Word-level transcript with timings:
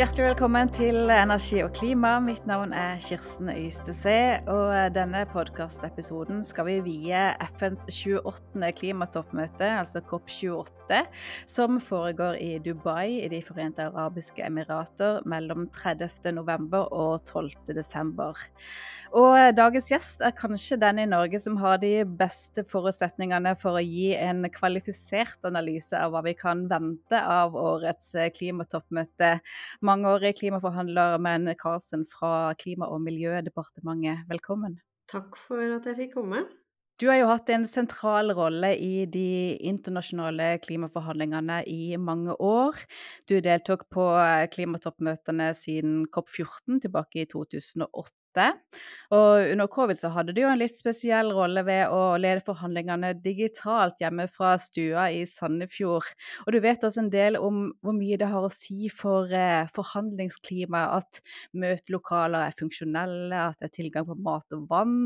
Hjertelig 0.00 0.30
velkommen 0.30 0.70
til 0.72 1.10
Energi 1.12 1.58
og 1.60 1.74
klima. 1.76 2.14
Mitt 2.24 2.46
navn 2.48 2.70
er 2.72 2.94
Kirsten 3.04 3.50
Ystese. 3.52 4.38
Og 4.48 4.94
denne 4.96 5.26
podkastepisoden 5.28 6.38
skal 6.48 6.64
vi 6.70 6.76
vie 6.86 7.24
FNs 7.58 7.84
28. 7.84 8.70
klimatoppmøte, 8.78 9.68
altså 9.82 10.00
COP28, 10.00 11.02
som 11.44 11.76
foregår 11.84 12.40
i 12.40 12.54
Dubai 12.64 13.26
i 13.26 13.28
De 13.28 13.42
forente 13.44 13.84
arabiske 13.90 14.40
emirater 14.46 15.20
mellom 15.28 15.68
30. 15.68 16.32
november 16.32 16.88
og 16.88 17.20
12. 17.28 17.76
desember. 17.76 18.40
Og 19.10 19.34
dagens 19.58 19.88
gjest 19.90 20.20
er 20.22 20.30
kanskje 20.38 20.76
den 20.78 21.00
i 21.02 21.06
Norge 21.10 21.40
som 21.42 21.56
har 21.58 21.80
de 21.82 22.04
beste 22.06 22.62
forutsetningene 22.70 23.56
for 23.58 23.74
å 23.74 23.82
gi 23.82 24.12
en 24.14 24.44
kvalifisert 24.54 25.48
analyse 25.48 25.98
av 25.98 26.14
hva 26.14 26.22
vi 26.22 26.36
kan 26.38 26.62
vente 26.70 27.18
av 27.18 27.56
årets 27.58 28.12
klimatoppmøte 28.36 29.32
mangeårig 29.90 30.36
klimaforhandler 30.38 31.18
Men 31.18 31.50
Karlsen 31.58 32.04
fra 32.06 32.54
Klima- 32.54 32.86
og 32.86 33.02
miljødepartementet. 33.02 34.26
Velkommen. 34.30 34.78
Takk 35.10 35.34
for 35.38 35.58
at 35.58 35.86
jeg 35.88 35.96
fikk 35.98 36.14
komme. 36.20 36.44
Du 37.00 37.08
har 37.08 37.16
jo 37.16 37.30
hatt 37.30 37.48
en 37.50 37.64
sentral 37.64 38.30
rolle 38.36 38.74
i 38.76 39.06
de 39.08 39.56
internasjonale 39.66 40.58
klimaforhandlingene 40.62 41.62
i 41.66 41.96
mange 41.96 42.36
år. 42.36 42.76
Du 43.26 43.38
deltok 43.40 43.86
på 43.90 44.04
klimatoppmøtene 44.52 45.48
siden 45.56 46.04
COP14 46.12 46.82
tilbake 46.84 47.24
i 47.24 47.28
2008. 47.32 48.19
Og 48.38 49.50
under 49.52 49.66
covid 49.66 49.98
så 49.98 50.10
hadde 50.14 50.34
du 50.36 50.40
jo 50.44 50.50
en 50.50 50.60
litt 50.60 50.76
spesiell 50.78 51.32
rolle 51.34 51.64
ved 51.66 51.90
å 51.90 52.16
lede 52.20 52.44
forhandlingene 52.46 53.12
digitalt 53.24 53.98
hjemme 54.02 54.28
fra 54.30 54.52
stua 54.62 55.08
i 55.10 55.24
Sandefjord. 55.26 56.06
Og 56.46 56.54
du 56.54 56.60
vet 56.62 56.86
også 56.86 57.04
en 57.04 57.12
del 57.12 57.38
om 57.40 57.62
hvor 57.82 57.96
mye 57.96 58.18
det 58.20 58.30
har 58.30 58.46
å 58.46 58.52
si 58.54 58.90
for 58.94 59.32
eh, 59.34 59.66
forhandlingsklimaet 59.74 61.00
at 61.00 61.20
møtelokaler 61.58 62.46
er 62.46 62.58
funksjonelle, 62.60 63.44
at 63.50 63.58
det 63.58 63.70
er 63.70 63.76
tilgang 63.80 64.06
på 64.06 64.18
mat 64.22 64.56
og 64.56 64.66
vann, 64.70 64.98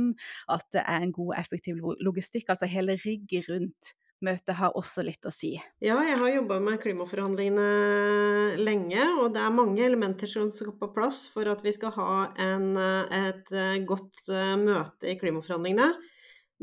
at 0.52 0.68
det 0.76 0.84
er 0.84 1.00
en 1.00 1.14
god, 1.16 1.36
effektiv 1.40 1.80
logistikk. 2.04 2.50
Altså 2.52 2.68
hele 2.70 2.98
rigget 3.04 3.48
rundt 3.48 3.94
møtet 4.24 4.56
har 4.58 4.76
også 4.78 5.04
litt 5.06 5.26
å 5.28 5.32
si. 5.34 5.52
Ja, 5.84 5.98
jeg 6.06 6.16
har 6.20 6.32
jobba 6.32 6.58
med 6.64 6.80
klimaforhandlingene 6.82 8.56
lenge, 8.60 9.04
og 9.20 9.34
det 9.36 9.42
er 9.44 9.54
mange 9.54 9.84
elementer 9.84 10.30
som 10.30 10.48
skal 10.52 10.74
på 10.80 10.90
plass 10.96 11.24
for 11.32 11.48
at 11.52 11.62
vi 11.64 11.74
skal 11.76 11.94
ha 11.98 12.16
en, 12.40 12.72
et 12.78 13.54
godt 13.88 14.26
eh, 14.32 14.56
møte 14.60 15.12
i 15.12 15.18
klimaforhandlingene. 15.20 15.92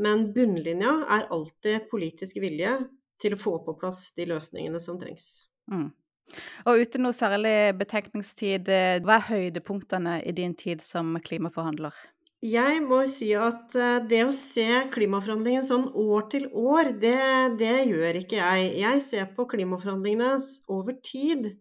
Men 0.02 0.30
bunnlinja 0.34 0.94
er 1.12 1.30
alltid 1.34 1.90
politisk 1.92 2.40
vilje 2.42 2.78
til 3.22 3.36
å 3.36 3.42
få 3.42 3.58
på 3.66 3.76
plass 3.78 4.10
de 4.18 4.26
løsningene 4.32 4.80
som 4.82 4.98
trengs. 5.00 5.50
Mm. 5.72 5.92
Og 6.70 6.86
uten 6.86 7.04
noe 7.06 7.16
særlig 7.16 7.74
betenkningstid, 7.80 8.70
eh, 8.72 9.02
hva 9.04 9.20
er 9.20 9.28
høydepunktene 9.28 10.22
i 10.24 10.34
din 10.36 10.56
tid 10.56 10.82
som 10.86 11.18
klimaforhandler? 11.24 11.94
Jeg 12.42 12.80
må 12.82 13.04
si 13.06 13.28
at 13.38 13.76
eh, 13.78 14.00
det 14.10 14.24
å 14.26 14.32
se 14.34 14.66
klimaforhandlingene 14.90 15.66
sånn 15.68 15.84
år 15.94 16.24
til 16.32 16.48
år, 16.58 16.90
det, 16.98 17.20
det, 17.60 17.76
gjør 17.86 18.18
ikke 18.24 18.40
jeg. 18.40 18.72
Jeg 18.82 19.04
ser 19.06 19.28
på 19.36 19.46
klimaforhandlingene 19.52 20.40
over 20.74 20.98
tid. 21.06 21.52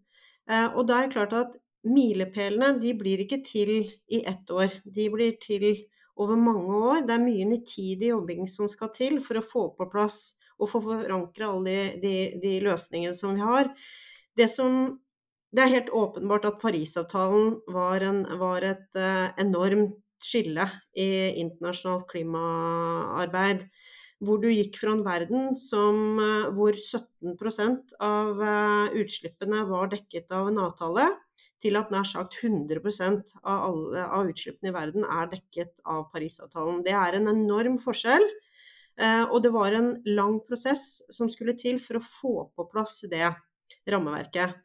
Eh, 0.48 0.68
og 0.72 0.88
da 0.88 1.02
er 1.02 1.10
det 1.10 1.18
klart 1.18 1.36
at 1.36 1.58
milepælene 1.84 2.78
de 2.80 2.94
blir 2.96 3.20
ikke 3.26 3.42
til 3.44 3.74
i 4.08 4.22
ett 4.24 4.48
år. 4.48 4.72
De 4.88 5.10
blir 5.12 5.36
til 5.44 5.68
over 6.16 6.40
mange 6.40 6.80
år. 6.94 7.04
Det 7.04 7.16
er 7.18 7.26
mye 7.28 7.52
nitidig 7.52 8.14
jobbing 8.14 8.48
som 8.48 8.72
skal 8.72 8.88
til 8.96 9.20
for 9.20 9.36
å 9.36 9.44
få 9.44 9.68
på 9.76 9.90
plass 9.92 10.40
og 10.56 10.72
få 10.72 10.80
forankra 10.88 11.52
alle 11.52 11.76
de, 11.76 12.00
de, 12.00 12.16
de, 12.40 12.56
løsningene 12.64 13.16
som 13.16 13.36
vi 13.36 13.44
har. 13.44 13.68
Det 14.32 14.48
som 14.48 14.96
det 15.52 15.64
er 15.66 15.74
helt 15.74 15.92
åpenbart 15.92 16.46
at 16.48 16.60
Parisavtalen 16.62 17.58
var, 17.69 18.00
en, 18.06 18.22
var 18.40 18.64
et 18.64 18.96
eh, 18.96 19.32
enormt 19.42 20.00
skille 20.25 20.66
i 20.97 21.08
internasjonalt 21.41 22.06
klimaarbeid. 22.10 23.66
Hvor 24.20 24.36
du 24.42 24.50
gikk 24.53 24.76
fra 24.76 24.92
en 24.92 25.04
verden 25.04 25.54
som, 25.56 26.19
eh, 26.20 26.50
hvor 26.53 26.76
17% 26.76 27.94
av 28.04 28.42
eh, 28.44 28.98
utslippene 29.00 29.64
var 29.69 29.88
dekket 29.94 30.31
av 30.36 30.50
en 30.50 30.60
avtale, 30.60 31.08
til 31.60 31.76
at 31.76 31.91
nær 31.92 32.04
sagt 32.08 32.36
100% 32.41 33.34
av, 33.41 33.58
alle, 33.69 34.04
av 34.04 34.28
utslippene 34.28 34.72
i 34.72 34.76
verden 34.76 35.04
er 35.04 35.28
dekket 35.32 35.81
av 35.88 36.06
Parisavtalen. 36.12 36.82
Det 36.84 36.92
er 36.97 37.16
en 37.16 37.32
enorm 37.32 37.78
forskjell. 37.81 38.25
Eh, 39.00 39.25
og 39.25 39.41
det 39.44 39.52
var 39.54 39.72
en 39.76 39.94
lang 40.08 40.41
prosess 40.44 41.00
som 41.12 41.28
skulle 41.32 41.56
til 41.56 41.81
for 41.81 41.97
å 41.97 42.04
få 42.04 42.34
på 42.56 42.66
plass 42.72 43.00
det 43.08 43.28
rammeverket. 43.88 44.56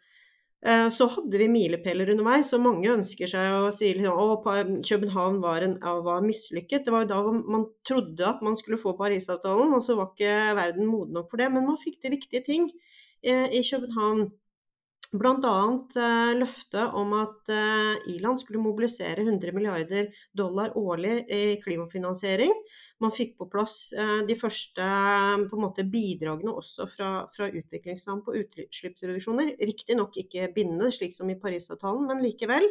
Eh, 0.65 0.87
så 0.89 1.05
hadde 1.13 1.37
vi 1.37 1.45
milepæler 1.51 2.09
underveis, 2.15 2.49
og 2.57 2.63
mange 2.63 2.89
ønsker 2.89 3.29
seg 3.29 3.53
å 3.53 3.73
si 3.75 3.91
liksom, 3.93 4.47
at 4.49 4.71
København 4.87 5.37
var, 5.43 5.61
en, 5.61 5.75
var 6.07 6.25
mislykket. 6.25 6.87
Det 6.87 6.93
var 6.93 7.05
jo 7.05 7.11
da 7.11 7.19
man 7.35 7.67
trodde 7.85 8.25
at 8.25 8.41
man 8.45 8.57
skulle 8.57 8.79
få 8.81 8.95
Parisavtalen, 8.97 9.75
og 9.77 9.83
så 9.85 9.97
var 9.99 10.09
ikke 10.09 10.55
verden 10.57 10.89
moden 10.89 11.19
nok 11.19 11.29
for 11.29 11.41
det. 11.41 11.51
Men 11.53 11.69
man 11.69 11.77
fikk 11.81 11.99
til 12.01 12.15
viktige 12.15 12.41
ting 12.47 12.65
eh, 13.21 13.45
i 13.53 13.61
København. 13.61 14.31
Bl.a. 15.19 15.55
Eh, 16.01 16.31
løftet 16.39 16.95
om 16.97 17.13
at 17.17 17.51
eh, 17.53 18.11
Iland 18.13 18.39
skulle 18.41 18.63
mobilisere 18.63 19.23
100 19.23 19.53
milliarder 19.55 20.09
dollar 20.35 20.75
årlig 20.77 21.17
i 21.31 21.55
klimafinansiering. 21.63 22.53
Man 23.03 23.13
fikk 23.15 23.35
på 23.39 23.47
plass 23.51 23.93
eh, 23.97 24.21
de 24.27 24.37
første 24.39 24.87
måte, 25.51 25.87
bidragene 25.89 26.53
også 26.55 26.87
fra, 26.91 27.11
fra 27.31 27.49
utviklingsland 27.49 28.25
på 28.25 28.35
utslippsreduksjoner. 28.41 29.55
Riktignok 29.61 30.19
ikke 30.25 30.49
bindende, 30.55 30.91
slik 30.93 31.15
som 31.15 31.31
i 31.31 31.39
Parisavtalen, 31.39 32.07
men 32.09 32.23
likevel. 32.25 32.67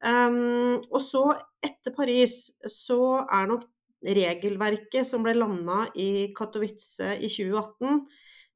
Um, 0.00 0.78
og 0.88 1.02
så, 1.04 1.26
etter 1.60 1.92
Paris, 1.92 2.46
så 2.64 3.26
er 3.26 3.50
nok 3.50 3.66
regelverket 4.00 5.04
som 5.04 5.20
ble 5.26 5.34
landa 5.36 5.82
i 6.00 6.30
Katowice 6.36 7.18
i 7.20 7.28
2018, 7.28 8.00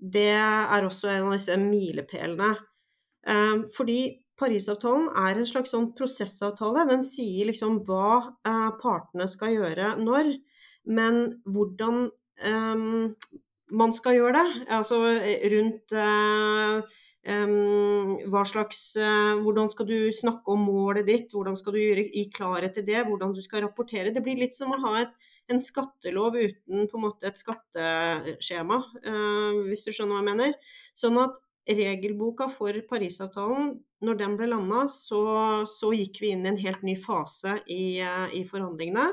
det 0.04 0.30
er 0.36 0.84
også 0.84 1.10
en 1.12 1.28
av 1.28 1.34
disse 1.36 1.56
milepælene. 1.60 2.54
Ehm, 3.30 3.64
fordi 3.74 4.00
Parisavtalen 4.34 5.12
er 5.14 5.38
en 5.38 5.46
slags 5.46 5.70
sånn 5.70 5.92
prosessavtale. 5.94 6.88
Den 6.90 7.04
sier 7.06 7.46
liksom 7.50 7.78
hva 7.86 8.34
eh, 8.42 8.70
partene 8.80 9.28
skal 9.30 9.54
gjøre 9.54 9.94
når, 10.00 10.32
men 10.90 11.20
hvordan 11.46 12.08
um, 12.42 13.14
man 13.70 13.94
skal 13.94 14.18
gjøre 14.18 14.40
det. 14.40 14.64
Altså 14.74 14.98
eh, 15.12 15.46
rundt 15.52 15.94
uh, 15.94 16.82
um, 17.30 18.16
hva 18.32 18.42
slags 18.48 18.82
uh, 18.98 19.38
Hvordan 19.44 19.70
skal 19.72 19.88
du 19.88 19.96
snakke 20.14 20.54
om 20.54 20.66
målet 20.66 21.06
ditt, 21.08 21.30
hvordan 21.32 21.56
skal 21.58 21.76
du 21.76 21.80
gjøre 21.84 22.08
i 22.10 22.26
klarhet 22.34 22.74
til 22.76 22.88
det, 22.90 23.04
hvordan 23.06 23.32
du 23.36 23.42
skal 23.44 23.64
rapportere. 23.68 24.12
Det 24.14 24.24
blir 24.24 24.42
litt 24.42 24.58
som 24.58 24.74
å 24.74 24.82
ha 24.88 24.96
et, 25.04 25.14
en 25.46 25.62
skattelov 25.62 26.36
uten 26.40 26.90
på 26.90 26.98
en 26.98 27.06
måte 27.06 27.30
et 27.30 27.38
skatteskjema, 27.38 28.82
uh, 29.06 29.64
hvis 29.70 29.86
du 29.86 29.94
skjønner 29.94 30.18
hva 30.18 30.24
jeg 30.24 30.30
mener. 30.32 30.78
Sånn 30.96 31.22
at 31.22 31.38
regelboka 31.68 32.48
for 32.52 32.76
Parisavtalen, 32.88 33.72
når 34.04 34.18
den 34.20 34.36
ble 34.36 34.48
landa, 34.50 34.84
så, 34.92 35.64
så, 35.68 35.92
gikk 35.96 36.20
vi 36.20 36.34
inn 36.34 36.44
i 36.44 36.52
en 36.52 36.60
helt 36.60 36.82
ny 36.84 36.96
fase 37.00 37.56
i, 37.72 38.00
i, 38.36 38.44
forhandlingene. 38.48 39.06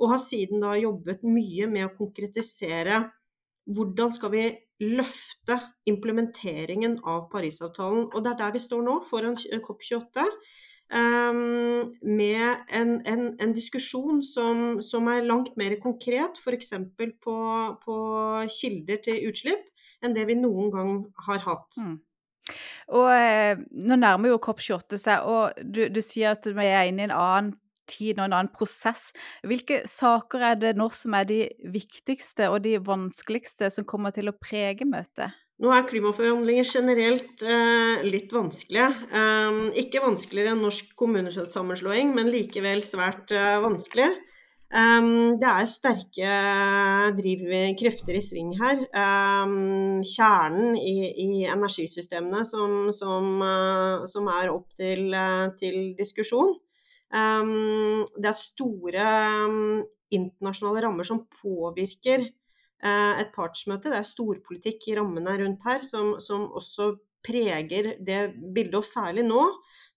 Og 0.00 0.10
har 0.10 0.22
siden 0.22 0.64
da 0.64 0.74
jobbet 0.80 1.22
mye 1.28 1.68
med 1.70 1.86
å 1.86 1.94
konkretisere 1.98 3.04
hvordan 3.70 4.12
skal 4.12 4.32
vi 4.32 4.44
løfte 4.84 5.58
implementeringen 5.88 6.98
av 7.06 7.28
Parisavtalen. 7.32 8.08
Og 8.10 8.24
det 8.24 8.32
er 8.32 8.40
der 8.40 8.54
vi 8.56 8.64
står 8.64 8.84
nå, 8.84 9.00
foran 9.08 9.36
COP28. 9.38 10.24
Um, 10.94 11.94
med 12.04 12.66
en, 12.76 12.98
en, 13.08 13.22
en 13.40 13.54
diskusjon 13.56 14.20
som, 14.22 14.82
som, 14.84 15.08
er 15.08 15.24
langt 15.24 15.54
mer 15.56 15.78
konkret, 15.80 16.36
f.eks. 16.40 16.74
På, 17.24 17.36
på 17.84 17.96
kilder 18.52 19.00
til 19.06 19.30
utslipp 19.30 19.70
enn 20.02 20.16
det 20.16 20.26
vi 20.30 20.38
noen 20.38 20.72
gang 20.74 20.96
har 21.28 21.44
hatt. 21.44 21.80
Mm. 21.82 21.98
Og 22.94 23.10
eh, 23.10 23.60
Nå 23.72 23.98
nærmer 24.00 24.34
jo 24.34 24.40
COP28 24.42 25.00
seg, 25.00 25.28
og 25.28 25.60
du, 25.62 25.86
du, 25.92 26.00
sier 26.04 26.34
at 26.34 26.48
vi 26.48 26.66
er 26.68 26.90
inne 26.90 27.06
i 27.06 27.08
en 27.08 27.16
annen 27.16 27.54
tid 27.88 28.18
og 28.18 28.26
en 28.26 28.36
annen 28.38 28.52
prosess. 28.52 29.10
Hvilke 29.44 29.82
saker 29.88 30.44
er 30.52 30.60
det 30.60 30.74
nå 30.78 30.88
som 30.96 31.16
er 31.16 31.28
de 31.28 31.40
viktigste 31.72 32.48
og 32.52 32.62
de 32.64 32.78
vanskeligste 32.80 33.70
som 33.72 33.88
kommer 33.88 34.14
til 34.16 34.30
å 34.30 34.36
prege 34.36 34.88
møtet? 34.88 35.36
Nå 35.62 35.70
er 35.70 35.84
klimaforhandlinger 35.86 36.66
generelt 36.66 37.44
eh, 37.46 38.02
litt 38.02 38.32
vanskelige. 38.34 38.88
Eh, 39.14 39.58
ikke 39.84 40.02
vanskeligere 40.02 40.56
enn 40.56 40.64
norsk 40.64 40.96
kommunesammenslåing, 40.98 42.10
men 42.16 42.32
likevel 42.32 42.82
svært 42.86 43.32
eh, 43.36 43.60
vanskelig. 43.62 44.10
Um, 44.74 45.36
det 45.38 45.46
er 45.46 45.66
sterke 45.70 46.30
drivkrefter 47.14 48.16
i 48.18 48.22
sving 48.24 48.56
her. 48.58 48.80
Um, 48.90 50.00
kjernen 50.02 50.74
i, 50.74 50.94
i, 51.14 51.28
energisystemene 51.46 52.40
som, 52.48 52.88
som, 52.90 53.28
uh, 53.38 54.02
som, 54.10 54.26
er 54.34 54.50
opp 54.50 54.72
til, 54.74 55.12
uh, 55.14 55.52
til 55.60 55.92
diskusjon. 55.94 56.56
Um, 57.14 58.02
det 58.18 58.32
er 58.32 58.34
store 58.34 59.04
internasjonale 60.14 60.82
rammer 60.82 61.06
som 61.06 61.22
påvirker 61.30 62.24
uh, 62.26 63.14
et 63.22 63.30
partsmøte. 63.36 63.92
Det 63.92 64.00
er 64.00 64.08
storpolitikk 64.10 64.88
i 64.90 64.96
rammene 64.98 65.36
rundt 65.38 65.62
her 65.68 65.86
som, 65.86 66.16
som 66.18 66.48
også 66.50 66.96
preger 67.24 67.92
det 68.02 68.24
bildet, 68.42 68.80
og 68.80 68.88
særlig 68.90 69.22
nå 69.28 69.44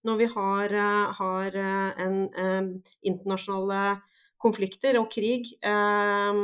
når 0.06 0.20
vi 0.22 0.30
har, 0.30 0.72
har 1.18 1.56
en, 1.58 2.20
internasjonale 3.02 3.80
konflikter 4.38 4.98
og 5.00 5.08
krig 5.12 5.50
eh, 5.66 6.38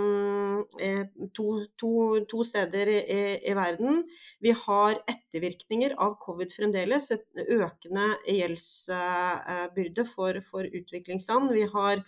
to, 1.37 1.47
to, 1.81 1.91
to, 2.31 2.45
steder 2.47 2.91
i, 2.91 3.21
i, 3.39 3.55
verden. 3.57 4.03
Vi 4.43 4.55
har 4.65 4.99
ettervirkninger 5.11 5.95
av 6.03 6.17
covid 6.23 6.53
fremdeles, 6.55 7.11
et 7.15 7.27
økende 7.45 8.09
gjeldsbyrde 8.27 10.07
for, 10.11 10.41
for 10.47 10.67
utviklingsland. 10.67 11.53
Vi 11.55 11.69
har 11.75 12.03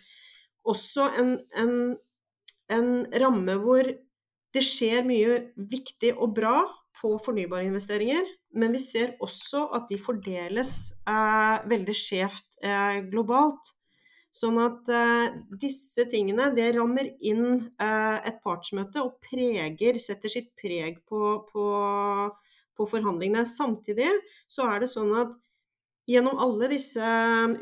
også 0.67 1.11
en, 1.23 1.37
en, 1.55 1.77
en 2.75 2.91
ramme 3.23 3.57
hvor 3.63 3.87
det 4.57 4.65
skjer 4.65 5.07
mye 5.07 5.39
viktig 5.57 6.15
og 6.17 6.35
bra 6.37 6.59
på 6.97 7.17
fornybare 7.21 7.69
investeringer, 7.69 8.25
men 8.57 8.73
vi 8.73 8.81
ser 8.81 9.15
også 9.23 9.67
at 9.77 9.91
de 9.91 9.99
fordeles 10.01 10.71
eh, 11.07 11.67
veldig 11.69 11.97
skjevt 11.97 12.63
eh, 12.65 13.03
globalt. 13.11 13.75
Sånn 14.37 14.59
at 14.61 14.91
uh, 14.93 15.33
disse 15.57 16.05
tingene 16.13 16.51
det 16.57 16.75
rammer 16.77 17.07
inn 17.25 17.73
uh, 17.81 18.17
et 18.21 18.43
partsmøte 18.45 19.01
og 19.01 19.17
preger, 19.25 19.97
setter 20.03 20.29
sitt 20.29 20.51
preg 20.61 20.99
på, 21.09 21.49
på, 21.49 21.65
på, 22.77 22.87
forhandlingene. 22.91 23.47
Samtidig 23.49 24.11
så 24.45 24.69
er 24.75 24.81
det 24.85 24.91
sånn 24.93 25.15
at 25.23 25.33
gjennom 26.07 26.39
alle 26.43 26.69
disse 26.75 27.07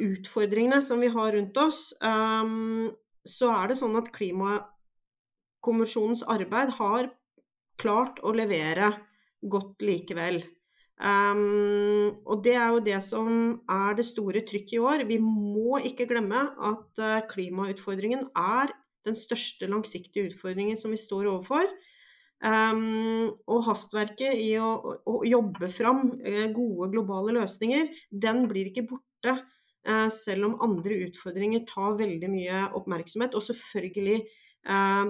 utfordringene 0.03 0.82
som 0.85 1.00
vi 1.00 1.09
har 1.15 1.32
rundt 1.37 1.56
oss, 1.62 1.94
um, 2.03 2.91
så 3.25 3.50
er 3.55 3.69
det 3.71 3.76
sånn 3.81 3.97
at 4.00 4.12
Klimakonvensjonens 4.17 6.23
arbeid 6.35 6.69
har 6.81 7.03
klart 7.81 8.17
å 8.26 8.32
levere 8.35 8.88
godt 9.41 9.82
likevel. 9.87 10.43
Um, 10.94 12.20
og 12.23 12.44
det 12.44 12.55
er 12.55 12.69
jo 12.70 12.82
det 12.87 13.00
som 13.02 13.31
er 13.70 13.96
det 13.99 14.06
store 14.06 14.44
trykket 14.46 14.76
i 14.76 14.82
år. 14.82 15.06
Vi 15.08 15.19
må 15.23 15.81
ikke 15.82 16.06
glemme 16.11 16.46
at 16.55 17.02
uh, 17.02 17.25
klimautfordringen 17.31 18.29
er 18.38 18.75
den 19.05 19.19
største 19.19 19.69
langsiktige 19.69 20.31
utfordringen 20.31 20.79
som 20.81 20.94
vi 20.94 21.00
står 21.00 21.26
overfor. 21.32 21.67
Um, 22.44 23.32
og 23.49 23.64
hastverket 23.67 24.38
i 24.38 24.55
å, 24.61 24.70
å 25.08 25.19
jobbe 25.26 25.70
fram 25.73 26.06
uh, 26.20 26.46
gode 26.55 26.93
globale 26.94 27.35
løsninger, 27.40 27.90
den 28.11 28.47
blir 28.50 28.70
ikke 28.70 28.88
borte. 28.94 29.38
Uh, 29.85 30.08
selv 30.12 30.47
om 30.47 30.61
andre 30.64 31.02
utfordringer 31.08 31.67
tar 31.69 31.99
veldig 31.99 32.31
mye 32.32 32.64
oppmerksomhet. 32.79 33.35
Og 33.37 33.44
selvfølgelig 33.44 34.23
Eh, 34.64 35.05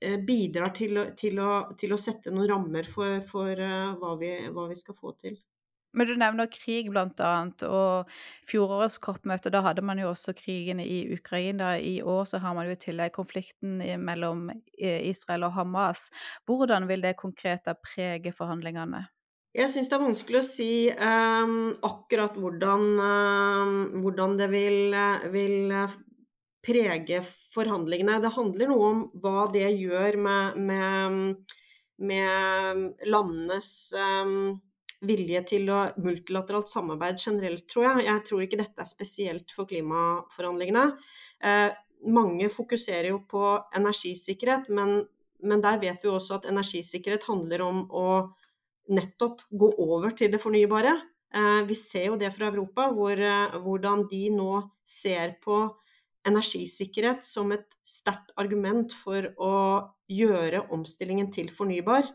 bidrar 0.00 0.72
til, 0.76 1.00
til, 1.18 1.38
å, 1.42 1.52
til, 1.78 1.92
å, 1.94 2.00
sette 2.00 2.32
noen 2.34 2.50
rammer 2.50 2.88
for, 2.88 3.18
for 3.26 3.50
uh, 3.50 3.94
hva, 3.98 4.14
vi, 4.20 4.32
hva, 4.54 4.68
vi, 4.70 4.78
skal 4.78 4.96
få 4.96 5.14
til. 5.18 5.38
Men 5.96 6.06
du 6.06 6.14
nevner 6.20 6.50
krig 6.52 6.90
bl.a., 6.92 7.30
og 7.66 8.10
fjorårets 8.46 8.98
COP-møte, 9.02 9.50
da 9.50 9.62
hadde 9.64 9.82
man 9.82 9.98
jo 9.98 10.10
også 10.12 10.34
krigen 10.36 10.82
i 10.84 11.06
Ukraina. 11.16 11.72
I 11.80 12.02
år 12.04 12.26
så 12.28 12.42
har 12.44 12.54
man 12.54 12.68
jo 12.68 12.76
i 12.76 12.80
tillegg 12.80 13.14
konflikten 13.16 13.80
mellom 14.04 14.50
eh, 14.52 15.08
Israel 15.08 15.48
og 15.48 15.56
Hamas. 15.56 16.10
Hvordan 16.46 16.86
vil 16.90 17.02
det 17.06 17.16
konkret 17.18 17.72
prege 17.82 18.34
forhandlingene? 18.36 19.06
Jeg 19.56 19.72
syns 19.72 19.88
det 19.88 19.96
er 19.96 20.04
vanskelig 20.04 20.38
å 20.38 20.44
si 20.46 20.72
um, 20.92 21.54
akkurat 21.88 22.36
hvordan, 22.36 22.84
um, 23.00 23.78
hvordan 24.04 24.36
det 24.38 24.50
vil, 24.52 24.94
vil 25.32 25.72
prege 26.64 27.20
forhandlingene. 27.54 28.18
Det 28.22 28.34
handler 28.34 28.70
noe 28.70 28.88
om 28.92 29.02
hva 29.22 29.46
det 29.52 29.68
gjør 29.78 30.18
med, 30.20 30.58
med, 30.70 31.58
med 32.10 33.06
landenes 33.08 33.70
um, 33.96 34.58
vilje 35.06 35.42
til 35.52 35.68
å 35.70 35.82
multilateralt 36.02 36.70
samarbeid 36.70 37.20
generelt, 37.22 37.66
tror 37.70 37.86
jeg. 37.86 38.06
Jeg 38.08 38.24
tror 38.26 38.44
ikke 38.44 38.60
dette 38.60 38.82
er 38.82 38.90
spesielt 38.90 39.54
for 39.54 39.68
klimaforhandlingene. 39.70 40.86
Eh, 41.44 41.68
mange 42.08 42.48
fokuserer 42.50 43.12
jo 43.12 43.20
på 43.30 43.44
energisikkerhet, 43.78 44.68
men, 44.74 45.00
men, 45.42 45.62
der 45.62 45.78
vet 45.82 46.02
vi 46.02 46.10
også 46.10 46.38
at 46.38 46.48
energisikkerhet 46.50 47.28
handler 47.30 47.64
om 47.66 47.84
å 47.90 48.08
nettopp 48.94 49.44
gå 49.50 49.70
over 49.84 50.16
til 50.18 50.32
det 50.32 50.42
fornybare. 50.42 50.96
Eh, 51.34 51.62
vi 51.68 51.78
ser 51.78 52.10
jo 52.10 52.18
det 52.20 52.32
fra 52.34 52.50
Europa, 52.50 52.88
hvor, 52.94 53.14
eh, 53.14 53.58
hvordan 53.62 54.06
de 54.10 54.24
nå 54.34 54.52
ser 54.82 55.36
på 55.44 55.62
energisikkerhet 56.28 57.26
som 57.26 57.52
et 57.56 57.78
sterkt 57.84 58.32
argument 58.40 58.94
for 58.94 59.30
å 59.40 59.54
gjøre 60.08 60.66
omstillingen 60.74 61.32
til 61.34 61.50
fornybar. 61.52 62.08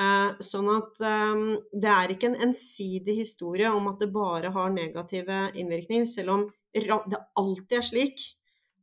Eh, 0.00 0.28
sånn 0.40 0.70
at 0.72 1.00
eh, 1.04 1.40
det 1.76 1.90
er 1.92 2.12
ikke 2.14 2.30
en 2.32 2.38
ensidig 2.48 3.18
historie 3.18 3.68
om 3.68 3.90
at 3.90 4.00
det 4.00 4.12
bare 4.12 4.52
har 4.54 4.72
negative 4.72 5.50
innvirkninger, 5.52 6.08
selv 6.08 6.36
om 6.36 6.46
det 6.72 7.20
alltid 7.36 7.76
er 7.78 7.84
slik 7.84 8.22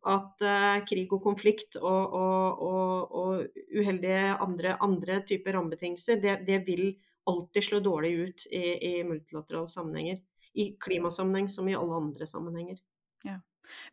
at 0.08 0.46
eh, 0.46 0.78
krig 0.88 1.12
og 1.16 1.24
konflikt 1.24 1.80
og, 1.82 2.14
og, 2.16 2.62
og, 2.64 3.18
og 3.20 3.62
uheldige 3.76 4.38
andre, 4.40 4.78
andre 4.86 5.20
typer 5.28 5.58
rammebetingelser, 5.58 6.22
det, 6.22 6.40
det, 6.48 6.62
vil 6.68 6.94
alltid 7.30 7.66
slå 7.66 7.82
dårlig 7.84 8.14
ut 8.20 8.46
i, 8.52 8.64
i 8.92 8.94
multilaterale 9.04 9.68
sammenhenger. 9.68 10.22
I 10.54 10.72
klimasammenheng 10.82 11.50
som 11.52 11.68
i 11.70 11.76
alle 11.78 11.98
andre 12.00 12.26
sammenhenger. 12.30 12.80
Ja. 13.26 13.40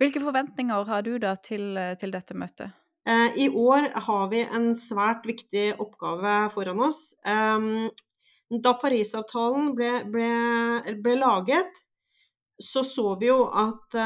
Hvilke 0.00 0.22
forventninger 0.24 0.90
har 0.90 1.06
du 1.06 1.16
da 1.22 1.34
til, 1.36 1.76
til 2.00 2.14
dette 2.14 2.36
møtet? 2.38 2.74
Eh, 3.06 3.38
I 3.44 3.48
år 3.50 3.90
har 4.08 4.28
vi 4.32 4.42
en 4.44 4.72
svært 4.78 5.26
viktig 5.28 5.74
oppgave 5.82 6.38
foran 6.54 6.82
oss. 6.88 7.02
Da 8.46 8.72
Parisavtalen 8.78 9.72
ble, 9.74 9.92
ble, 10.10 10.30
ble 11.02 11.14
laget, 11.18 11.82
så 12.62 12.80
så 12.86 13.16
vi 13.20 13.26
jo 13.26 13.40
at 13.50 13.96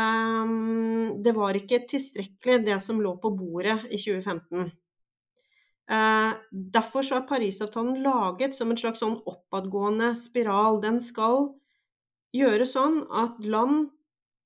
det 1.23 1.35
var 1.37 1.59
ikke 1.59 1.83
tilstrekkelig 1.91 2.65
det 2.67 2.79
som 2.83 3.03
lå 3.05 3.13
på 3.21 3.31
bordet 3.37 3.77
i 3.93 4.01
2015. 4.01 4.73
Eh, 5.91 6.33
derfor 6.51 7.03
så 7.03 7.19
er 7.19 7.27
Parisavtalen 7.27 8.03
laget 8.05 8.55
som 8.55 8.71
en 8.71 8.79
slags 8.79 9.03
sånn 9.03 9.17
oppadgående 9.27 10.13
spiral. 10.19 10.79
Den 10.85 11.01
skal 11.03 11.49
gjøre 12.37 12.67
sånn 12.69 13.03
at 13.11 13.41
land 13.43 13.89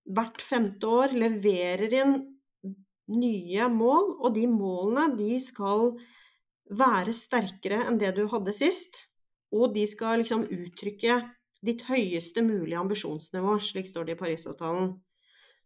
hvert 0.04 0.42
femte 0.42 0.88
år 0.88 1.14
leverer 1.16 1.92
inn 2.02 2.14
nye 3.14 3.68
mål, 3.72 4.14
og 4.24 4.34
de 4.36 4.44
målene 4.48 5.10
de 5.18 5.38
skal 5.42 5.94
være 6.72 7.12
sterkere 7.12 7.82
enn 7.88 7.98
det 8.00 8.14
du 8.16 8.24
hadde 8.32 8.54
sist. 8.56 9.06
Og 9.54 9.74
de 9.74 9.84
skal 9.86 10.20
liksom 10.20 10.46
uttrykke 10.50 11.20
ditt 11.64 11.84
høyeste 11.88 12.42
mulige 12.44 12.80
ambisjonsnivå, 12.80 13.56
slik 13.62 13.88
står 13.88 14.08
det 14.08 14.16
i 14.16 14.20
Parisavtalen. 14.20 14.94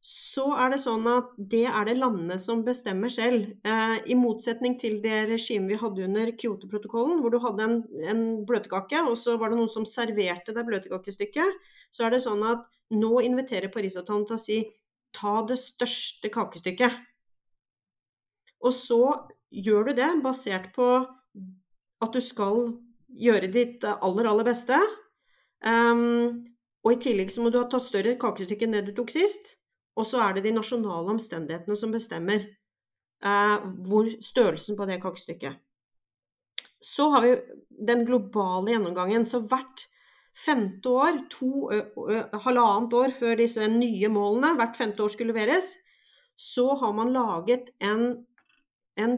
Så 0.00 0.44
er 0.54 0.70
det 0.72 0.78
sånn 0.80 1.06
at 1.10 1.32
det 1.36 1.64
er 1.66 1.88
det 1.88 1.96
landene 1.98 2.38
som 2.40 2.62
bestemmer 2.64 3.10
selv. 3.12 3.50
Eh, 3.66 3.96
I 4.06 4.16
motsetning 4.16 4.78
til 4.80 5.00
det 5.02 5.24
regimet 5.32 5.74
vi 5.74 5.80
hadde 5.80 6.06
under 6.06 6.30
Kyoto-protokollen, 6.38 7.18
hvor 7.20 7.34
du 7.34 7.40
hadde 7.42 7.66
en, 7.66 7.78
en 8.08 8.22
bløtkake, 8.48 9.02
og 9.04 9.18
så 9.18 9.36
var 9.40 9.50
det 9.50 9.58
noen 9.58 9.72
som 9.72 9.86
serverte 9.88 10.54
deg 10.54 10.68
bløtkakestykket, 10.70 11.68
så 11.90 12.06
er 12.06 12.14
det 12.14 12.22
sånn 12.24 12.44
at 12.46 12.64
nå 12.94 13.18
inviterer 13.26 13.72
Parisavtalen 13.72 14.24
til 14.28 14.38
å 14.38 14.42
si 14.42 14.60
ta 15.16 15.40
det 15.48 15.58
største 15.60 16.30
kakestykket. 16.32 16.94
Og 18.64 18.74
så 18.74 19.02
gjør 19.50 19.90
du 19.90 19.98
det 19.98 20.08
basert 20.24 20.72
på 20.76 20.88
at 21.98 22.14
du 22.14 22.20
skal 22.22 22.72
gjøre 23.08 23.50
ditt 23.50 23.84
aller, 23.88 24.28
aller 24.30 24.46
beste. 24.46 24.78
Um, 25.64 26.44
og 26.86 26.94
i 26.94 27.00
tillegg 27.02 27.32
så 27.34 27.42
må 27.42 27.50
du 27.50 27.58
ha 27.58 27.66
tatt 27.70 27.86
større 27.86 28.14
kakestykke 28.20 28.66
enn 28.66 28.76
det 28.76 28.84
du 28.88 28.92
tok 28.96 29.10
sist. 29.12 29.57
Og 29.98 30.06
så 30.06 30.22
er 30.22 30.36
det 30.36 30.46
de 30.46 30.54
nasjonale 30.54 31.14
omstendighetene 31.16 31.76
som 31.78 31.92
bestemmer 31.94 32.44
eh, 32.44 33.56
hvor 33.88 34.10
størrelsen 34.22 34.78
på 34.78 34.86
det 34.88 35.00
kakestykket. 35.02 35.58
Så 36.78 37.08
har 37.10 37.24
vi 37.24 37.34
den 37.88 38.04
globale 38.06 38.70
gjennomgangen. 38.70 39.26
Så 39.26 39.42
hvert 39.50 39.88
femte 40.38 40.90
år, 40.92 41.18
to, 41.32 41.66
halvannet 42.44 42.94
år 42.94 43.14
før 43.14 43.40
disse 43.40 43.66
nye 43.72 44.10
målene, 44.12 44.54
hvert 44.58 44.78
femte 44.78 45.02
år 45.02 45.10
skulle 45.14 45.34
leveres, 45.34 45.72
så 46.38 46.68
har 46.78 46.94
man 46.94 47.10
laget 47.10 47.72
en, 47.82 48.22
en 48.94 49.16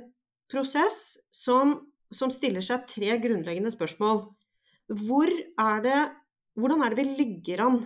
prosess 0.50 1.18
som, 1.28 1.76
som, 2.08 2.32
stiller 2.32 2.64
seg 2.64 2.86
tre 2.88 3.18
grunnleggende 3.20 3.72
spørsmål. 3.74 4.22
Hvor 4.88 5.28
er 5.28 5.84
det, 5.84 5.98
hvordan 6.56 6.86
er 6.86 6.94
det 6.94 7.04
vi 7.04 7.18
ligger 7.20 7.66
an 7.66 7.82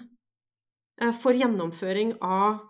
for 1.18 1.34
gjennomføring 1.34 2.14
av 2.22 2.62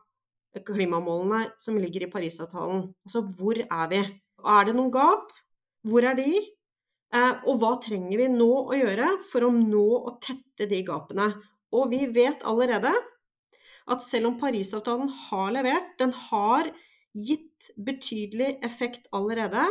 klimamålene 0.66 1.54
som 1.60 1.78
ligger 1.80 2.06
i 2.06 2.10
Parisavtalen? 2.12 2.86
Altså 3.06 3.24
hvor 3.38 3.58
er 3.64 3.88
vi? 3.90 4.02
Er 4.44 4.68
det 4.68 4.76
noen 4.76 4.92
gap? 4.94 5.32
Hvor 5.84 6.06
er 6.06 6.18
de? 6.18 6.30
Eh, 7.14 7.34
og 7.46 7.58
hva 7.62 7.74
trenger 7.82 8.20
vi 8.20 8.30
nå 8.32 8.50
å 8.64 8.78
gjøre 8.78 9.10
for 9.30 9.46
å 9.46 9.52
nå 9.54 9.86
å 10.10 10.16
tette 10.22 10.68
de 10.70 10.80
gapene? 10.86 11.30
Og 11.74 11.90
vi 11.92 12.04
vet 12.14 12.44
allerede 12.46 12.92
at 13.90 14.02
selv 14.04 14.30
om 14.30 14.38
Parisavtalen 14.40 15.10
har 15.26 15.52
levert, 15.54 15.92
den 16.00 16.14
har 16.30 16.70
gitt 17.14 17.70
betydelig 17.78 18.56
effekt 18.66 19.06
allerede. 19.14 19.62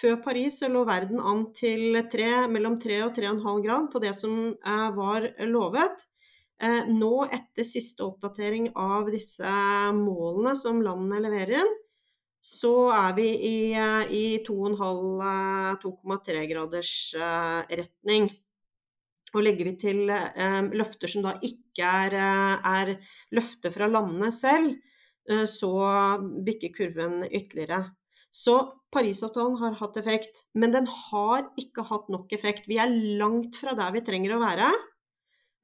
Før 0.00 0.18
Paris 0.24 0.60
lå 0.68 0.84
verden 0.86 1.20
an 1.20 1.46
til 1.56 1.96
3, 2.12 2.46
mellom 2.52 2.76
3 2.80 3.00
og 3.06 3.14
3,5 3.16 3.62
grad 3.64 3.88
på 3.92 4.02
det 4.04 4.12
som 4.18 4.34
eh, 4.52 4.88
var 4.96 5.30
lovet. 5.48 6.04
Eh, 6.62 6.84
nå, 6.90 7.28
etter 7.32 7.64
siste 7.66 8.04
oppdatering 8.06 8.70
av 8.78 9.10
disse 9.12 9.50
målene 9.96 10.54
som 10.56 10.82
landene 10.84 11.20
leverer 11.26 11.58
inn, 11.62 11.74
så 12.44 12.92
er 12.94 13.12
vi 13.16 13.28
i, 13.34 13.72
eh, 13.74 14.12
i 14.12 14.38
2,5-2,3 14.46 16.46
graders 16.50 17.14
retning. 17.70 18.30
Og 19.34 19.42
legger 19.42 19.64
vi 19.66 19.76
til 19.82 20.06
løfter 20.06 21.10
som 21.10 21.24
da 21.26 21.34
ikke 21.42 21.82
er, 21.82 22.14
er 22.14 22.94
løfter 23.34 23.70
fra 23.74 23.90
landene 23.90 24.30
selv, 24.30 24.78
Eh, 25.30 25.44
så 25.48 25.72
bikker 26.44 26.72
kurven 26.74 27.22
ytterligere. 27.30 27.84
Så 28.34 28.56
Parisavtalen 28.94 29.56
har 29.58 29.76
hatt 29.78 29.96
effekt, 29.98 30.44
men 30.54 30.74
den 30.74 30.86
har 30.86 31.48
ikke 31.58 31.86
hatt 31.88 32.10
nok 32.12 32.32
effekt. 32.34 32.68
Vi 32.70 32.78
er 32.82 32.92
langt 33.18 33.56
fra 33.58 33.74
der 33.78 33.94
vi 33.94 34.04
trenger 34.06 34.36
å 34.36 34.42
være. 34.42 34.68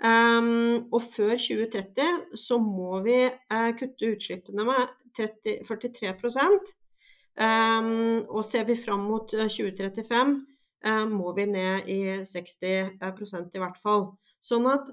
Um, 0.01 0.87
og 0.97 1.03
før 1.13 1.35
2030 1.37 2.37
så 2.41 2.57
må 2.63 3.03
vi 3.05 3.19
uh, 3.29 3.71
kutte 3.77 4.15
utslippene 4.15 4.65
med 4.65 4.95
30, 5.19 5.59
43 5.69 6.15
um, 7.37 8.25
Og 8.31 8.41
ser 8.49 8.65
vi 8.65 8.79
fram 8.81 9.05
mot 9.11 9.29
2035, 9.29 10.33
uh, 10.89 11.05
må 11.11 11.35
vi 11.37 11.47
ned 11.53 11.93
i 11.93 12.01
60% 12.25 13.57
i 13.59 13.63
hvert 13.63 13.81
fall. 13.83 14.09
Sånn 14.41 14.71
at 14.73 14.89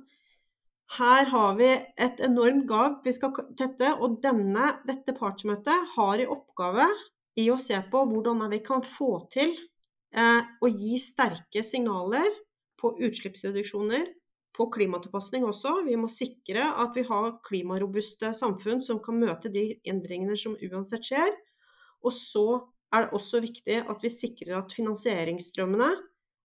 her 0.95 1.27
har 1.31 1.55
vi 1.59 1.67
et 1.99 2.19
enormt 2.23 2.67
gap 2.67 3.03
vi 3.03 3.11
skal 3.15 3.33
tette, 3.59 3.89
og 3.99 4.21
denne, 4.23 4.73
dette 4.87 5.15
partsmøtet 5.15 5.95
har 5.97 6.19
i 6.19 6.27
oppgave 6.31 6.87
i 7.37 7.49
å 7.51 7.57
se 7.61 7.77
på 7.91 8.03
hvordan 8.07 8.45
vi 8.51 8.61
kan 8.63 8.83
få 8.85 9.27
til 9.33 9.51
eh, 10.15 10.39
å 10.63 10.69
gi 10.71 10.95
sterke 11.01 11.63
signaler 11.63 12.29
på 12.79 12.93
utslippsreduksjoner, 13.03 14.07
på 14.57 14.67
klimatilpasning 14.73 15.45
også. 15.45 15.83
Vi 15.85 15.97
må 15.99 16.09
sikre 16.11 16.65
at 16.81 16.95
vi 16.97 17.05
har 17.07 17.37
klimarobuste 17.45 18.33
samfunn 18.33 18.81
som 18.83 19.01
kan 19.03 19.19
møte 19.21 19.51
de 19.53 19.69
endringene 19.87 20.37
som 20.39 20.57
uansett 20.57 21.05
skjer. 21.05 21.35
Og 22.05 22.13
så 22.13 22.47
er 22.93 23.05
det 23.05 23.17
også 23.17 23.41
viktig 23.43 23.81
at 23.83 24.03
vi 24.03 24.11
sikrer 24.13 24.57
at 24.61 24.73
finansieringsstrømmene 24.75 25.91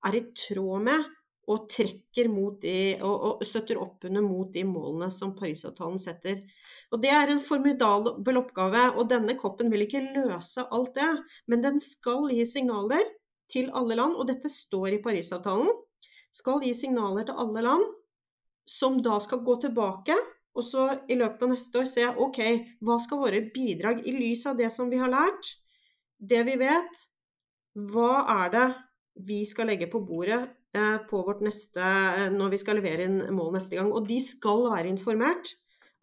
er 0.06 0.18
i 0.18 0.24
tråd 0.36 0.86
med 0.88 1.10
og 1.50 1.64
trekker 1.70 2.28
mot 2.30 2.60
de, 2.62 2.94
og, 3.02 3.14
og, 3.26 3.40
støtter 3.46 3.80
opp 3.82 4.04
under 4.06 4.22
mot 4.22 4.50
de 4.54 4.62
målene 4.66 5.08
som 5.10 5.32
Parisavtalen 5.34 5.98
setter. 6.00 6.38
Og 6.94 7.02
Det 7.02 7.10
er 7.10 7.32
en 7.32 7.42
formidabel 7.42 8.38
oppgave, 8.38 8.84
og 8.94 9.08
denne 9.10 9.34
koppen 9.40 9.72
vil 9.72 9.86
ikke 9.86 10.04
løse 10.14 10.62
alt 10.70 10.94
det. 10.94 11.10
Men 11.50 11.64
den 11.64 11.80
skal 11.82 12.30
gi 12.30 12.44
signaler 12.46 13.02
til 13.50 13.72
alle 13.74 13.98
land, 13.98 14.14
og 14.14 14.28
dette 14.30 14.50
står 14.52 14.94
i 14.94 15.02
Parisavtalen. 15.02 15.72
Skal 16.32 16.62
gi 16.64 16.72
signaler 16.76 17.26
til 17.26 17.42
alle 17.42 17.64
land, 17.66 17.90
som 18.72 18.96
da 19.04 19.18
skal 19.20 19.42
gå 19.44 19.58
tilbake 19.66 20.16
og 20.52 20.64
så 20.64 20.86
i 21.08 21.16
løpet 21.16 21.44
av 21.44 21.52
neste 21.52 21.80
år 21.80 21.88
se 21.88 22.06
ok, 22.08 22.40
hva 22.84 22.98
skal 23.00 23.22
våre 23.22 23.44
bidrag 23.54 24.02
i 24.04 24.12
lys 24.16 24.44
av 24.48 24.58
det 24.58 24.68
som 24.72 24.90
vi 24.92 25.00
har 25.00 25.12
lært, 25.12 25.54
det 26.20 26.42
vi 26.48 26.58
vet, 26.60 27.04
hva 27.92 28.24
er 28.42 28.52
det 28.52 28.66
vi 29.28 29.38
skal 29.48 29.70
legge 29.72 29.88
på 29.92 30.02
bordet 30.04 30.42
Eh, 30.74 30.98
på 30.98 31.18
vårt 31.22 31.42
neste, 31.44 31.80
eh, 31.84 32.30
når 32.32 32.54
vi 32.54 32.58
skal 32.62 32.78
levere 32.80 33.04
inn 33.04 33.18
mål 33.36 33.50
neste 33.58 33.76
gang. 33.76 33.90
Og 33.92 34.06
de 34.08 34.16
skal 34.24 34.70
være 34.72 34.88
informert 34.88 35.50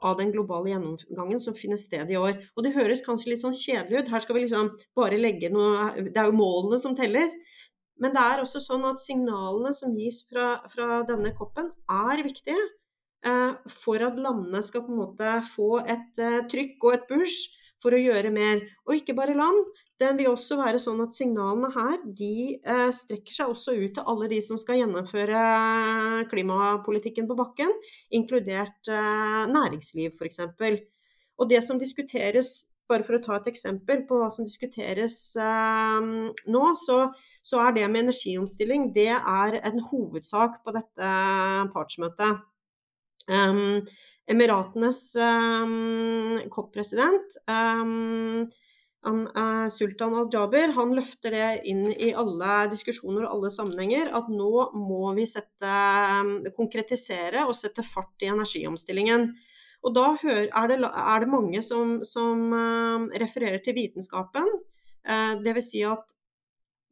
av 0.05 0.19
den 0.19 0.29
globale 0.31 0.69
gjennomgangen 0.69 1.41
som 1.41 1.55
finner 1.57 1.79
sted 1.81 2.11
i 2.11 2.17
år. 2.19 2.38
Og 2.55 2.63
det 2.63 2.75
høres 2.75 3.01
kanskje 3.01 3.31
litt 3.31 3.41
sånn 3.41 3.57
kjedelig 3.57 4.03
ut. 4.03 4.11
Her 4.13 4.21
skal 4.21 4.38
vi 4.38 4.43
liksom 4.45 4.69
bare 4.95 5.17
legge 5.17 5.49
noe 5.49 5.89
Det 6.05 6.15
er 6.15 6.29
jo 6.29 6.38
målene 6.38 6.77
som 6.79 6.95
teller. 6.95 7.33
Men 8.00 8.15
det 8.15 8.24
er 8.24 8.41
også 8.44 8.62
sånn 8.63 8.86
at 8.88 9.01
signalene 9.03 9.74
som 9.75 9.96
gis 9.96 10.22
fra, 10.29 10.60
fra 10.72 11.01
denne 11.08 11.34
koppen, 11.38 11.72
er 11.91 12.24
viktige. 12.25 12.60
Eh, 13.27 13.56
for 13.68 14.00
at 14.06 14.20
landene 14.20 14.62
skal 14.63 14.86
på 14.86 14.94
en 14.94 15.01
måte 15.01 15.32
få 15.50 15.82
et 15.84 16.22
eh, 16.24 16.44
trykk 16.51 16.86
og 16.88 16.94
et 16.96 17.10
push 17.10 17.58
for 17.84 17.96
å 17.96 18.00
gjøre 18.00 18.32
mer. 18.36 18.62
Og 18.88 19.00
ikke 19.00 19.15
bare 19.18 19.36
land. 19.38 19.60
Den 20.00 20.20
vil 20.20 20.32
også 20.32 20.58
være 20.60 20.79
sånn 20.79 21.01
at 21.03 21.15
signalene 21.15 21.72
her 21.75 21.98
de 22.06 22.60
eh, 22.60 22.88
strekker 22.96 23.36
seg 23.36 23.51
også 23.51 23.75
ut 23.75 23.96
til 23.98 24.08
alle 24.12 24.29
de 24.32 24.39
som 24.44 24.60
skal 24.60 24.79
gjennomføre 24.82 25.44
klimapolitikken 26.32 27.27
på 27.27 27.38
bakken, 27.39 27.74
inkludert 28.15 28.91
eh, 28.91 29.44
næringsliv 29.51 30.15
f.eks. 30.15 30.41
Og 31.39 31.51
det 31.51 31.63
som 31.63 31.79
diskuteres 31.79 32.70
bare 32.89 33.05
for 33.05 33.17
å 33.17 33.24
ta 33.24 33.38
et 33.38 33.50
eksempel 33.51 34.03
på 34.10 34.17
hva 34.19 34.29
som 34.34 34.48
diskuteres 34.48 35.17
eh, 35.39 36.10
nå, 36.50 36.63
så, 36.81 37.01
så, 37.41 37.62
er 37.63 37.75
det 37.77 37.89
med 37.89 38.08
energiomstilling 38.08 38.89
det 38.96 39.12
er 39.17 39.60
en 39.62 39.84
hovedsak 39.91 40.62
på 40.65 40.75
dette 40.75 41.12
partsmøtet. 41.75 42.46
Um, 43.29 43.86
Emiratenes 44.29 45.15
um, 45.22 46.39
COP-president, 46.50 47.36
um, 47.46 48.48
uh, 49.05 49.67
Sultan 49.69 50.15
al-Jaber, 50.17 50.74
han 50.74 50.96
løfter 50.98 51.38
det 51.38 51.50
inn 51.69 51.84
i 51.93 52.10
alle 52.17 52.63
diskusjoner 52.74 53.27
og 53.27 53.36
alle 53.36 53.51
sammenhenger 53.53 54.10
at 54.17 54.31
nå 54.34 54.50
må 54.77 55.13
vi 55.17 55.27
sette, 55.29 55.75
konkretisere 56.58 57.46
og 57.46 57.53
sette 57.58 57.86
fart 57.86 58.25
i 58.25 58.31
energiomstillingen. 58.34 59.29
Og 59.86 59.95
da 59.95 60.12
er 60.19 60.71
det, 60.71 60.77
er 60.83 61.24
det 61.24 61.31
mange 61.31 61.62
som, 61.63 62.00
som 62.03 62.51
refererer 63.21 63.62
til 63.63 63.77
vitenskapen. 63.77 64.48
Uh, 65.07 65.39
Dvs. 65.39 65.69
Si 65.71 65.83
at 65.88 66.15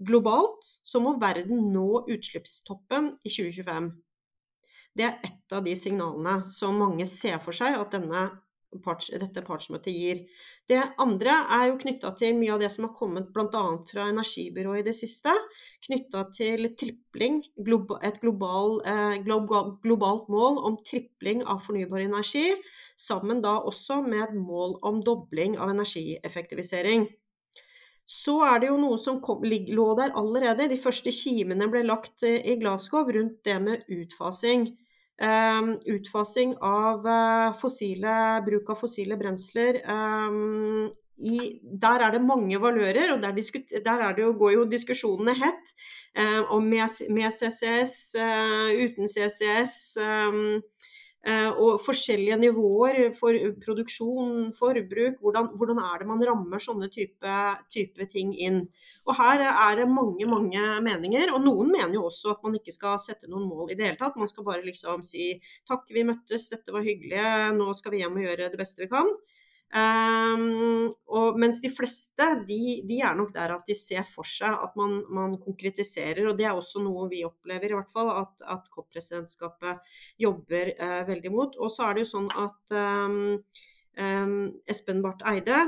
globalt 0.08 0.63
så 0.88 1.01
må 1.03 1.17
verden 1.20 1.72
nå 1.74 2.06
utslippstoppen 2.08 3.15
i 3.25 3.32
2025. 3.34 3.89
Det 4.98 5.06
er 5.06 5.20
ett 5.25 5.53
av 5.53 5.65
de 5.65 5.75
signalene 5.77 6.39
som 6.48 6.79
mange 6.79 7.06
ser 7.10 7.38
for 7.44 7.56
seg 7.56 7.75
at 7.77 7.94
parts, 8.83 9.09
dette 9.09 9.43
partsmøtet 9.45 9.93
gir. 9.95 10.24
Det 10.69 10.79
andre 11.01 11.36
er 11.57 11.67
jo 11.69 11.77
knytta 11.81 12.12
til 12.19 12.38
mye 12.38 12.53
av 12.55 12.63
det 12.63 12.69
som 12.74 12.88
har 12.88 12.93
kommet 12.97 13.29
bl.a. 13.33 13.63
fra 13.89 14.07
energibyrået 14.12 14.83
i 14.83 14.88
det 14.89 14.95
siste. 14.97 15.33
Knytta 15.88 16.25
til 16.36 16.69
tripling, 16.79 17.41
et 18.01 18.19
global, 18.24 18.79
eh, 18.86 19.19
globalt 19.24 20.27
mål 20.33 20.59
om 20.69 20.79
tripling 20.86 21.45
av 21.45 21.63
fornybar 21.65 22.03
energi. 22.05 22.50
Sammen 22.97 23.41
da 23.45 23.57
også 23.59 24.01
med 24.05 24.27
et 24.29 24.36
mål 24.36 24.79
om 24.88 25.00
dobling 25.03 25.57
av 25.57 25.71
energieffektivisering. 25.75 27.07
Så 28.07 28.38
er 28.47 28.62
det 28.63 28.69
jo 28.69 28.77
noe 28.79 28.97
som 29.01 29.19
kom, 29.19 29.41
lå 29.43 29.88
der 30.00 30.13
allerede. 30.15 30.69
De 30.71 30.79
første 30.79 31.12
kimene 31.12 31.67
ble 31.71 31.83
lagt 31.83 32.24
eh, 32.24 32.39
i 32.39 32.55
Glasgow 32.59 33.07
rundt 33.12 33.41
det 33.43 33.57
med 33.63 33.88
utfasing. 33.91 34.69
Um, 35.17 35.71
utfasing 35.89 36.51
av 36.62 37.01
uh, 37.01 37.53
fossile, 37.57 38.15
bruk 38.45 38.69
av 38.69 38.77
fossile 38.77 39.17
brensler. 39.17 39.79
Um, 39.89 40.91
i, 41.17 41.57
der 41.65 42.03
er 42.05 42.13
det 42.13 42.21
mange 42.21 42.59
valører, 42.62 43.15
og 43.15 43.24
der, 43.24 43.33
der 43.81 44.19
jo, 44.21 44.36
går 44.38 44.51
jo 44.53 44.67
diskusjonene 44.69 45.33
hett 45.39 45.74
Eh, 46.17 46.51
om 46.51 46.69
med, 46.69 46.89
med, 47.09 47.31
CCS, 47.31 48.15
eh, 48.15 48.69
uten 48.86 49.07
CCS. 49.07 49.97
Eh, 49.97 50.33
og 51.27 51.81
forskjellige 51.84 52.38
nivåer 52.39 53.00
for 53.15 53.36
produksjon, 53.63 54.51
forbruk. 54.55 55.17
Hvordan, 55.24 55.50
hvordan 55.60 55.81
er 55.84 56.01
det 56.01 56.07
man 56.07 56.24
rammer 56.29 56.62
sånne 56.63 56.88
type, 56.93 57.34
type, 57.74 58.07
ting 58.12 58.31
inn. 58.34 58.62
Og 59.07 59.17
her 59.19 59.43
er 59.50 59.81
det 59.81 59.89
mange, 59.91 60.27
mange 60.29 60.63
meninger. 60.86 61.34
Og 61.36 61.43
noen 61.43 61.74
mener 61.74 61.98
jo 61.98 62.05
også 62.07 62.36
at 62.36 62.46
man 62.46 62.55
ikke 62.60 62.75
skal 62.75 62.96
sette 63.03 63.27
noen 63.31 63.48
mål 63.50 63.74
i 63.74 63.79
det 63.79 63.89
hele 63.89 64.00
tatt. 64.00 64.15
Man 64.19 64.29
skal 64.29 64.48
bare 64.48 64.63
liksom 64.65 65.03
si 65.05 65.34
takk, 65.67 65.88
vi 65.91 66.05
møttes, 66.07 66.48
dette 66.53 66.75
var 66.75 66.86
hyggelig, 66.88 67.25
nå 67.57 67.74
skal 67.77 67.93
vi 67.93 68.03
hjem 68.03 68.17
og 68.22 68.27
gjøre 68.27 68.50
det 68.53 68.62
beste 68.62 68.86
vi 68.86 68.91
kan. 68.91 69.12
Um, 69.67 70.93
og, 71.12 71.36
mens 71.39 71.57
de 71.59 71.67
fleste 71.74 72.27
de, 72.47 72.59
de, 72.88 73.00
er 73.03 73.17
nok 73.17 73.33
der 73.36 73.51
at 73.57 73.67
de 73.67 73.75
ser 73.75 74.05
for 74.07 74.27
seg 74.27 74.53
at 74.53 74.77
man, 74.79 75.01
man, 75.12 75.36
konkretiserer. 75.43 76.24
Og 76.29 76.38
det 76.39 76.47
er 76.47 76.55
også 76.55 76.83
noe 76.86 77.09
vi 77.12 77.25
opplever, 77.27 77.71
i 77.71 77.77
hvert 77.77 77.91
fall, 77.91 78.13
at, 78.15 78.45
at 78.47 78.69
COP-presidentskapet 78.74 79.83
jobber 80.24 80.71
uh, 80.79 81.01
veldig 81.09 81.33
mot. 81.33 81.59
Og 81.59 81.74
så 81.74 81.88
er 81.88 81.97
det 81.97 82.05
jo 82.05 82.13
sånn 82.13 82.31
at 82.31 82.77
um, 82.79 83.19
um, 84.00 84.39
Espen 84.69 85.03
Barth 85.03 85.27
Eide 85.27 85.65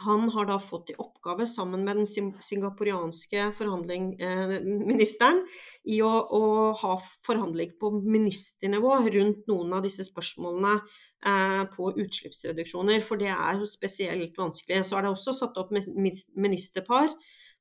han 0.00 0.28
har 0.32 0.46
da 0.48 0.58
fått 0.58 0.90
i 0.90 0.94
oppgave, 0.98 1.46
sammen 1.46 1.84
med 1.84 1.96
den 2.00 2.06
singaporianske 2.40 3.42
eh, 3.42 4.54
ministeren, 4.64 5.42
i 5.84 6.00
å, 6.02 6.10
å, 6.10 6.42
ha 6.80 6.94
forhandling 7.26 7.74
på 7.80 7.90
ministernivå 8.00 8.96
rundt 9.12 9.46
noen 9.50 9.76
av 9.76 9.84
disse 9.84 10.06
spørsmålene 10.08 10.74
eh, 10.78 11.62
på 11.76 11.92
utslippsreduksjoner. 11.92 13.04
For 13.04 13.20
det 13.20 13.30
er 13.34 13.60
jo 13.60 13.68
spesielt 13.68 14.38
vanskelig. 14.38 14.82
Så 14.86 14.98
er 14.98 15.06
det 15.06 15.12
også 15.12 15.36
satt 15.36 15.60
opp 15.60 15.72
ministerpar 15.76 17.12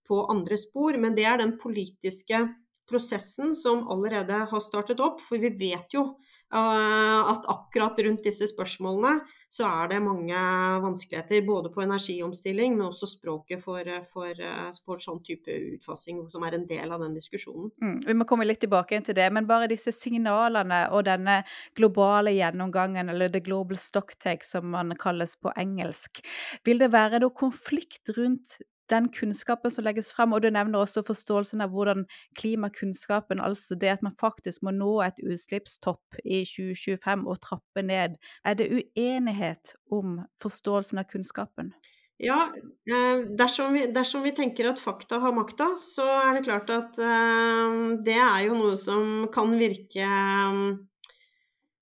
på 0.08 0.24
andre 0.32 0.58
spor, 0.60 0.98
men 0.98 1.16
det 1.18 1.28
er 1.28 1.44
den 1.44 1.58
politiske 1.62 2.46
prosessen 2.90 3.56
som 3.56 3.86
allerede 3.92 4.46
har 4.52 4.64
startet 4.64 5.04
opp. 5.04 5.22
For 5.24 5.40
vi 5.42 5.52
vet 5.60 5.94
jo 5.96 6.14
at 6.52 7.46
akkurat 7.48 8.00
rundt 8.04 8.26
disse 8.28 8.48
spørsmålene 8.52 9.22
så 9.52 9.68
er 9.68 9.90
det 9.92 10.00
mange 10.04 10.42
vanskeligheter. 10.84 11.42
Både 11.48 11.72
på 11.74 11.82
energiomstilling, 11.84 12.78
men 12.78 12.88
også 12.88 13.10
språket 13.10 13.60
for, 13.64 13.88
for, 14.14 14.40
for 14.86 15.04
sånn 15.04 15.20
type 15.28 15.52
utfasing 15.76 16.22
som 16.32 16.46
er 16.48 16.56
en 16.56 16.66
del 16.70 16.92
av 16.92 17.04
den 17.04 17.18
diskusjonen. 17.18 17.72
Mm, 17.84 17.98
vi 18.08 18.16
må 18.16 18.28
komme 18.30 18.48
litt 18.48 18.62
tilbake 18.64 19.02
til 19.04 19.18
det, 19.18 19.28
men 19.36 19.50
bare 19.50 19.68
disse 19.72 19.92
signalene 19.96 20.86
og 20.96 21.04
denne 21.10 21.42
globale 21.78 22.32
gjennomgangen, 22.38 23.12
eller 23.12 23.32
the 23.32 23.44
global 23.44 23.80
stocktake 23.80 24.48
som 24.48 24.72
man 24.72 24.96
kalles 25.00 25.36
på 25.36 25.52
engelsk. 25.60 26.24
Vil 26.68 26.80
det 26.80 26.94
være 26.96 27.20
noe 27.24 27.36
konflikt 27.36 28.16
rundt 28.16 28.62
den 28.92 29.08
kunnskapen 29.14 29.74
som 29.74 29.86
legges 29.88 30.12
frem, 30.16 30.34
og 30.36 30.44
du 30.44 30.50
nevner 30.54 30.84
også 30.84 31.04
forståelsen 31.08 31.64
av 31.64 31.72
hvordan 31.74 32.06
klimakunnskapen, 32.40 33.42
altså 33.44 33.78
det 33.80 33.94
at 33.96 34.04
man 34.06 34.18
faktisk 34.20 34.66
må 34.66 34.74
nå 34.76 34.98
et 35.06 35.22
utslippstopp 35.24 36.22
i 36.24 36.44
2025 36.48 37.26
og 37.26 37.42
trappe 37.44 37.86
ned, 37.86 38.20
er 38.46 38.60
det 38.60 38.70
uenighet 38.72 39.76
om 39.92 40.20
forståelsen 40.44 41.02
av 41.02 41.10
kunnskapen? 41.12 41.74
Ja, 42.22 42.52
eh, 42.86 43.24
dersom 43.38 43.74
vi, 43.74 43.88
dersom 43.90 44.22
vi, 44.22 44.36
tenker 44.38 44.70
at 44.70 44.80
fakta 44.80 45.18
har 45.24 45.34
makta, 45.34 45.72
så 45.82 46.06
er 46.20 46.38
det 46.38 46.46
klart 46.46 46.70
at 46.70 47.00
uh, 47.02 47.98
det 48.06 48.20
er 48.20 48.44
jo 48.46 48.60
noe 48.60 48.76
som 48.78 49.26
kan 49.34 49.56
virke 49.58 50.06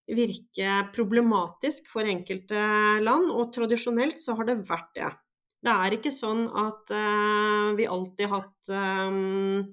virke 0.10 0.78
problematisk 0.96 1.90
for 1.92 2.08
enkelte 2.08 2.62
land, 3.04 3.28
og 3.30 3.52
tradisjonelt 3.54 4.22
så 4.22 4.38
har 4.40 4.48
det 4.50 4.62
vært 4.70 4.94
det. 4.98 5.12
Det 5.60 5.72
er 5.72 5.96
ikke 5.98 6.12
sånn 6.16 6.46
at 6.56 6.92
uh, 6.96 7.72
vi 7.76 7.88
alltid 7.92 8.30
har 8.32 8.46
hatt 8.46 8.70
um, 8.72 9.66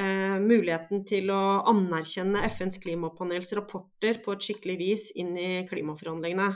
uh, 0.00 0.38
muligheten 0.40 1.02
til 1.08 1.28
å 1.34 1.42
anerkjenne 1.68 2.46
FNs 2.48 2.80
klimapanels 2.80 3.52
rapporter 3.58 4.22
på 4.24 4.32
et 4.32 4.46
skikkelig 4.48 4.78
vis 4.80 5.10
inn 5.20 5.36
i 5.36 5.50
klimaforhandlingene. 5.68 6.54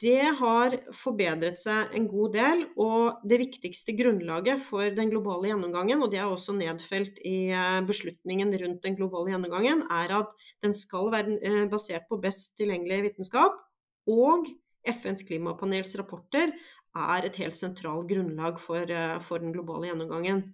Det 0.00 0.22
har 0.38 0.74
forbedret 0.96 1.58
seg 1.60 1.90
en 1.98 2.06
god 2.08 2.30
del, 2.32 2.62
og 2.80 3.18
det 3.28 3.36
viktigste 3.42 3.92
grunnlaget 3.92 4.62
for 4.64 4.88
den 4.96 5.10
globale 5.12 5.50
gjennomgangen, 5.50 6.00
og 6.00 6.08
det 6.14 6.22
er 6.22 6.32
også 6.32 6.54
nedfelt 6.56 7.20
i 7.28 7.50
beslutningen 7.84 8.54
rundt 8.62 8.80
den 8.86 8.96
globale 8.96 9.34
gjennomgangen, 9.34 9.82
er 9.92 10.14
at 10.22 10.32
den 10.64 10.72
skal 10.72 11.12
være 11.12 11.66
basert 11.68 12.08
på 12.08 12.16
best 12.24 12.56
tilgjengelig 12.56 13.02
vitenskap. 13.10 13.60
Og 14.08 14.48
FNs 14.88 15.24
klimapanels 15.28 15.94
rapporter 15.98 16.52
er 16.98 17.28
et 17.28 17.40
helt 17.42 17.58
sentralt 17.58 18.08
grunnlag 18.10 18.60
for, 18.62 18.82
eh, 18.84 19.18
for 19.24 19.42
den 19.42 19.54
globale 19.54 19.90
gjennomgangen. 19.90 20.44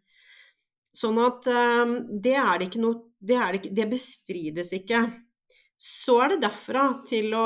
Sånn 0.94 1.18
at 1.18 1.46
um, 1.50 1.96
det 2.22 2.36
er 2.38 2.58
det 2.58 2.68
ikke 2.68 2.82
noe 2.84 3.00
det, 3.18 3.38
det, 3.38 3.58
ikke, 3.58 3.72
det, 3.74 3.86
bestrides 3.90 4.70
ikke. 4.76 5.00
Så 5.80 6.14
er 6.22 6.34
det 6.34 6.44
derfra 6.44 6.84
til 7.08 7.34
å, 7.36 7.44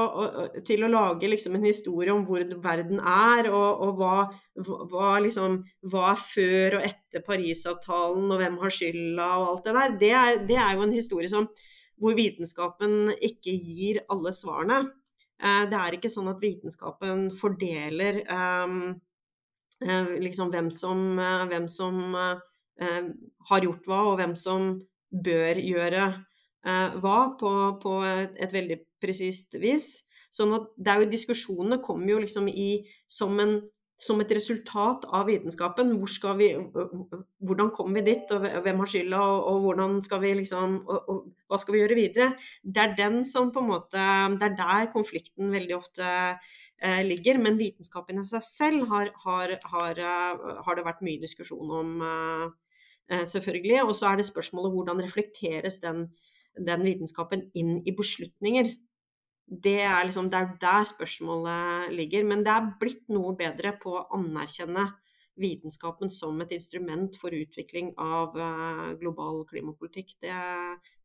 til 0.66 0.84
å 0.84 0.90
lage 0.90 1.30
liksom 1.30 1.56
en 1.56 1.64
historie 1.64 2.12
om 2.12 2.26
hvor 2.28 2.44
verden 2.62 3.00
er, 3.00 3.48
og, 3.48 3.82
og 3.86 4.02
hva, 4.02 4.18
hva, 4.90 5.14
liksom, 5.24 5.56
hva, 5.88 6.10
er 6.12 6.20
før 6.20 6.78
og 6.78 6.86
etter 6.90 7.24
Parisavtalen, 7.24 8.28
og 8.28 8.42
hvem 8.42 8.60
har 8.60 8.74
skylda 8.74 9.30
og 9.40 9.48
alt 9.54 9.66
det 9.66 9.76
der. 9.78 9.96
Det 10.02 10.12
er, 10.20 10.38
det 10.50 10.60
er 10.60 10.76
jo 10.76 10.86
en 10.86 10.94
historie 10.94 11.30
som, 11.32 11.48
hvor 11.98 12.18
vitenskapen 12.18 13.14
ikke 13.16 13.54
gir 13.54 14.02
alle 14.12 14.34
svarene. 14.36 14.82
Eh, 15.38 15.64
det 15.70 15.78
er 15.78 15.96
ikke 15.96 16.10
sånn 16.12 16.30
at 16.32 16.40
vitenskapen 16.42 17.28
fordeler 17.34 18.22
um, 18.26 18.96
liksom 20.18 20.50
hvem 20.50 20.72
som, 20.74 21.20
hvem 21.20 21.68
som 21.70 22.16
har 22.18 23.62
gjort 23.62 23.84
hva, 23.86 23.98
og 24.10 24.16
hvem 24.18 24.32
som 24.34 24.72
bør 25.10 25.60
gjøre 25.62 26.08
hva, 26.98 27.18
på, 27.38 27.52
på 27.78 27.92
et, 28.02 28.50
veldig 28.50 28.80
presist 28.98 29.54
vis. 29.62 29.86
Sånn 30.34 30.56
at 30.56 30.66
det 30.74 30.90
er 30.90 31.04
jo 31.04 31.10
Diskusjonene 31.12 31.78
kommer 31.78 32.10
jo 32.10 32.18
liksom 32.24 32.50
i 32.50 32.82
som 33.06 33.38
en 33.38 33.54
som 33.98 34.20
et 34.22 34.30
resultat 34.36 35.06
av 35.10 35.26
vitenskapen. 35.26 35.90
Hvor 35.98 36.10
vi, 36.38 36.52
hvordan 37.42 37.72
kommer 37.74 37.98
vi 37.98 38.12
dit, 38.12 38.30
og 38.34 38.46
hvem 38.62 38.82
har 38.84 38.92
skylda, 38.92 39.22
og, 39.50 39.58
hvordan 39.64 39.98
skal 40.06 40.22
liksom, 40.38 40.78
og, 40.86 41.10
og, 41.10 41.26
hva 41.50 41.58
skal 41.58 41.74
vi 41.74 41.82
gjøre 41.82 41.98
videre? 41.98 42.30
Det 42.62 42.84
er 42.84 42.94
måte, 43.66 44.06
det 44.38 44.48
er 44.48 44.56
der 44.62 44.92
konflikten 44.94 45.50
veldig 45.50 45.76
ofte 45.76 46.06
eh, 46.06 47.02
ligger. 47.02 47.42
Men 47.42 47.58
vitenskapen 47.58 48.22
i 48.22 48.26
seg 48.28 48.46
selv 48.46 48.88
har, 48.92 49.12
har, 49.26 49.58
har, 49.74 49.98
eh, 49.98 50.48
har, 50.62 50.78
det 50.78 50.86
vært 50.86 51.02
mye 51.02 51.22
diskusjon 51.24 51.76
om, 51.82 51.94
eh, 52.06 53.24
selvfølgelig. 53.26 53.82
Og 53.82 53.96
så 53.98 54.12
er 54.12 54.20
det 54.20 54.30
spørsmålet 54.30 54.76
hvordan 54.76 55.02
reflekteres 55.02 55.82
den, 55.82 56.06
den 56.54 56.86
vitenskapen 56.86 57.48
inn 57.58 57.80
i 57.82 57.96
beslutninger 57.98 58.76
det 59.48 59.80
er 59.80 60.04
liksom 60.04 60.28
det 60.30 60.38
er 60.38 60.54
der 60.60 60.88
spørsmålet 60.88 61.92
ligger. 61.96 62.24
Men 62.28 62.44
det 62.44 62.52
er 62.52 62.72
blitt 62.80 63.06
noe 63.12 63.34
bedre 63.38 63.74
på 63.80 63.94
å 63.96 64.06
anerkjenne 64.18 64.90
vitenskapen 65.38 66.10
som 66.10 66.40
et 66.42 66.52
instrument 66.56 67.16
for 67.20 67.34
utvikling 67.34 67.92
av 68.02 68.36
uh, 68.36 68.92
global 68.98 69.44
klimapolitikk. 69.48 70.16
Det, 70.20 70.34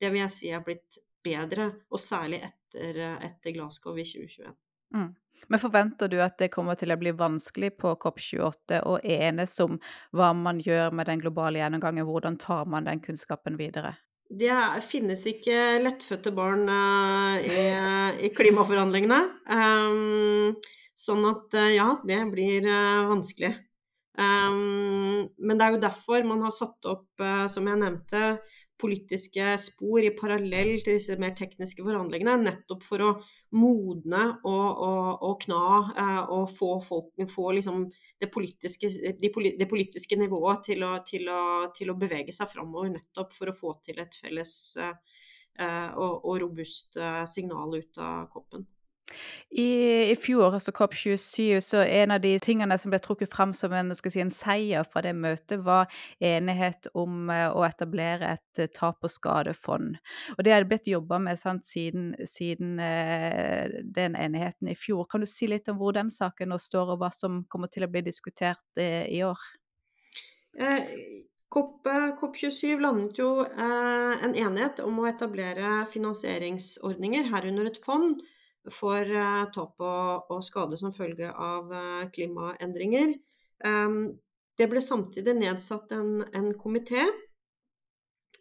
det, 0.01 0.09
vil 0.09 0.23
jeg 0.23 0.33
si 0.33 0.51
er 0.51 0.63
blitt 0.65 0.99
bedre, 1.23 1.69
og 1.93 2.01
særlig 2.01 2.41
etter, 2.43 2.99
etter 3.23 3.55
Glasgow 3.55 3.95
i 3.95 4.05
2021. 4.07 4.55
Mm. 4.93 5.11
Men 5.47 5.59
forventer 5.59 6.09
du 6.11 6.17
at 6.23 6.37
det 6.39 6.51
kommer 6.53 6.77
til 6.79 6.93
å 6.93 6.97
bli 6.99 7.13
vanskelig 7.17 7.73
på 7.79 7.93
COP28 8.01 8.81
å 8.87 8.97
enes 9.01 9.55
om 9.63 9.79
hva 10.15 10.31
man 10.37 10.59
gjør 10.63 10.93
med 10.95 11.09
den 11.09 11.23
globale 11.23 11.61
gjennomgangen, 11.61 12.07
hvordan 12.07 12.37
tar 12.41 12.69
man 12.69 12.89
den 12.89 13.01
kunnskapen 13.03 13.57
videre? 13.59 13.95
Det 14.33 14.53
finnes 14.87 15.21
ikke 15.29 15.57
lettfødte 15.83 16.31
barn 16.33 16.65
uh, 16.65 17.35
i, 17.37 17.65
i, 18.25 18.31
klimaforhandlingene. 18.33 19.19
Um, 19.53 20.55
sånn 20.97 21.27
at 21.29 21.57
uh, 21.59 21.69
ja, 21.69 21.89
det 22.07 22.17
blir 22.31 22.65
uh, 22.65 23.05
vanskelig. 23.11 23.51
Um, 24.17 25.29
men 25.37 25.59
det 25.59 25.65
er 25.65 25.75
jo 25.75 25.83
derfor 25.85 26.25
man 26.25 26.41
har 26.45 26.53
satt 26.53 26.89
opp, 26.89 27.07
som 27.49 27.69
jeg 27.69 27.81
nevnte, 27.81 28.35
politiske 28.83 29.53
spor 29.61 30.03
i 30.03 30.11
parallell 30.17 30.75
til 30.83 30.97
disse 30.97 31.15
mer 31.21 31.33
tekniske 31.37 31.83
forhandlingene, 31.85 32.35
nettopp 32.43 32.83
for 32.85 33.05
å 33.05 33.11
modne 33.55 34.23
og, 34.43 34.83
og, 34.87 35.23
og 35.29 35.37
kna 35.45 35.63
eh, 36.03 36.21
og 36.35 36.51
få 36.51 36.71
folk 36.83 37.23
få 37.31 37.47
liksom 37.57 37.85
det, 38.21 38.29
politiske, 38.33 38.91
det, 39.21 39.31
politiske, 39.69 40.19
nivået 40.19 40.65
til 40.69 40.83
å, 40.85 40.93
til, 41.07 41.29
å, 41.31 41.43
til 41.75 41.93
å, 41.93 41.97
bevege 41.99 42.35
seg 42.35 42.51
framover, 42.51 42.91
nettopp 42.97 43.33
for 43.35 43.51
å 43.51 43.57
få 43.57 43.77
til 43.85 44.03
et 44.03 44.19
felles 44.19 44.55
eh, 44.81 44.93
eh, 45.59 45.89
og, 45.95 46.19
og 46.21 46.39
robust 46.43 46.99
signal 47.31 47.79
ut 47.79 48.03
av 48.03 48.27
koppen. 48.33 48.67
I, 49.49 50.11
I 50.11 50.15
fjor, 50.17 50.55
altså 50.55 50.71
COP27, 50.73 51.59
så 51.61 51.83
en 51.83 52.13
av 52.15 52.21
de 52.23 52.31
tingene 52.41 52.77
som 52.81 52.89
ble 52.89 52.97
trukket 53.03 53.33
fram 53.33 53.51
som 53.53 53.73
en, 53.75 53.91
si, 53.93 54.21
en 54.23 54.31
seier 54.33 54.85
fra 54.87 55.03
det 55.05 55.13
møtet, 55.13 55.59
var 55.65 55.91
enighet 56.23 56.89
om 56.97 57.29
uh, 57.29 57.51
å 57.53 57.65
etablere 57.67 58.33
et 58.37 58.63
uh, 58.63 58.69
tap- 58.73 59.05
og 59.05 59.13
skadefond. 59.13 59.99
Og 60.37 60.41
det 60.45 60.55
har 60.55 60.65
blitt 60.69 60.89
jobba 60.89 61.19
med 61.21 61.39
sant, 61.39 61.67
siden, 61.67 62.13
siden 62.27 62.79
eh, 62.81 63.77
den 63.83 64.17
enigheten 64.17 64.71
i 64.71 64.77
fjor. 64.77 65.05
Kan 65.09 65.23
du 65.23 65.29
si 65.29 65.47
litt 65.49 65.69
om 65.69 65.77
hvor 65.77 65.93
den 65.95 66.09
saken 66.13 66.49
nå 66.53 66.57
står, 66.61 66.95
og 66.95 67.03
hva 67.03 67.11
som 67.13 67.43
kommer 67.51 67.69
til 67.71 67.85
å 67.85 67.91
bli 67.91 68.01
diskutert 68.05 68.63
i 68.79 69.21
år? 69.25 69.39
COP, 71.53 71.87
COP27 72.19 72.81
landet 72.81 73.19
jo 73.21 73.43
en 73.45 74.33
enighet 74.33 74.81
om 74.85 75.01
å 75.01 75.07
etablere 75.09 75.83
finansieringsordninger, 75.93 77.29
herunder 77.33 77.69
et 77.69 77.81
fond, 77.83 78.21
for 78.71 79.03
uh, 79.03 79.43
tap 79.51 79.81
og, 79.83 80.39
skade 80.45 80.77
som 80.79 80.93
følge 80.95 81.31
av 81.31 81.71
uh, 81.71 82.05
klimaendringer. 82.13 83.17
Um, 83.63 84.15
det 84.59 84.69
ble 84.71 84.81
samtidig 84.83 85.35
nedsatt 85.39 85.91
en, 85.95 86.21
en 86.35 86.51
komité 86.59 87.01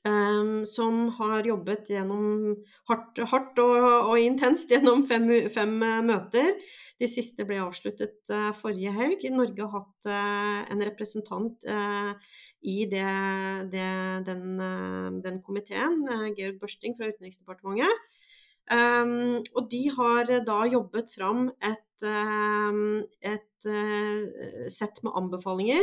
um, 0.07 0.63
som 0.69 1.09
har 1.19 1.49
jobbet 1.49 1.91
gjennom 1.95 2.55
hardt, 2.91 3.23
hardt 3.33 3.63
og, 3.65 3.77
og, 4.13 4.17
intenst 4.21 4.71
gjennom 4.71 5.07
fem, 5.09 5.29
fem 5.55 5.75
uh, 5.83 5.99
møter. 6.07 6.55
De 7.03 7.09
siste 7.11 7.43
ble 7.49 7.59
avsluttet 7.59 8.31
forrige 8.55 8.93
helg. 8.95 9.25
Norge 9.35 9.65
har 9.65 9.73
hatt 9.81 10.71
en 10.71 10.85
representant 10.87 11.65
i 12.63 12.77
det, 12.87 13.09
det, 13.73 13.89
den, 14.29 14.45
den 15.25 15.41
komiteen, 15.43 16.05
Georg 16.37 16.61
Børsting 16.61 16.95
fra 16.95 17.09
Utenriksdepartementet. 17.11 18.12
Um, 18.71 19.43
og 19.59 19.67
de 19.73 19.83
har 19.91 20.29
eh, 20.31 20.43
da 20.47 20.63
jobbet 20.71 21.11
fram 21.11 21.49
et, 21.59 22.05
um, 22.07 23.03
et 23.19 23.67
uh, 23.67 24.69
sett 24.71 25.03
med 25.03 25.17
anbefalinger 25.19 25.83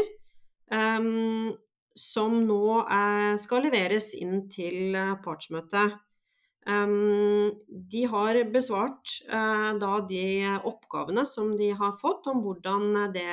um, 0.71 1.51
som 1.91 2.37
nå 2.47 2.63
uh, 2.87 3.35
skal 3.37 3.67
leveres 3.67 4.13
inn 4.17 4.47
til 4.51 4.95
uh, 4.95 5.17
partsmøtet. 5.25 5.99
de 7.89 8.01
har 8.11 8.37
besvart 8.53 9.13
da 9.81 9.91
de 10.05 10.25
oppgavene 10.69 11.23
som 11.25 11.55
de 11.57 11.71
har 11.79 11.95
fått 11.97 12.27
om 12.29 12.43
hvordan 12.43 13.13
det, 13.15 13.23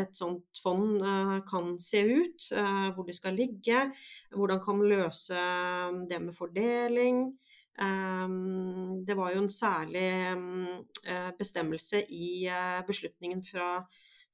et 0.00 0.16
sånt 0.18 0.58
fond 0.58 1.04
kan 1.46 1.76
se 1.78 2.00
ut, 2.02 2.48
hvor 2.96 3.06
det 3.06 3.14
skal 3.14 3.38
ligge, 3.38 3.84
hvordan 4.34 4.58
kan 4.64 4.82
løse 4.82 5.44
det 6.10 6.18
med 6.24 6.34
fordeling. 6.34 7.22
Ehm, 7.80 9.04
det 9.06 9.16
var 9.16 9.32
jo 9.32 9.42
en 9.42 9.52
særlig 9.52 10.08
eh, 11.08 11.30
bestemmelse 11.38 12.02
i 12.12 12.44
eh, 12.44 12.80
beslutningen 12.86 13.40
fra, 13.46 13.78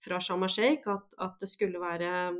fra 0.02 0.18
Sharm 0.22 0.42
el-Sheikh 0.42 0.90
at, 0.90 1.14
at, 1.22 1.36
det 1.38 1.48
skulle 1.50 1.78
være 1.78 2.32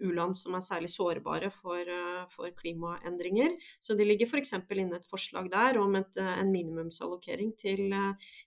u-land 0.00 0.38
som 0.40 0.56
er 0.56 0.64
særlig 0.64 0.88
sårbare 0.92 1.50
for, 1.52 1.76
eh, 1.84 2.24
for 2.32 2.48
klimaendringer. 2.56 3.52
Så 3.80 3.94
det 3.98 4.08
ligger 4.08 4.30
f.eks. 4.30 4.56
inne 4.70 4.96
et 4.96 5.10
forslag 5.10 5.52
der 5.52 5.78
om 5.82 6.00
et, 6.00 6.16
en 6.16 6.52
minimumsallokering 6.52 7.52
til, 7.60 7.92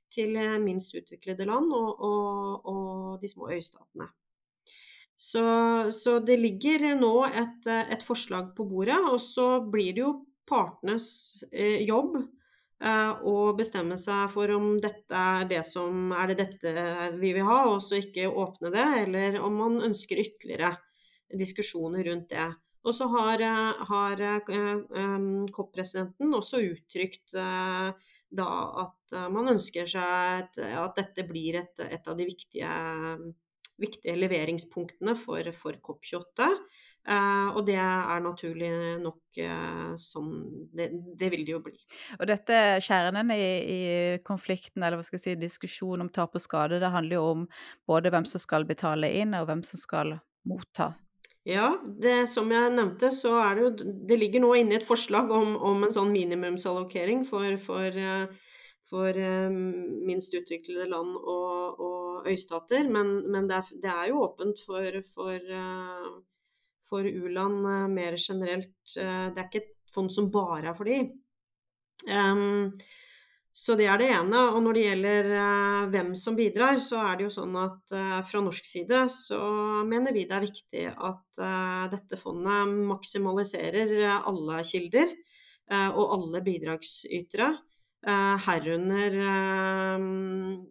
til 0.09 0.41
minst 0.65 0.97
utviklede 0.97 1.45
land 1.45 1.71
og, 1.77 1.93
og, 2.01 2.65
og 2.65 3.21
de 3.21 3.29
små 3.29 3.53
øystatene. 3.53 4.09
Så, 5.13 5.45
så, 5.93 6.17
det 6.25 6.39
ligger 6.41 6.95
nå 6.97 7.27
et, 7.29 7.67
et, 7.69 8.01
forslag 8.03 8.49
på 8.57 8.65
bordet, 8.65 8.97
og 9.11 9.21
så 9.21 9.61
blir 9.61 9.93
det 9.93 10.01
jo 10.01 10.13
partenes 10.49 11.43
eh, 11.51 11.81
jobb 11.87 12.17
eh, 12.19 13.11
å 13.23 13.53
bestemme 13.57 13.97
seg 13.99 14.31
for 14.33 14.51
om 14.55 14.75
dette 14.83 15.19
er 15.37 15.47
det 15.49 15.63
som 15.67 16.11
er 16.15 16.33
det 16.33 16.39
dette 16.43 16.73
vi 17.19 17.33
vil 17.35 17.47
ha, 17.47 17.63
og 17.73 17.83
så 17.85 17.99
ikke 18.01 18.29
åpne 18.29 18.73
det, 18.73 18.89
eller 19.05 19.39
om 19.43 19.57
man 19.61 19.79
ønsker 19.89 20.21
ytterligere 20.23 20.75
diskusjoner 21.33 22.05
rundt 22.09 22.29
det. 22.35 22.49
Og 22.83 22.91
så 22.91 23.07
har, 23.07 23.39
eh, 23.41 23.85
har 23.89 24.23
COP-presidenten 25.55 26.35
også 26.35 26.59
uttrykt 26.73 27.37
da 28.33 28.49
at 28.83 29.15
man 29.31 29.53
ønsker 29.53 29.87
seg 29.87 30.41
et, 30.41 30.59
at 30.73 30.99
dette 30.99 31.23
blir 31.29 31.61
et, 31.61 31.85
et 31.85 32.09
av 32.09 32.17
de 32.17 32.25
viktige, 32.27 32.73
viktige 33.79 34.17
leveringspunktene 34.17 35.15
for, 35.15 35.47
for 35.55 35.79
COP28. 35.87 36.49
Uh, 37.03 37.49
og 37.57 37.65
det 37.67 37.75
er 37.75 38.21
naturlig 38.23 38.69
nok 39.03 39.39
uh, 39.43 39.89
sånn 39.99 40.29
det, 40.71 40.85
det, 41.19 41.27
vil 41.33 41.41
det 41.43 41.51
jo 41.51 41.59
bli. 41.65 41.75
Og 42.15 42.29
dette 42.29 42.59
kjernen 42.85 43.33
i, 43.35 43.41
i, 43.43 43.81
konflikten, 44.23 44.79
eller 44.79 44.95
hva 44.95 45.03
skal 45.03 45.19
jeg 45.19 45.25
si, 45.25 45.33
diskusjonen 45.41 46.05
om 46.05 46.13
tap 46.15 46.39
og 46.39 46.45
skade, 46.45 46.79
det 46.79 46.93
handler 46.93 47.19
jo 47.19 47.25
om 47.33 47.43
både 47.91 48.13
hvem 48.13 48.29
som 48.29 48.39
skal 48.39 48.63
betale 48.69 49.11
inn, 49.19 49.35
og 49.35 49.49
hvem 49.51 49.65
som 49.67 49.83
skal 49.83 50.15
motta. 50.47 50.93
Ja, 51.43 51.73
det, 51.83 52.29
som 52.31 52.47
jeg 52.55 52.71
nevnte, 52.71 53.11
så 53.11 53.35
er 53.41 53.57
det 53.59 53.65
jo 53.65 53.93
Det 54.07 54.15
ligger 54.15 54.45
nå 54.45 54.55
inne 54.61 54.79
et 54.79 54.87
forslag 54.87 55.31
om, 55.35 55.57
om 55.59 55.83
en 55.83 55.91
sånn 55.91 56.13
minimumsallokering 56.15 57.25
for, 57.27 57.57
for, 57.59 57.99
for 58.87 59.23
um, 59.51 59.57
minst 60.07 60.39
utviklede 60.39 60.87
land 60.87 61.17
og, 61.19 61.83
og 61.83 62.31
øystater, 62.31 62.87
men, 62.87 63.17
men 63.27 63.51
det, 63.51 63.59
er, 63.59 63.81
det, 63.83 63.91
er, 63.91 64.13
jo 64.13 64.23
åpent 64.23 64.63
for, 64.63 65.03
for 65.11 65.51
for 66.89 67.07
u-land 67.07 67.65
eh, 67.65 67.87
mer 67.91 68.17
generelt. 68.19 68.75
Eh, 68.97 69.27
det 69.33 69.39
er 69.39 69.47
ikke 69.49 69.63
et 69.63 69.73
fond 69.93 70.11
som 70.11 70.31
bare 70.33 70.71
er 70.71 70.77
for 70.77 70.89
de. 70.89 70.99
Um, 72.09 72.71
så 73.53 73.75
det 73.77 73.85
er 73.85 73.99
det 74.01 74.09
ene. 74.15 74.39
Og 74.55 74.63
når 74.65 74.77
det 74.77 74.85
gjelder 74.87 75.27
uh, 75.37 75.81
hvem 75.93 76.13
som 76.17 76.37
bidrar, 76.37 76.81
så 76.81 77.03
er 77.05 77.19
det 77.19 77.27
jo 77.27 77.35
sånn 77.35 77.53
at 77.61 77.93
uh, 77.93 78.21
fra 78.25 78.41
norsk 78.41 78.65
side 78.65 79.03
så 79.13 79.41
mener 79.85 80.15
vi 80.15 80.25
det 80.29 80.37
er 80.39 80.47
viktig 80.47 80.87
at 80.89 81.43
uh, 81.43 81.85
dette 81.93 82.17
fondet 82.17 82.73
maksimaliserer 82.89 83.93
alle 84.15 84.63
kilder 84.67 85.15
og 85.73 86.09
alle 86.11 86.41
bidragsytere. 86.43 87.45
herunder 88.45 89.13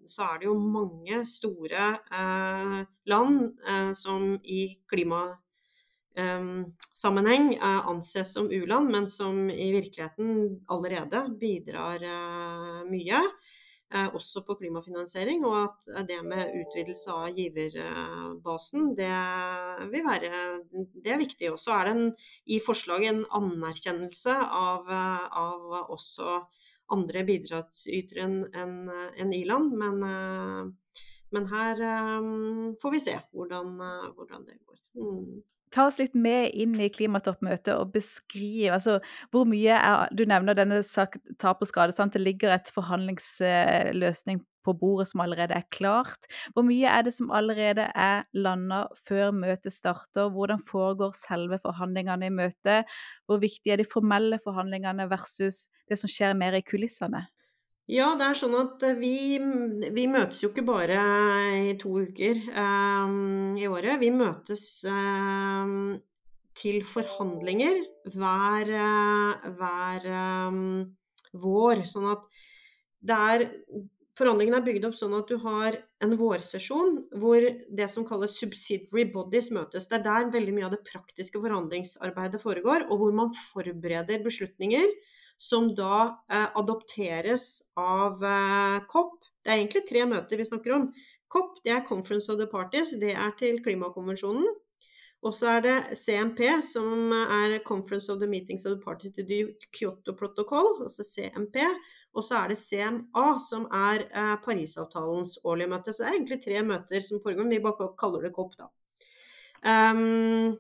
så 0.05 0.27
er 0.27 0.35
det 0.39 0.47
jo 0.47 0.57
mange 0.61 1.23
store 1.27 1.87
land 3.09 3.95
som 3.97 4.35
i 4.45 4.61
klima 4.87 5.23
sammenheng 6.93 7.55
anses 7.61 8.35
som 8.35 8.51
u-land, 8.53 8.91
men 8.91 9.09
som 9.09 9.51
i 9.51 9.73
virkeligheten 9.73 10.61
allerede 10.69 11.25
bidrar 11.41 12.03
eh, 12.05 12.81
mye. 12.91 13.21
Eh, 13.93 14.09
også 14.17 14.41
på 14.47 14.57
klimafinansiering, 14.57 15.45
og 15.45 15.57
at 15.67 16.09
det 16.09 16.23
med 16.25 16.55
utvidelse 16.63 17.13
av 17.13 17.37
giverbasen, 17.37 18.95
det 18.97 19.13
vil 19.93 20.07
være 20.07 20.31
Det 20.73 21.13
er 21.13 21.21
viktig. 21.21 21.53
Og 21.53 21.61
så 21.61 21.77
er 21.77 21.85
det 21.85 21.93
en, 21.97 22.11
i 22.47 22.61
forslaget 22.65 23.13
en 23.13 23.25
anerkjennelse 23.41 24.33
av, 24.33 24.89
av 24.89 25.93
også 25.93 26.41
andre 26.93 27.25
bidragsytere 27.29 28.25
enn 28.25 28.39
en, 28.57 28.75
en 28.93 29.33
i-land. 29.33 29.77
Men, 29.77 30.01
men, 31.33 31.47
her 31.53 31.81
får 32.81 32.97
vi 32.97 33.01
se 33.01 33.17
hvordan, 33.33 33.77
hvordan 34.17 34.45
det 34.49 34.61
går. 34.65 34.81
Mm 34.97 35.43
ta 35.73 35.87
oss 35.89 35.99
litt 36.03 36.15
med 36.15 36.53
inn 36.55 36.77
i 36.81 36.91
klimatoppmøtet 36.93 37.75
og 37.75 37.93
beskrive 37.95 38.77
altså, 38.77 38.99
hvor 39.33 39.49
mye 39.49 39.77
er 39.79 40.13
Du 40.17 40.25
nevner 40.29 40.57
denne 40.57 40.83
tap 41.41 41.63
og 41.63 41.69
skade. 41.71 41.95
Sant? 41.97 42.15
Det 42.15 42.23
ligger 42.23 42.55
et 42.55 42.71
forhandlingsløsning 42.75 44.43
på 44.63 44.75
bordet 44.79 45.09
som 45.11 45.23
allerede 45.25 45.57
er 45.59 45.67
klart. 45.75 46.29
Hvor 46.55 46.67
mye 46.67 46.87
er 46.87 47.03
det 47.07 47.15
som 47.17 47.33
allerede 47.35 47.89
er 47.99 48.25
landa 48.35 48.85
før 49.09 49.33
møtet 49.35 49.75
starter? 49.75 50.31
Hvordan 50.31 50.63
foregår 50.63 51.17
selve 51.19 51.59
forhandlingene 51.63 52.29
i 52.29 52.35
møtet? 52.35 52.91
Hvor 53.27 53.43
viktig 53.43 53.75
er 53.75 53.83
de 53.83 53.89
formelle 53.89 54.39
forhandlingene 54.45 55.09
versus 55.11 55.67
det 55.91 55.99
som 55.99 56.11
skjer 56.11 56.37
mer 56.39 56.55
i 56.59 56.65
kulissene? 56.67 57.27
Ja, 57.93 58.13
det 58.17 58.25
er 58.25 58.39
sånn 58.39 58.55
at 58.57 58.85
eh, 58.89 58.97
vi, 58.97 59.37
vi 59.93 60.07
møtes 60.09 60.41
jo 60.41 60.49
ikke 60.53 60.65
bare 60.65 61.01
i 61.59 61.75
to 61.81 61.93
uker 62.07 62.39
um, 62.57 63.53
i 63.61 63.67
året. 63.69 63.99
Vi 64.01 64.09
møtes 64.15 64.65
um, 64.89 65.99
til 66.57 66.81
forhandlinger 66.89 67.83
hver, 68.15 68.73
uh, 68.73 69.51
hver 69.59 70.09
um, 70.09 70.63
vår. 71.37 71.85
Sånn 71.89 72.09
at 72.15 72.29
det 73.03 73.25
er 73.35 73.51
Forhandlingene 74.13 74.59
er 74.61 74.65
bygd 74.67 74.85
opp 74.85 74.97
sånn 74.99 75.15
at 75.17 75.31
du 75.31 75.39
har 75.41 75.77
en 76.05 76.11
vårsesjon 76.21 76.99
hvor 77.17 77.47
det 77.73 77.87
som 77.89 78.05
kalles 78.05 78.35
subsidiary 78.37 79.07
bodies 79.09 79.49
møtes. 79.57 79.87
Det 79.89 79.97
er 79.97 80.05
der 80.05 80.29
veldig 80.35 80.53
mye 80.53 80.67
av 80.67 80.75
det 80.75 80.83
praktiske 80.85 81.41
forhandlingsarbeidet 81.41 82.43
foregår, 82.43 82.85
og 82.93 83.01
hvor 83.01 83.17
man 83.17 83.33
forbereder 83.33 84.21
beslutninger 84.21 84.85
som 85.39 85.71
da 85.75 86.25
eh, 86.31 86.49
adopteres 86.59 87.75
av 87.79 88.23
eh, 88.25 88.79
COP. 88.91 89.19
Det 89.43 89.51
er 89.51 89.61
egentlig 89.61 89.85
tre 89.89 90.05
møter 90.07 90.39
vi 90.39 90.47
snakker 90.47 90.77
om. 90.77 90.91
COP 91.33 91.63
det 91.65 91.73
er 91.75 91.87
Conference 91.87 92.31
of 92.33 92.39
the 92.39 92.47
Parties, 92.51 92.97
det 93.01 93.15
er 93.15 93.33
til 93.39 93.63
klimakonvensjonen. 93.65 94.47
Og 95.23 95.35
så 95.39 95.53
er 95.57 95.61
det 95.63 95.77
CMP, 95.95 96.41
som 96.67 97.13
er 97.15 97.61
Conference 97.67 98.11
of 98.11 98.19
the 98.19 98.27
Meetings 98.27 98.67
of 98.67 98.75
the 98.75 98.83
Parties 98.83 99.15
to 99.15 99.23
the 99.23 99.45
Kyoto 99.71 100.17
Protocol, 100.19 100.83
altså 100.83 101.07
CMP. 101.07 101.61
Og 102.13 102.27
så 102.27 102.41
er 102.43 102.51
det 102.53 102.59
CMA, 102.59 103.27
som 103.41 103.69
er 103.73 104.05
eh, 104.11 104.35
Parisavtalens 104.45 105.39
årlige 105.45 105.71
møte. 105.71 105.95
Så 105.95 106.03
det 106.03 106.11
er 106.11 106.19
egentlig 106.19 106.41
tre 106.43 106.65
møter 106.67 107.07
som 107.07 107.23
foregår, 107.23 107.47
men 107.47 107.55
vi 107.55 107.63
bare 107.65 107.93
kaller 107.99 108.27
det 108.27 108.35
COP, 108.37 108.59
da. 108.59 108.69
Um, 109.63 110.59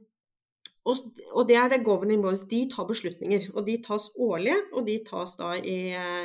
og, 0.82 0.98
og, 1.30 1.46
det 1.46 1.56
er 1.56 1.68
det 1.70 1.84
governing 1.86 2.22
bodies. 2.24 2.46
De 2.50 2.64
tar 2.70 2.88
beslutninger. 2.88 3.48
Og 3.54 3.66
de 3.66 3.76
tas 3.84 4.08
årlig, 4.18 4.56
og 4.74 4.86
de 4.88 4.98
tas 5.06 5.36
da 5.38 5.54
i, 5.58 5.78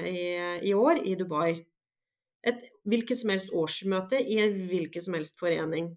i, 0.09 0.21
i 0.69 0.73
år 0.73 1.03
i 1.05 1.13
Dubai. 1.19 1.51
Et 2.47 2.63
hvilket 2.87 3.19
som 3.19 3.33
helst 3.33 3.53
årsmøte 3.53 4.21
i 4.23 4.39
en 4.41 4.57
hvilken 4.69 5.03
som 5.03 5.17
helst 5.17 5.37
forening. 5.39 5.91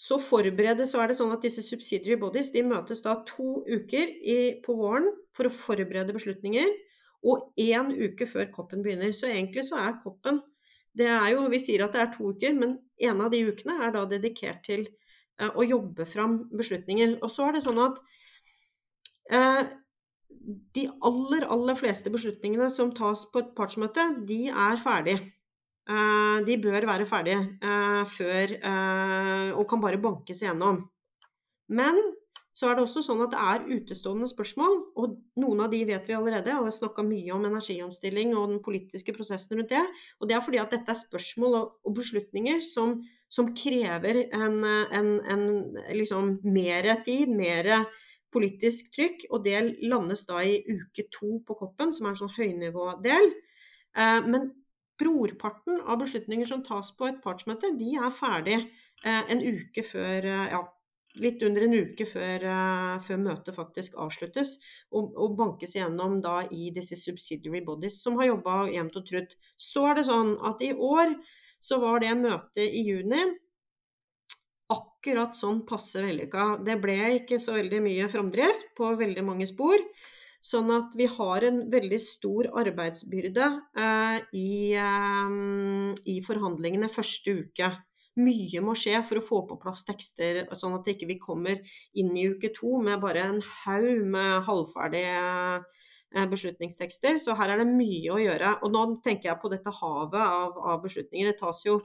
Så 0.00 0.16
forberedes, 0.22 0.94
så 0.94 1.02
er 1.02 1.10
det 1.10 1.18
sånn 1.18 1.32
at 1.34 1.42
disse 1.44 1.64
subsidiary 1.66 2.16
bodies 2.20 2.52
de 2.54 2.62
møtes 2.64 3.02
da 3.04 3.18
to 3.28 3.64
uker 3.66 4.06
i, 4.08 4.38
på 4.64 4.76
våren 4.78 5.10
for 5.36 5.48
å 5.48 5.52
forberede 5.52 6.14
beslutninger, 6.16 6.70
og 7.28 7.50
én 7.60 7.90
uke 7.92 8.24
før 8.24 8.48
koppen 8.54 8.80
begynner. 8.84 9.12
Så 9.12 9.28
egentlig 9.28 9.66
så 9.66 9.76
er 9.82 9.98
koppen 10.00 10.40
det 10.96 11.06
er 11.06 11.28
jo, 11.34 11.44
Vi 11.52 11.60
sier 11.62 11.84
at 11.84 11.94
det 11.94 12.00
er 12.02 12.08
to 12.14 12.32
uker, 12.32 12.54
men 12.56 12.78
en 12.98 13.20
av 13.22 13.30
de 13.30 13.44
ukene 13.46 13.76
er 13.84 13.92
da 13.94 14.06
dedikert 14.10 14.64
til 14.66 14.88
og 15.48 15.64
jobbe 15.64 16.06
fram 16.08 16.42
beslutninger. 16.56 17.18
Og 17.24 17.32
så 17.32 17.48
er 17.48 17.56
det 17.56 17.64
sånn 17.64 17.80
at 17.82 18.00
eh, 19.32 19.62
de 20.76 20.86
aller, 21.06 21.46
aller 21.52 21.78
fleste 21.78 22.12
beslutningene 22.12 22.70
som 22.72 22.92
tas 22.96 23.26
på 23.32 23.42
et 23.42 23.52
partsmøte, 23.56 24.06
de 24.28 24.46
er 24.50 24.80
ferdige. 24.82 25.32
Eh, 25.90 26.38
de 26.46 26.56
bør 26.62 26.86
være 26.86 27.08
ferdige 27.08 27.40
eh, 27.66 28.02
før 28.06 28.54
eh, 28.56 29.50
og 29.56 29.66
kan 29.70 29.82
bare 29.82 30.00
bankes 30.02 30.42
igjennom. 30.44 30.84
Men 31.70 31.98
så 32.60 32.68
er 32.68 32.76
det 32.76 32.82
også 32.84 33.00
sånn 33.06 33.22
at 33.24 33.32
det 33.32 33.40
er 33.40 33.78
utestående 33.78 34.26
spørsmål, 34.28 34.74
og 35.00 35.14
noen 35.40 35.62
av 35.64 35.70
de 35.72 35.78
vet 35.88 36.10
vi 36.10 36.16
allerede. 36.16 36.58
Og 36.58 36.66
har 36.68 36.74
snakka 36.76 37.04
mye 37.06 37.32
om 37.32 37.46
energiomstilling 37.48 38.34
og 38.36 38.50
den 38.50 38.58
politiske 38.64 39.14
prosessen 39.16 39.56
rundt 39.56 39.72
det. 39.72 39.80
Og 40.20 40.28
det 40.28 40.36
er 40.36 40.44
fordi 40.44 40.60
at 40.60 40.74
dette 40.74 40.92
er 40.92 41.00
spørsmål 41.00 41.56
og 41.62 41.96
beslutninger 41.96 42.60
som 42.66 42.98
som 43.30 43.52
krever 43.54 44.24
en, 44.34 44.64
en, 44.66 45.10
en 45.22 45.44
liksom 45.94 46.40
mer 46.42 46.88
tid, 47.06 47.30
mer 47.30 47.68
politisk 48.34 48.90
trykk. 48.96 49.28
Og 49.30 49.44
det 49.44 49.60
landes 49.86 50.26
da 50.26 50.42
i 50.42 50.58
uke 50.66 51.06
to 51.14 51.38
på 51.46 51.56
koppen, 51.60 51.94
som 51.94 52.08
er 52.08 52.16
en 52.16 52.20
sånn 52.24 52.34
høynivådel. 52.34 53.30
Eh, 53.94 54.18
men 54.26 54.50
brorparten 55.00 55.78
av 55.86 56.02
beslutninger 56.02 56.48
som 56.50 56.64
tas 56.66 56.90
på 56.98 57.06
et 57.08 57.22
partsmøte, 57.22 57.72
de 57.78 57.94
er 57.96 58.10
ferdig 58.12 58.58
eh, 58.58 59.22
en 59.30 59.44
uke 59.46 59.86
før, 59.86 60.26
ja, 60.50 60.64
litt 61.18 61.42
under 61.42 61.66
en 61.66 61.74
uke 61.82 62.06
før, 62.06 62.44
uh, 62.46 62.96
før 63.02 63.20
møtet 63.24 63.56
faktisk 63.56 63.98
avsluttes, 63.98 64.56
og, 64.94 65.10
og, 65.16 65.36
bankes 65.38 65.74
igjennom 65.74 66.20
da 66.22 66.44
i 66.54 66.70
disse 66.74 66.98
subsidiary 67.00 67.64
bodies 67.66 67.98
som 68.04 68.18
har 68.20 68.30
jobba 68.30 68.62
jevnt 68.70 68.98
og 69.00 69.06
trutt. 69.08 69.36
Så 69.58 69.88
er 69.90 69.98
det 69.98 70.06
sånn 70.10 70.36
at 70.46 70.62
i 70.62 70.72
år 70.74 71.16
så 71.60 71.80
var 71.82 72.00
det 72.04 72.14
møtet 72.20 72.66
i 72.66 72.86
juni 72.86 73.24
akkurat 74.70 75.34
sånn 75.36 75.64
passe 75.66 76.02
vellykka. 76.04 76.62
Det 76.64 76.78
ble 76.80 76.96
ikke 77.18 77.40
så 77.42 77.56
veldig 77.56 77.82
mye 77.84 78.08
framdrift 78.12 78.72
på 78.78 78.94
veldig 79.00 79.24
mange 79.26 79.48
spor. 79.50 79.82
Sånn 80.40 80.70
at 80.72 80.94
vi 80.96 81.04
har 81.10 81.44
en 81.44 81.66
veldig 81.72 81.98
stor 82.00 82.48
arbeidsbyrde 82.62 83.48
eh, 83.76 84.18
i, 84.40 84.52
eh, 84.72 85.34
i, 86.08 86.16
forhandlingene 86.24 86.88
første 86.92 87.34
uke. 87.42 87.68
Mye 88.18 88.60
må 88.64 88.74
skje 88.74 88.98
for 89.06 89.20
å 89.20 89.22
få 89.22 89.38
på 89.46 89.58
plass 89.62 89.84
tekster, 89.86 90.42
sånn 90.58 90.74
at 90.74 90.88
vi 90.88 90.96
ikke 90.96 91.20
kommer 91.22 91.60
inn 91.94 92.10
i 92.18 92.26
uke 92.32 92.50
to 92.56 92.80
med 92.82 92.98
bare 93.02 93.22
en 93.28 93.38
haug 93.62 94.02
med 94.10 94.48
halvferdige 94.48 95.22
eh, 95.60 96.26
beslutningstekster. 96.32 97.20
Så 97.22 97.38
her 97.38 97.54
er 97.54 97.62
det 97.62 97.70
mye 97.70 98.10
å 98.10 98.18
gjøre. 98.18 98.56
Og 98.66 98.74
nå 98.74 98.86
tenker 99.04 99.30
jeg 99.30 99.42
på 99.42 99.52
dette 99.52 99.74
havet 99.78 100.20
av, 100.20 100.58
av 100.58 100.82
beslutninger. 100.82 101.30
Det 101.30 101.38
tas 101.38 101.62
jo 101.68 101.78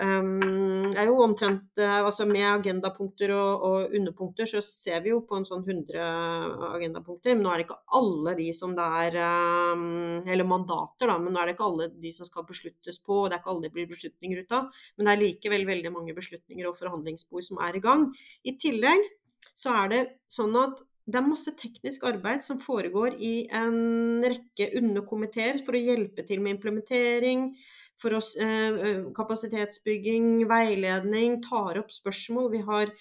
er 0.00 1.06
jo 1.08 1.18
omtrent 1.24 1.80
uh, 1.82 2.06
altså 2.06 2.24
Med 2.28 2.46
agendapunkter 2.48 3.32
og, 3.34 3.64
og, 3.66 3.94
underpunkter 3.96 4.48
så 4.48 4.62
ser 4.64 5.02
vi 5.04 5.12
jo 5.12 5.20
på 5.28 5.38
en 5.38 5.46
sånn 5.48 5.62
100 5.66 6.00
agendapunkter. 6.70 7.36
Men 7.36 7.44
nå 7.44 7.52
er 7.52 7.60
det 7.60 7.66
ikke 7.68 7.78
alle 8.00 8.34
de 8.38 8.48
som 8.56 8.74
det 8.76 8.88
er 9.04 9.18
um, 9.74 10.22
Eller 10.24 10.48
mandater, 10.48 11.10
da. 11.10 11.18
Men 11.20 11.34
nå 11.34 11.42
er 11.42 11.50
det 11.50 11.56
ikke 11.56 11.68
alle 11.68 11.90
de 11.92 12.14
som 12.16 12.28
skal 12.28 12.48
besluttes 12.48 13.00
på. 13.04 13.22
og 13.22 13.30
Det 13.30 13.38
er 13.38 13.42
ikke 13.42 13.54
alle 13.54 13.66
det 13.68 13.74
blir 13.76 13.90
beslutninger 13.90 14.44
ut 14.44 14.56
av. 14.56 14.84
Men 14.96 15.08
det 15.08 15.14
er 15.14 15.24
likevel 15.24 15.66
veldig 15.68 15.94
mange 15.94 16.16
beslutninger 16.16 16.70
og 16.70 16.78
forhandlingsspor 16.80 17.44
som 17.46 17.60
er 17.66 17.76
i 17.76 17.84
gang. 17.84 18.08
I 18.44 18.56
tillegg 18.60 19.08
så 19.56 19.74
er 19.82 19.92
det 19.92 20.04
sånn 20.30 20.56
at 20.56 20.80
det 21.10 21.18
er 21.18 21.26
masse 21.26 21.52
teknisk 21.58 22.04
arbeid 22.08 22.44
som 22.44 22.58
foregår 22.60 23.16
i 23.18 23.34
en 23.56 24.22
rekke 24.22 24.70
underkomiteer 24.78 25.58
for 25.64 25.76
å 25.76 25.82
hjelpe 25.82 26.24
til 26.28 26.42
med 26.42 26.56
implementering, 26.56 27.50
for 28.00 28.16
oss, 28.16 28.36
eh, 28.36 28.70
eh, 28.86 29.02
kapasitetsbygging, 29.16 30.46
veiledning, 30.48 31.40
tar 31.42 31.80
opp 31.82 31.90
spørsmål. 31.90 32.50
Vi 32.52 32.62
har 32.70 32.94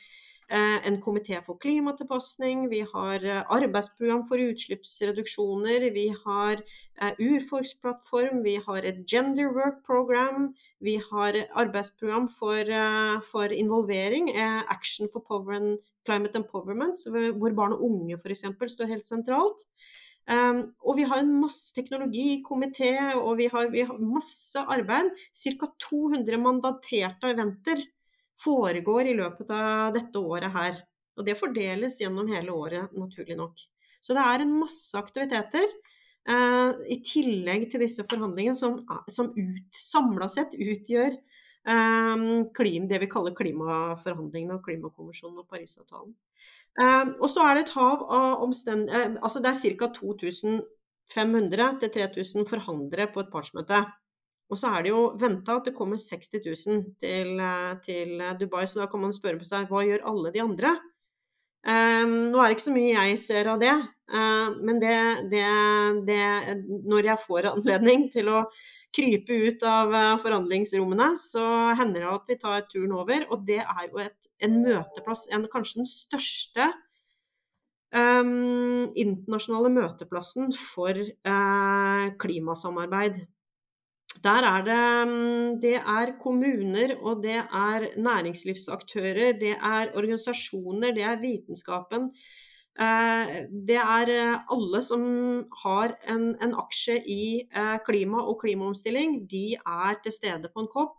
en 0.49 0.97
komité 1.01 1.37
for 1.45 1.59
klimatilpasning, 1.61 2.63
vi 2.71 2.79
har 2.93 3.25
eh, 3.25 3.43
arbeidsprogram 3.53 4.23
for 4.29 4.41
utslippsreduksjoner, 4.41 5.85
vi 5.93 6.07
har 6.25 6.63
eh, 7.01 7.13
urfolksplattform, 7.19 8.41
vi 8.43 8.55
har 8.65 8.87
et 8.89 9.03
gender 9.05 9.53
work 9.53 9.83
program, 9.85 10.49
vi 10.81 10.97
har 11.11 11.37
arbeidsprogram 11.53 12.27
for, 12.33 12.73
for 13.31 13.53
involvering, 13.53 14.31
Action 14.69 15.09
for 15.13 15.21
Power 15.21 15.53
and 15.53 15.77
Climate 16.05 16.37
Empowerment, 16.37 17.05
hvor 17.37 17.53
barn 17.53 17.77
og 17.77 17.85
unge 17.85 18.17
f.eks. 18.17 18.45
står 18.73 18.89
helt 18.89 19.05
sentralt. 19.05 19.67
Um, 20.29 20.59
og 20.85 20.99
vi 20.99 21.07
har 21.09 21.23
en 21.23 21.31
masse 21.41 21.73
teknologi 21.73 22.25
i 22.35 22.41
komité, 22.45 22.91
og 23.17 23.39
vi 23.39 23.47
har, 23.49 23.71
vi 23.73 23.81
har 23.81 23.97
masse 23.97 24.61
arbeid. 24.61 25.09
Ca. 25.33 25.69
200 25.89 26.37
mandaterte 26.37 27.31
eventer 27.33 27.81
foregår 28.39 29.11
i 29.11 29.17
løpet 29.17 29.51
av 29.53 29.93
dette 29.95 30.21
året 30.21 30.53
her. 30.55 30.79
Og 31.19 31.25
det 31.27 31.37
fordeles 31.39 31.99
gjennom 31.99 32.29
hele 32.31 32.53
året, 32.55 32.93
naturlig 32.95 33.37
nok. 33.39 33.59
Så 33.99 34.15
det 34.15 34.23
er 34.23 34.43
en 34.43 34.55
masse 34.61 34.95
aktiviteter 34.95 35.65
eh, 35.67 36.69
i 36.95 36.99
tillegg 37.03 37.67
til 37.71 37.83
disse 37.83 38.05
forhandlingene 38.07 38.55
som, 38.55 38.79
som 39.11 39.33
samla 39.75 40.29
sett 40.31 40.55
utgjør 40.55 41.11
eh, 41.11 42.23
klim, 42.55 42.87
det 42.87 43.01
vi 43.03 43.11
kaller 43.11 43.35
klimaforhandlingene 43.35 44.55
og 44.55 44.63
klimakonvensjonen 44.67 45.43
og 45.43 45.49
Parisavtalen. 45.51 46.15
Eh, 46.79 47.05
og 47.19 47.27
så 47.31 47.49
er 47.49 47.57
det 47.57 47.67
et 47.67 47.75
hav 47.75 48.05
av 48.07 48.43
omstendigheter 48.45 49.17
eh, 49.17 49.23
Altså 49.23 49.43
det 49.43 49.51
er 49.51 49.79
ca. 49.81 49.91
2500 49.99 51.79
til 51.81 51.91
3000 51.97 52.47
forhandlere 52.47 53.09
på 53.11 53.25
et 53.25 53.33
partsmøte. 53.33 53.83
Og 54.49 54.57
så 54.57 54.71
er 54.73 54.85
det 54.85 54.93
jo 54.93 55.01
venta 55.19 55.59
at 55.59 55.67
det 55.69 55.75
kommer 55.77 55.99
60 56.01 56.41
000 56.41 56.85
til, 57.01 57.35
eh, 57.39 57.73
til, 57.85 58.15
Dubai, 58.39 58.65
så 58.67 58.81
da 58.81 58.87
kan 58.89 59.03
man 59.03 59.13
spørre 59.13 59.41
på 59.41 59.47
seg 59.49 59.69
hva 59.69 59.83
gjør 59.85 60.07
alle 60.09 60.33
de 60.33 60.41
andre? 60.41 60.73
Um, 61.59 62.31
nå 62.31 62.39
er 62.39 62.47
det 62.47 62.55
ikke 62.55 62.69
så 62.69 62.73
mye 62.73 62.91
jeg 62.95 63.17
ser 63.19 63.49
av 63.51 63.57
det, 63.59 63.73
uh, 64.15 64.53
men 64.63 64.77
det, 64.79 64.93
det, 65.27 65.41
det, 66.07 66.19
Når 66.87 67.09
jeg 67.09 67.19
får 67.25 67.49
anledning 67.49 68.05
til 68.13 68.29
å 68.31 68.45
krype 68.95 69.35
ut 69.43 69.65
av 69.67 69.91
forhandlingsrommene, 70.23 71.09
så 71.19 71.43
hender 71.77 72.05
det 72.05 72.13
at 72.13 72.31
vi 72.31 72.37
tar 72.39 72.63
turen 72.71 72.95
over. 72.95 73.27
Og 73.29 73.43
det 73.45 73.59
er 73.59 73.89
jo 73.89 73.99
et, 74.01 74.31
en 74.41 74.55
møteplass, 74.63 75.27
en, 75.35 75.45
kanskje 75.51 75.83
den 75.83 75.89
største 75.91 76.69
um, 77.93 78.87
internasjonale 78.95 79.69
møteplassen 79.75 80.49
for 80.55 80.95
uh, 80.95 82.07
klimasamarbeid. 82.23 83.19
Der 84.23 84.43
er 84.43 84.63
det, 84.65 84.83
mm, 85.07 85.61
det 85.61 85.75
er 85.77 86.13
kommuner, 86.21 86.95
og 87.01 87.23
det 87.23 87.37
er 87.39 87.87
næringslivsaktører, 87.97 89.39
det 89.39 89.55
er 89.55 89.95
organisasjoner, 89.95 90.91
det 90.93 91.03
er 91.03 91.21
vitenskapen. 91.21 92.09
Eh, 92.79 93.31
det 93.67 93.75
er 93.75 94.09
eh, 94.13 94.51
alle 94.55 94.79
som 94.85 95.01
har 95.63 95.97
en, 96.07 96.29
en 96.39 96.53
aksje 96.61 96.95
i 97.11 97.23
eh, 97.43 97.77
klima 97.83 98.21
og 98.23 98.39
klimaomstilling, 98.43 99.25
de 99.27 99.57
er 99.59 99.99
til 100.03 100.15
stede 100.15 100.51
på 100.53 100.63
en 100.63 100.71
kopp. 100.71 100.95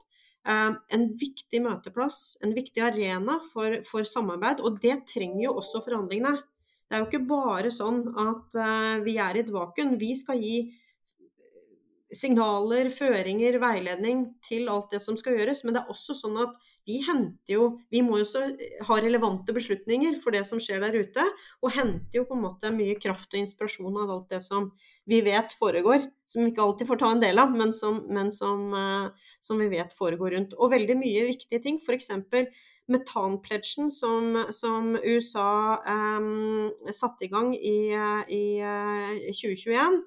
En 0.50 1.02
viktig 1.20 1.58
møteplass, 1.60 2.38
en 2.40 2.54
viktig 2.56 2.80
arena 2.80 3.34
for, 3.50 3.74
for 3.84 4.08
samarbeid, 4.08 4.62
og 4.64 4.78
det 4.80 5.02
trenger 5.10 5.42
jo 5.44 5.58
også 5.60 5.82
forhandlingene. 5.84 6.38
Det 6.88 6.96
er 6.96 7.02
jo 7.02 7.08
ikke 7.10 7.28
bare 7.28 7.68
sånn 7.70 8.00
at 8.18 8.56
vi 9.04 9.18
er 9.20 9.36
i 9.36 9.42
et 9.44 9.52
vakuum. 9.52 9.98
Vi 10.00 10.14
skal 10.16 10.40
gi 10.40 10.62
signaler, 12.16 12.90
føringer, 12.90 13.58
veiledning 13.62 14.24
til 14.46 14.68
alt 14.72 14.90
det 14.94 15.00
som 15.02 15.16
skal 15.18 15.36
gjøres. 15.38 15.62
Men 15.64 15.76
det 15.76 15.82
er 15.82 15.92
også 15.92 16.16
sånn 16.18 16.38
at 16.42 16.56
vi 16.88 16.96
henter 17.04 17.54
jo 17.54 17.66
Vi 17.92 18.00
må 18.02 18.18
jo 18.18 18.24
også 18.24 18.42
ha 18.88 18.96
relevante 19.02 19.54
beslutninger 19.54 20.16
for 20.22 20.34
det 20.34 20.42
som 20.48 20.60
skjer 20.62 20.82
der 20.82 20.96
ute. 20.96 21.26
Og 21.62 21.74
henter 21.76 22.20
jo 22.20 22.26
på 22.28 22.38
en 22.38 22.44
måte 22.46 22.72
mye 22.74 22.96
kraft 23.00 23.30
og 23.34 23.42
inspirasjon 23.42 24.00
av 24.02 24.10
alt 24.16 24.34
det 24.34 24.42
som 24.44 24.70
vi 25.10 25.20
vet 25.26 25.54
foregår. 25.60 26.08
Som 26.26 26.44
vi 26.44 26.52
ikke 26.54 26.64
alltid 26.66 26.90
får 26.90 27.02
ta 27.02 27.12
en 27.14 27.22
del 27.22 27.42
av, 27.42 27.54
men 27.54 27.74
som, 27.76 28.02
men 28.10 28.30
som, 28.34 28.66
uh, 28.74 29.30
som 29.42 29.62
vi 29.62 29.70
vet 29.72 29.94
foregår 29.94 30.36
rundt. 30.36 30.58
Og 30.58 30.74
veldig 30.74 30.98
mye 30.98 31.26
viktige 31.30 31.62
ting. 31.62 31.78
F.eks. 31.82 32.10
metanpledgen 32.90 33.90
som, 33.94 34.40
som 34.50 34.96
USA 34.98 35.78
um, 35.86 36.72
satte 36.90 37.28
i 37.28 37.30
gang 37.30 37.52
i, 37.54 37.92
i 38.34 38.44
uh, 38.64 39.30
2021 39.30 40.02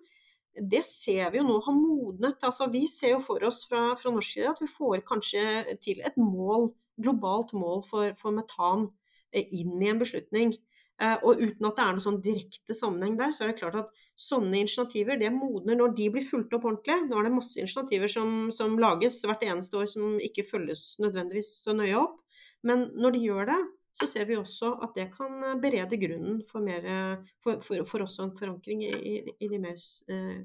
det 0.53 0.83
ser 0.85 1.31
vi 1.33 1.39
jo 1.39 1.47
nå 1.47 1.57
har 1.65 1.75
modnet. 1.75 2.43
Altså, 2.45 2.67
vi 2.71 2.85
ser 2.89 3.15
jo 3.15 3.21
for 3.23 3.43
oss 3.47 3.63
fra, 3.69 3.93
fra 3.99 4.11
norsk 4.13 4.35
side 4.35 4.51
at 4.51 4.61
vi 4.61 4.69
får 4.69 5.01
kanskje 5.07 5.77
til 5.81 6.03
et 6.05 6.17
mål, 6.19 6.69
globalt 7.01 7.55
mål 7.57 7.81
for, 7.87 8.13
for 8.19 8.35
metan 8.35 8.87
eh, 9.33 9.47
inn 9.49 9.81
i 9.81 9.89
en 9.89 10.01
beslutning. 10.01 10.53
Eh, 11.01 11.15
og 11.25 11.41
uten 11.41 11.65
at 11.67 11.77
det 11.77 11.83
er 11.83 11.95
noen 11.95 12.05
sånn 12.05 12.21
direkte 12.23 12.77
sammenheng 12.77 13.15
der, 13.17 13.33
så 13.33 13.45
er 13.45 13.51
det 13.51 13.59
klart 13.63 13.79
at 13.81 14.03
sånne 14.19 14.61
initiativer 14.61 15.17
det 15.17 15.31
modner 15.33 15.79
når 15.79 15.95
de 15.97 16.09
blir 16.13 16.27
fulgt 16.27 16.53
opp 16.53 16.67
ordentlig. 16.69 16.99
Nå 17.07 17.17
er 17.17 17.27
det 17.27 17.33
masse 17.33 17.57
initiativer 17.59 18.11
som, 18.11 18.51
som 18.53 18.77
lages 18.81 19.23
hvert 19.25 19.45
eneste 19.47 19.79
år 19.81 19.89
som 19.89 20.19
ikke 20.21 20.45
følges 20.47 20.91
nødvendigvis 21.01 21.49
så 21.63 21.73
nøye 21.77 21.97
opp. 21.97 22.19
Men 22.63 22.91
når 22.93 23.17
de 23.17 23.23
gjør 23.25 23.49
det, 23.49 23.61
så 23.93 24.07
ser 24.09 24.25
vi 24.29 24.37
også 24.39 24.73
at 24.83 24.97
det 24.97 25.09
kan 25.13 25.39
eh, 25.43 25.57
berede 25.61 25.99
grunnen 26.01 26.41
for, 26.49 26.65
mer, 26.65 27.23
for, 27.43 27.61
for, 27.63 27.85
for 27.89 28.05
også 28.07 28.27
en 28.27 28.37
forankring 28.37 28.83
i, 28.89 29.17
i, 29.39 29.47
de 29.47 29.61
mer 29.61 29.79
eh, 30.09 30.43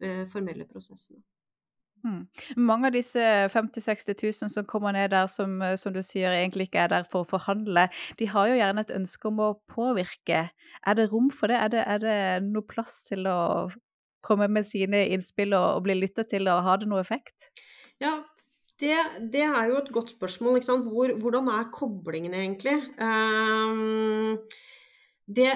eh 0.00 0.24
formelle 0.28 0.64
prosessene. 0.68 1.22
Mm. 2.04 2.22
Mange 2.56 2.88
av 2.88 2.94
disse 2.94 3.20
50 3.52 3.82
000-60 3.84 4.14
000 4.46 4.52
som 4.54 4.66
kommer 4.68 4.94
ned 4.96 5.10
der, 5.12 5.26
som, 5.28 5.60
eh, 5.62 5.76
som, 5.76 5.92
du 5.92 6.02
sier 6.06 6.32
egentlig 6.32 6.68
ikke 6.68 6.86
er 6.86 6.92
der 6.94 7.04
for 7.10 7.24
å 7.24 7.28
forhandle, 7.28 7.88
de 8.18 8.28
har 8.32 8.48
jo 8.48 8.58
gjerne 8.60 8.84
et 8.86 8.94
ønske 8.96 9.28
om 9.28 9.42
å 9.44 9.50
påvirke. 9.68 10.46
Er 10.86 10.96
det 10.96 11.10
rom 11.12 11.30
for 11.34 11.52
det? 11.52 11.60
Er 11.60 11.72
det, 11.74 11.84
er 11.84 12.02
det 12.04 12.18
noe 12.48 12.64
plass 12.66 13.02
til 13.10 13.28
å 13.28 13.68
komme 14.24 14.48
med 14.52 14.68
sine 14.68 15.06
innspill 15.12 15.54
og, 15.56 15.66
og 15.78 15.84
bli 15.88 15.96
lytta 16.00 16.24
til, 16.28 16.48
og 16.52 16.64
har 16.64 16.80
det 16.80 16.88
noe 16.90 17.04
effekt? 17.04 17.50
Ja, 18.00 18.20
det, 18.80 18.96
det, 19.32 19.44
er 19.44 19.68
jo 19.68 19.78
et 19.80 19.92
godt 19.92 20.14
spørsmål. 20.14 20.60
Hvor, 20.88 21.12
hvordan 21.20 21.48
er 21.52 21.70
koblingen 21.74 22.34
egentlig? 22.34 22.76
Um, 22.96 24.38
det, 25.28 25.52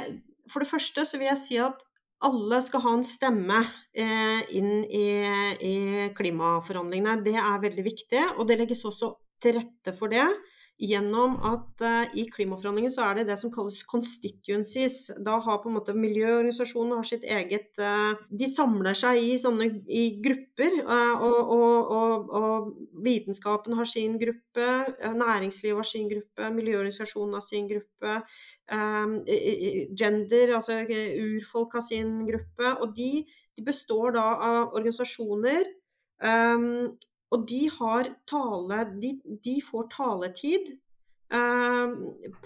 for 0.51 0.61
det 0.61 0.71
første 0.71 1.05
så 1.05 1.19
vil 1.19 1.31
jeg 1.33 1.41
si 1.41 1.59
at 1.61 1.85
alle 2.25 2.61
skal 2.65 2.81
ha 2.85 2.93
en 2.97 3.05
stemme 3.05 3.61
eh, 3.93 4.41
inn 4.57 4.85
i, 4.87 5.07
i, 5.61 5.77
klimaforhandlingene. 6.17 7.21
Det 7.25 7.37
er 7.37 7.63
veldig 7.65 7.85
viktig, 7.85 8.23
og 8.39 8.49
det 8.49 8.59
legges 8.61 8.85
også 8.89 9.11
til 9.43 9.59
rette 9.59 9.93
for 9.97 10.13
det 10.13 10.25
gjennom 10.81 11.37
at 11.47 11.83
uh, 11.87 12.17
i 12.19 12.25
klimaforhandlinger 12.31 12.91
så 12.91 13.05
er 13.07 13.21
det 13.21 13.29
det 13.29 13.37
som 13.39 13.53
kalles 13.55 13.83
constituencies. 13.87 14.97
Da 15.23 15.37
har 15.43 15.61
på 15.63 15.71
en 15.71 15.77
måte 15.77 15.95
miljøorganisasjonene 15.95 16.99
har 16.99 17.07
sitt 17.07 17.27
eget 17.31 17.79
uh, 17.79 18.19
De 18.31 18.49
samler 18.51 18.99
seg 18.99 19.21
i 19.23 19.37
sånne 19.39 19.69
i 19.87 20.05
grupper, 20.25 20.81
uh, 20.83 21.23
og, 21.23 21.55
og, 21.57 21.95
og, 21.99 22.35
og, 22.41 22.73
vitenskapen 23.05 23.77
har 23.79 23.87
sin 23.89 24.19
gruppe, 24.19 24.67
næringslivet 25.15 25.79
har 25.79 25.87
sin 25.87 26.11
gruppe, 26.11 26.51
miljøorganisasjonene 26.57 27.37
har 27.37 27.45
sin 27.45 27.67
gruppe, 27.69 28.15
gender, 29.99 30.55
altså 30.57 30.79
urfolk 30.89 31.77
har 31.77 31.85
sin 31.85 32.23
gruppe. 32.29 32.71
Og 32.81 32.95
de, 32.97 33.11
de 33.59 33.67
består 33.67 34.15
da 34.17 34.25
av 34.49 34.79
organisasjoner 34.79 35.69
um, 36.25 36.95
og 37.35 37.47
de 37.51 37.65
har 37.79 38.13
tale 38.31 38.85
De, 39.03 39.17
de 39.43 39.59
får 39.65 39.89
taletid 39.97 40.71
eh, 41.35 41.97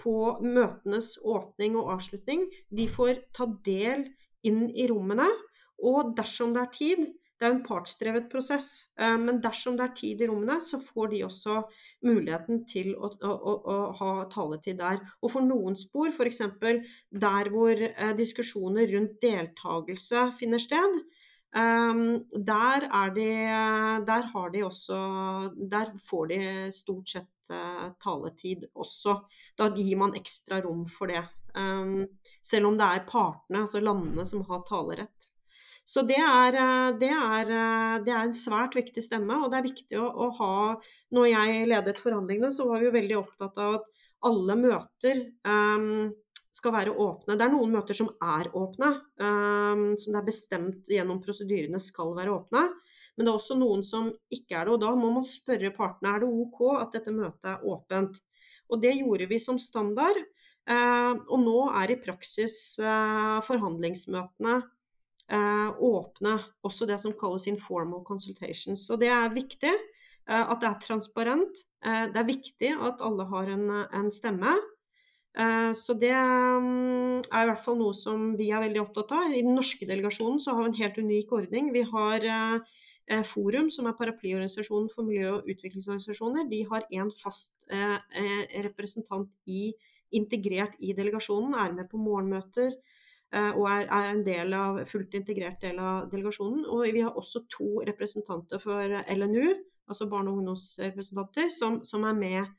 på 0.01 0.15
møtenes 0.41 1.13
åpning 1.21 1.77
og 1.79 1.93
avslutning. 1.97 2.47
De 2.73 2.89
får 2.89 3.23
ta 3.35 3.47
del 3.65 4.07
inn 4.47 4.65
i 4.73 4.89
rommene. 4.89 5.29
Og 5.85 6.13
dersom 6.17 6.55
det 6.55 6.65
er 6.65 6.75
tid 6.75 7.09
Det 7.39 7.47
er 7.47 7.53
en 7.53 7.61
partsdrevet 7.63 8.25
prosess, 8.27 8.65
eh, 8.99 9.13
men 9.15 9.37
dersom 9.39 9.77
det 9.79 9.85
er 9.85 9.93
tid 9.95 10.21
i 10.25 10.27
rommene, 10.27 10.57
så 10.59 10.75
får 10.83 11.13
de 11.13 11.21
også 11.23 11.61
muligheten 12.03 12.65
til 12.67 12.89
å, 12.97 13.13
å, 13.15 13.53
å, 13.55 13.77
ha 13.95 14.09
taletid 14.33 14.75
der. 14.81 14.99
Og 15.23 15.31
for 15.31 15.47
noen 15.47 15.77
spor, 15.79 16.11
f.eks. 16.11 16.41
der 17.23 17.51
hvor 17.53 17.85
eh, 17.85 18.11
diskusjoner 18.19 18.91
rundt 18.91 19.21
deltakelse 19.23 20.25
finner 20.35 20.59
sted, 20.59 20.99
der, 21.49 22.83
de, 23.15 23.29
der, 24.05 24.25
har 24.33 24.49
de 24.53 24.61
også 24.67 24.97
Der 25.71 25.87
får 25.97 26.27
de 26.29 26.41
stort 26.71 27.09
sett 27.09 27.49
uh, 27.49 27.87
taletid 27.97 28.67
også. 28.75 29.15
Da 29.57 29.71
gir 29.73 29.97
man 29.97 30.13
ekstra 30.13 30.61
rom 30.61 30.85
for 30.85 31.09
det. 31.09 31.23
Um, 31.57 32.05
selv 32.45 32.69
om 32.69 32.77
det 32.77 32.85
er 32.85 33.07
partene, 33.09 33.63
altså 33.63 33.81
landene, 33.81 34.27
som 34.29 34.45
har 34.45 34.61
talerett. 34.67 35.29
Så 35.89 36.03
det 36.05 36.19
er, 36.21 36.53
eh, 36.53 36.89
det, 37.01 37.09
er, 37.09 37.49
eh, 37.49 37.95
det 38.05 38.13
er, 38.13 38.27
en 38.27 38.35
svært 38.35 38.75
viktig 38.77 39.01
stemme, 39.01 39.39
og 39.41 39.49
det 39.49 39.57
er 39.59 39.65
viktig 39.65 39.97
å, 39.97 40.05
å, 40.05 40.27
ha 40.37 40.51
Når 41.15 41.29
jeg 41.31 41.69
ledet 41.71 42.01
forhandlingene, 42.03 42.51
så 42.53 42.67
var 42.69 42.81
vi 42.81 42.89
jo 42.89 42.93
veldig 42.93 43.17
opptatt 43.17 43.57
av 43.63 43.79
at 43.79 44.03
alle 44.29 44.57
møter 44.59 45.21
um, 45.47 46.11
skal 46.55 46.73
være 46.73 46.93
åpne. 46.97 47.35
Det 47.37 47.45
er 47.45 47.51
noen 47.53 47.73
møter 47.73 47.97
som 47.97 48.09
er 48.25 48.49
åpne, 48.57 48.93
um, 49.21 49.83
som 49.99 50.13
det 50.13 50.21
er 50.21 50.27
bestemt 50.27 50.89
gjennom 50.89 51.21
prosedyrene 51.23 51.81
skal 51.83 52.15
være 52.17 52.33
åpne. 52.33 52.65
Men 53.17 53.27
det 53.27 53.31
er 53.31 53.37
også 53.37 53.57
noen 53.59 53.83
som 53.85 54.09
ikke 54.33 54.57
er 54.57 54.65
det, 54.65 54.73
og 54.77 54.81
da 54.81 54.93
må 54.97 55.11
man 55.13 55.27
spørre 55.27 55.73
partene 55.75 56.15
er 56.15 56.23
det 56.23 56.31
OK 56.31 56.63
at 56.79 56.95
dette 56.95 57.13
møtet 57.13 57.51
er 57.51 57.65
åpent. 57.67 58.21
Og 58.69 58.81
det 58.81 58.95
gjorde 58.97 59.29
vi 59.29 59.39
som 59.41 59.59
standard. 59.61 60.17
Uh, 60.69 61.17
og 61.33 61.39
nå 61.41 61.59
er 61.81 61.95
i 61.95 62.01
praksis 62.01 62.77
uh, 62.77 63.39
forhandlingsmøtene 63.45 64.57
uh, 64.61 65.69
åpne. 65.85 66.35
Også 66.65 66.85
det 66.89 66.99
som 67.01 67.15
kalles 67.17 67.47
informal 67.49 68.05
consultations. 68.07 68.85
Og 68.93 69.01
det 69.03 69.13
er 69.13 69.33
viktig 69.35 69.77
at 70.29 70.59
det 70.61 70.67
er 70.67 70.81
transparent. 70.83 71.61
det 71.81 72.19
er 72.21 72.25
viktig 72.27 72.69
at 72.85 72.99
alle 73.01 73.23
har 73.31 73.47
en, 73.49 73.63
en 73.97 74.11
stemme. 74.13 74.51
Eh, 75.37 75.71
så 75.77 75.93
det 75.93 76.13
mm, 76.13 77.21
er 77.21 77.43
i 77.43 77.49
hvert 77.51 77.61
fall 77.63 77.77
noe 77.79 77.93
som 77.97 78.31
vi 78.39 78.49
er 78.49 78.63
veldig 78.65 78.81
opptatt 78.81 79.13
av. 79.15 79.29
I 79.33 79.43
den 79.45 79.55
norske 79.57 79.87
delegasjonen 79.89 80.41
så 80.41 80.55
har 80.55 80.65
vi 80.65 80.71
en 80.71 80.79
helt 80.81 80.97
unik 80.97 81.33
ordning. 81.37 81.71
Vi 81.75 81.83
har 81.91 82.25
eh, 82.25 82.77
eh, 83.11 83.23
Forum, 83.27 83.69
som 83.73 83.87
er 83.89 83.97
paraplyorganisasjonen 83.99 84.89
for 84.93 85.07
miljø- 85.07 85.37
og 85.37 85.49
utviklingsorganisasjoner. 85.51 86.49
De 86.49 86.63
har 86.71 86.87
en 87.01 87.13
fast 87.13 87.69
representant 88.65 89.29
i, 89.45 89.69
integrert 90.15 90.77
i 90.81 90.95
delegasjonen, 90.97 91.53
er 91.53 91.75
med 91.77 91.89
på 91.91 92.01
morgenmøter 92.01 92.73
og 93.29 93.67
er, 93.69 93.83
en 93.93 94.23
del 94.25 94.55
av, 94.57 94.79
fullt 94.89 95.13
integrert 95.13 95.59
del 95.61 95.77
av 95.77 96.07
delegasjonen. 96.09 96.63
Og 96.65 96.87
vi 96.89 97.03
har 97.05 97.13
også 97.13 97.43
to 97.45 97.83
representanter 97.85 98.57
for 98.63 98.95
LNU, 99.05 99.51
altså 99.85 100.07
barne- 100.09 100.31
og 100.31 100.39
ungdomsrepresentanter, 100.39 101.51
som, 101.53 101.77
som 101.85 102.07
er 102.09 102.17
med 102.17 102.49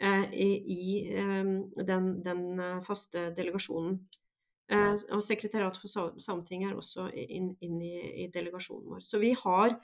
i 0.00 1.12
eh, 1.12 1.44
den, 1.84 2.10
den 2.24 2.60
eh, 2.60 2.80
faste 2.86 3.30
delegasjonen. 3.36 4.00
Og 4.70 5.22
sekretariat 5.26 5.74
for 5.74 6.12
Sametinget 6.22 6.70
er 6.70 6.76
også 6.78 7.08
inn, 7.10 7.48
inn 7.58 7.80
i, 7.82 7.96
i, 8.22 8.26
delegasjonen 8.30 8.84
vår. 8.92 9.00
Så 9.02 9.18
vi 9.18 9.32
har 9.34 9.74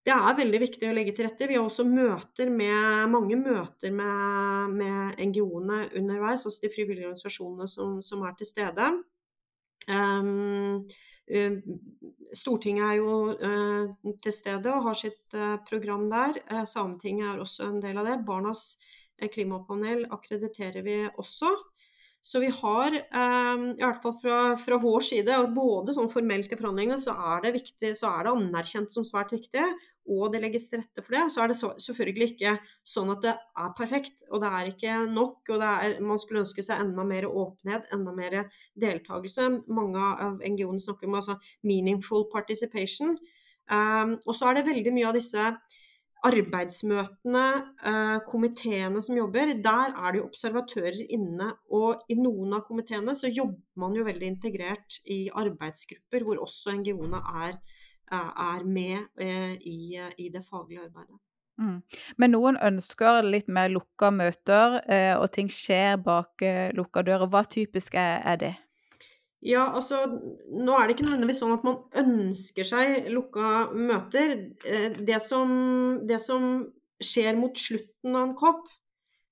Det 0.00 0.14
er 0.14 0.38
veldig 0.38 0.60
viktig 0.62 0.88
å 0.88 0.94
legge 0.96 1.12
til 1.12 1.26
rette. 1.28 1.44
Vi 1.44 1.58
har 1.58 1.66
også 1.66 1.84
møter 1.84 2.48
med, 2.48 3.10
mange 3.12 3.36
møter 3.36 3.92
med, 3.92 4.72
med 4.72 5.20
NGO-ene 5.28 5.90
underveis, 6.00 6.46
altså 6.48 6.64
de 6.64 6.70
frivillige 6.72 7.10
organisasjonene 7.10 7.68
som, 7.68 7.98
som 8.00 8.24
er 8.24 8.32
til 8.40 8.48
stede. 8.48 8.86
Um, 9.92 10.88
Stortinget 12.32 12.86
er 12.86 12.96
jo 12.98 13.36
uh, 13.36 14.14
til 14.24 14.32
stede 14.32 14.72
og 14.72 14.88
har 14.88 14.96
sitt 14.96 15.36
uh, 15.36 15.58
program 15.68 16.08
der. 16.10 16.40
Uh, 16.48 16.64
Sametinget 16.64 17.34
er 17.34 17.44
også 17.44 17.68
en 17.68 17.82
del 17.84 18.00
av 18.00 18.08
det. 18.08 18.16
Barnas 18.24 18.78
klimapanel 19.28 20.06
akkrediterer 20.14 20.82
vi 20.86 21.02
også. 21.20 21.52
Så 22.20 22.40
vi 22.40 22.50
har, 22.52 22.92
ehm, 22.92 23.62
i 23.78 23.80
hvert 23.80 24.02
fall 24.02 24.12
fra, 24.20 24.38
fra 24.60 24.76
vår 24.76 25.04
side, 25.08 25.36
både 25.56 25.94
sånn 25.96 26.10
formelt 26.12 26.52
i 26.52 26.58
forhandlingene, 26.58 26.98
så 27.00 27.14
er 27.16 27.46
det 27.46 27.54
viktig, 27.54 27.94
så 27.96 28.10
er 28.12 28.26
det 28.26 28.34
anerkjent 28.34 28.92
som 28.92 29.06
svært 29.08 29.32
viktig, 29.32 29.64
og 30.10 30.32
det 30.32 30.42
legges 30.42 30.68
til 30.68 30.82
rette 30.82 31.04
for 31.06 31.16
det. 31.16 31.22
Så 31.32 31.40
er 31.40 31.48
det 31.48 31.56
selvfølgelig 31.56 32.28
ikke 32.34 32.54
sånn 32.92 33.12
at 33.14 33.24
det 33.24 33.32
er 33.32 33.72
perfekt, 33.78 34.24
og 34.28 34.44
det 34.44 34.52
er 34.52 34.70
ikke 34.72 34.96
nok. 35.08 35.38
Og 35.48 35.64
er, 35.64 35.96
man 36.04 36.20
skulle 36.20 36.42
ønske 36.44 36.64
seg 36.66 36.82
enda 36.84 37.06
mer 37.08 37.28
åpenhet, 37.30 37.88
enda 37.94 38.12
mer 38.12 38.40
deltakelse. 38.80 39.48
Mange 39.72 40.00
av 40.02 40.42
NGO-ene 40.44 40.82
snakker 40.82 41.08
om 41.08 41.20
altså 41.20 41.38
meaningful 41.64 42.26
participation. 42.32 43.16
Um, 43.70 44.16
og 44.26 44.34
så 44.34 44.50
er 44.50 44.58
det 44.58 44.66
veldig 44.66 44.92
mye 44.96 45.08
av 45.08 45.16
disse 45.16 45.46
arbeidsmøtene, 46.26 47.44
eh, 47.86 48.18
komiteene 48.28 49.02
som 49.02 49.16
jobber, 49.16 49.54
der 49.62 49.94
er 49.96 50.12
det 50.12 50.20
jo 50.20 50.28
observatører 50.28 51.00
inne. 51.08 51.52
Og 51.70 52.02
i 52.08 52.16
noen 52.18 52.54
av 52.56 52.66
komiteene 52.68 53.14
så 53.16 53.30
jobber 53.32 53.60
man 53.76 53.96
jo 53.96 54.04
veldig 54.04 54.28
integrert 54.28 55.00
i 55.06 55.28
arbeidsgrupper, 55.32 56.24
hvor 56.24 56.42
også 56.44 56.76
NGO-ene 56.78 57.22
er, 57.46 57.58
eh, 58.12 58.30
er, 58.46 58.64
med 58.64 58.98
eh, 59.20 59.56
i, 59.60 59.98
i, 60.18 60.28
det 60.28 60.44
faglige 60.44 60.84
arbeidet. 60.86 61.20
Mm. 61.60 61.82
Men 62.16 62.30
noen 62.32 62.56
ønsker 62.56 63.22
litt 63.22 63.48
mer 63.48 63.68
lukka 63.68 64.08
møter, 64.10 64.80
og 65.20 65.26
ting 65.32 65.50
skjer 65.52 65.98
bak 66.00 66.40
lukka 66.72 67.02
dører. 67.04 67.28
Hva 67.28 67.44
typisk 67.44 67.94
er, 68.00 68.22
er 68.24 68.36
det? 68.40 68.54
Ja, 69.40 69.62
altså 69.72 70.02
nå 70.52 70.74
er 70.76 70.84
det 70.86 70.98
ikke 70.98 71.06
nødvendigvis 71.06 71.38
sånn 71.40 71.54
at 71.54 71.62
man 71.64 71.78
ønsker 71.96 72.66
seg 72.68 73.08
lukka 73.12 73.70
møter. 73.72 74.34
Eh, 74.68 74.90
det 75.00 75.20
som, 75.24 75.48
det 76.04 76.18
som 76.20 76.50
skjer 77.00 77.38
mot 77.40 77.56
slutten 77.56 78.12
av 78.12 78.26
en 78.26 78.34
kopp, 78.36 78.66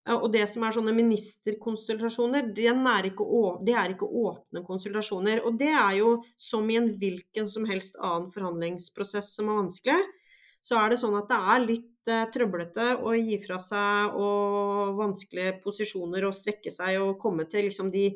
eh, 0.09 0.17
og 0.17 0.31
det 0.33 0.47
som 0.49 0.65
er 0.65 0.73
sånne 0.73 0.95
ministerkonsultasjoner, 0.97 2.49
det 2.57 2.71
er, 2.73 3.11
ikke, 3.11 3.27
det 3.69 3.75
er 3.77 3.93
ikke 3.93 4.09
åpne 4.09 4.65
konsultasjoner. 4.65 5.43
Og 5.45 5.61
det 5.61 5.75
er 5.75 5.99
jo 6.01 6.15
som 6.41 6.65
i 6.73 6.81
en 6.81 6.89
hvilken 6.97 7.53
som 7.53 7.69
helst 7.69 8.01
annen 8.01 8.33
forhandlingsprosess 8.33 9.35
som 9.37 9.53
er 9.53 9.61
vanskelig, 9.61 9.99
så 10.65 10.81
er 10.81 10.91
det 10.91 11.03
sånn 11.05 11.21
at 11.21 11.29
det 11.29 11.43
er 11.53 11.67
litt 11.67 12.11
eh, 12.15 12.25
trøblete 12.33 12.95
å 13.05 13.13
gi 13.13 13.37
fra 13.45 13.61
seg 13.61 14.17
og 14.17 14.97
vanskelige 15.05 15.59
posisjoner 15.69 16.25
og 16.25 16.37
strekke 16.41 16.73
seg 16.73 16.97
og 17.05 17.19
komme 17.21 17.45
til 17.45 17.69
liksom 17.69 17.93
de 17.93 18.09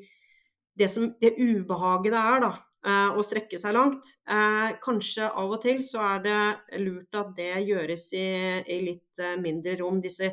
det, 0.79 0.89
som, 0.89 1.09
det 1.21 1.35
ubehaget 1.39 2.15
det 2.15 2.23
er, 2.23 2.45
da, 2.45 2.51
eh, 2.87 3.17
å 3.19 3.25
strekke 3.27 3.61
seg 3.61 3.77
langt. 3.77 4.15
Eh, 4.29 4.75
kanskje 4.83 5.29
av 5.29 5.55
og 5.57 5.63
til 5.65 5.83
så 5.87 6.03
er 6.07 6.23
det 6.27 6.81
lurt 6.83 7.19
at 7.19 7.33
det 7.39 7.65
gjøres 7.69 8.09
i, 8.19 8.27
i 8.63 8.81
litt 8.87 9.23
eh, 9.23 9.39
mindre 9.41 9.77
rom. 9.81 10.01
Disse 10.03 10.33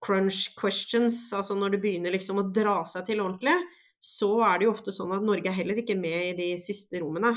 crunch 0.00 0.54
questions, 0.56 1.18
altså 1.36 1.56
når 1.58 1.76
det 1.76 1.82
begynner 1.82 2.14
liksom 2.14 2.40
å 2.40 2.48
dra 2.48 2.80
seg 2.88 3.08
til 3.08 3.22
ordentlig, 3.24 3.56
så 4.00 4.38
er 4.48 4.58
det 4.58 4.68
jo 4.68 4.74
ofte 4.74 4.94
sånn 4.96 5.12
at 5.12 5.24
Norge 5.24 5.50
er 5.50 5.58
heller 5.58 5.82
ikke 5.82 5.98
med 5.98 6.30
i 6.30 6.36
de 6.38 6.52
siste 6.60 7.02
rommene. 7.02 7.34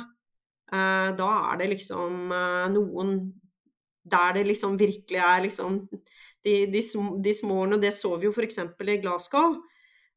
Da 0.71 1.27
er 1.51 1.57
det 1.59 1.67
liksom 1.73 2.31
noen 2.71 3.09
der 4.03 4.33
det 4.37 4.45
liksom 4.47 4.79
virkelig 4.79 5.19
er 5.19 5.43
liksom 5.43 5.75
de, 6.43 6.55
de, 6.71 6.81
de 7.23 7.33
små 7.35 7.61
og 7.65 7.81
det 7.81 7.93
så 7.95 8.15
vi 8.17 8.27
jo 8.27 8.33
f.eks. 8.33 8.59
i 8.59 8.97
Glasgow. 9.03 9.55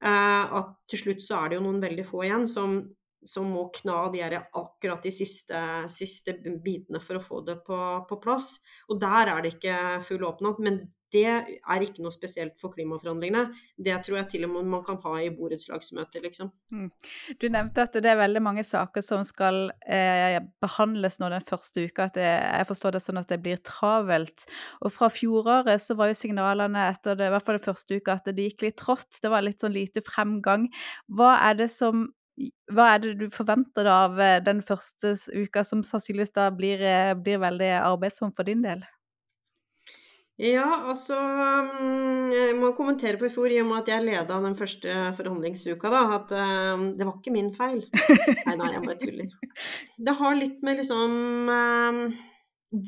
Eh, 0.05 0.55
at 0.59 0.77
til 0.91 1.01
slutt 1.01 1.25
så 1.25 1.41
er 1.41 1.51
det 1.51 1.59
jo 1.59 1.67
noen 1.67 1.81
veldig 1.81 2.05
få 2.07 2.25
igjen 2.27 2.45
som, 2.51 2.77
som 3.25 3.49
må 3.49 3.67
kna 3.75 4.07
de 4.13 4.23
her, 4.25 4.37
akkurat 4.59 5.03
de 5.07 5.13
siste, 5.15 5.61
siste, 5.93 6.37
bitene 6.65 7.01
for 7.03 7.19
å 7.19 7.25
få 7.25 7.41
det 7.47 7.59
på, 7.67 7.79
på, 8.09 8.21
plass. 8.23 8.59
Og 8.91 9.01
der 9.01 9.33
er 9.33 9.43
det 9.43 9.57
ikke 9.57 9.79
full 10.07 10.27
åpenhet, 10.29 10.61
men 10.63 10.83
det 11.17 11.25
er 11.27 11.85
ikke 11.85 12.05
noe 12.05 12.15
spesielt 12.15 12.57
for 12.61 12.75
klimaforhandlingene. 12.75 13.47
Det 13.89 13.97
tror 14.05 14.21
jeg 14.21 14.29
til 14.35 14.47
og 14.47 14.53
med 14.55 14.71
man 14.77 14.85
kan 14.87 14.99
ha 15.05 15.15
i 15.25 15.31
borettslagsmøter, 15.35 16.25
liksom. 16.27 16.51
Mm. 16.73 16.91
Du 17.41 17.49
nevnte 17.53 17.87
at 17.87 17.97
det 17.97 18.11
er 18.11 18.21
veldig 18.21 18.43
mange 18.45 18.65
saker 18.67 19.05
som 19.05 19.25
skal 19.27 19.71
eh, 19.89 20.39
behandles 20.63 21.21
nå 21.23 21.31
den 21.33 21.47
første 21.47 21.87
uka. 21.89 22.09
Det, 22.15 22.27
jeg 22.27 22.69
forstår 22.69 22.97
det 22.97 23.05
sånn 23.05 23.23
at 23.23 23.33
det 23.33 23.41
blir 23.45 23.63
travelt. 23.67 24.47
Og 24.85 24.93
fra 24.95 25.11
fjoråret 25.13 25.83
så 25.83 25.97
var 25.99 26.13
jo 26.13 26.19
signalene 26.19 26.89
etter 26.91 27.19
det, 27.19 27.31
i 27.31 27.35
hvert 27.35 27.47
fall 27.47 27.61
den 27.61 27.67
første 27.69 28.01
uka 28.01 28.19
at 28.21 28.29
det 28.29 28.51
gikk 28.51 28.67
litt 28.69 28.79
trått. 28.83 29.21
Det 29.23 29.33
var 29.33 29.47
litt 29.47 29.65
sånn 29.65 29.77
lite 29.77 30.05
fremgang. 30.05 30.69
Hva 31.09 31.37
er 31.49 31.61
det 31.65 31.73
som 31.75 32.09
hva 32.77 32.91
er 32.93 33.01
det 33.01 33.15
du 33.21 33.31
forventer 33.33 33.89
av 33.89 34.19
eh, 34.21 34.43
den 34.45 34.61
første 34.65 35.15
uka, 35.33 35.63
som 35.65 35.85
sannsynligvis 35.87 36.35
da 36.37 36.51
blir, 36.53 36.83
eh, 36.85 37.15
blir 37.17 37.41
veldig 37.41 37.71
arbeidsom 37.81 38.35
for 38.37 38.49
din 38.49 38.65
del? 38.67 38.85
Ja, 40.37 40.67
altså 40.91 41.17
mm, 41.17 42.33
Jeg 42.35 42.57
må 42.61 42.73
kommentere 42.77 43.17
på 43.17 43.25
i 43.25 43.33
fjor, 43.33 43.49
i 43.49 43.61
og 43.63 43.71
med 43.71 43.79
at 43.81 43.89
jeg 43.95 44.05
leda 44.05 44.41
den 44.45 44.57
første 44.59 44.97
forhandlingsuka, 45.17 45.93
da, 45.93 46.03
at 46.19 46.35
uh, 46.37 46.83
det 46.99 47.07
var 47.09 47.15
ikke 47.17 47.33
min 47.33 47.49
feil. 47.57 47.81
Nei, 48.47 48.57
nei, 48.61 48.73
jeg 48.75 48.83
bare 48.85 48.99
tuller. 49.01 49.31
Det 49.97 50.17
har 50.19 50.37
litt 50.37 50.61
med 50.67 50.83
liksom 50.83 51.15
uh, 51.49 52.27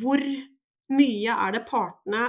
Hvor 0.03 0.26
mye 0.92 1.38
er 1.46 1.57
det 1.57 1.64
partene 1.70 2.28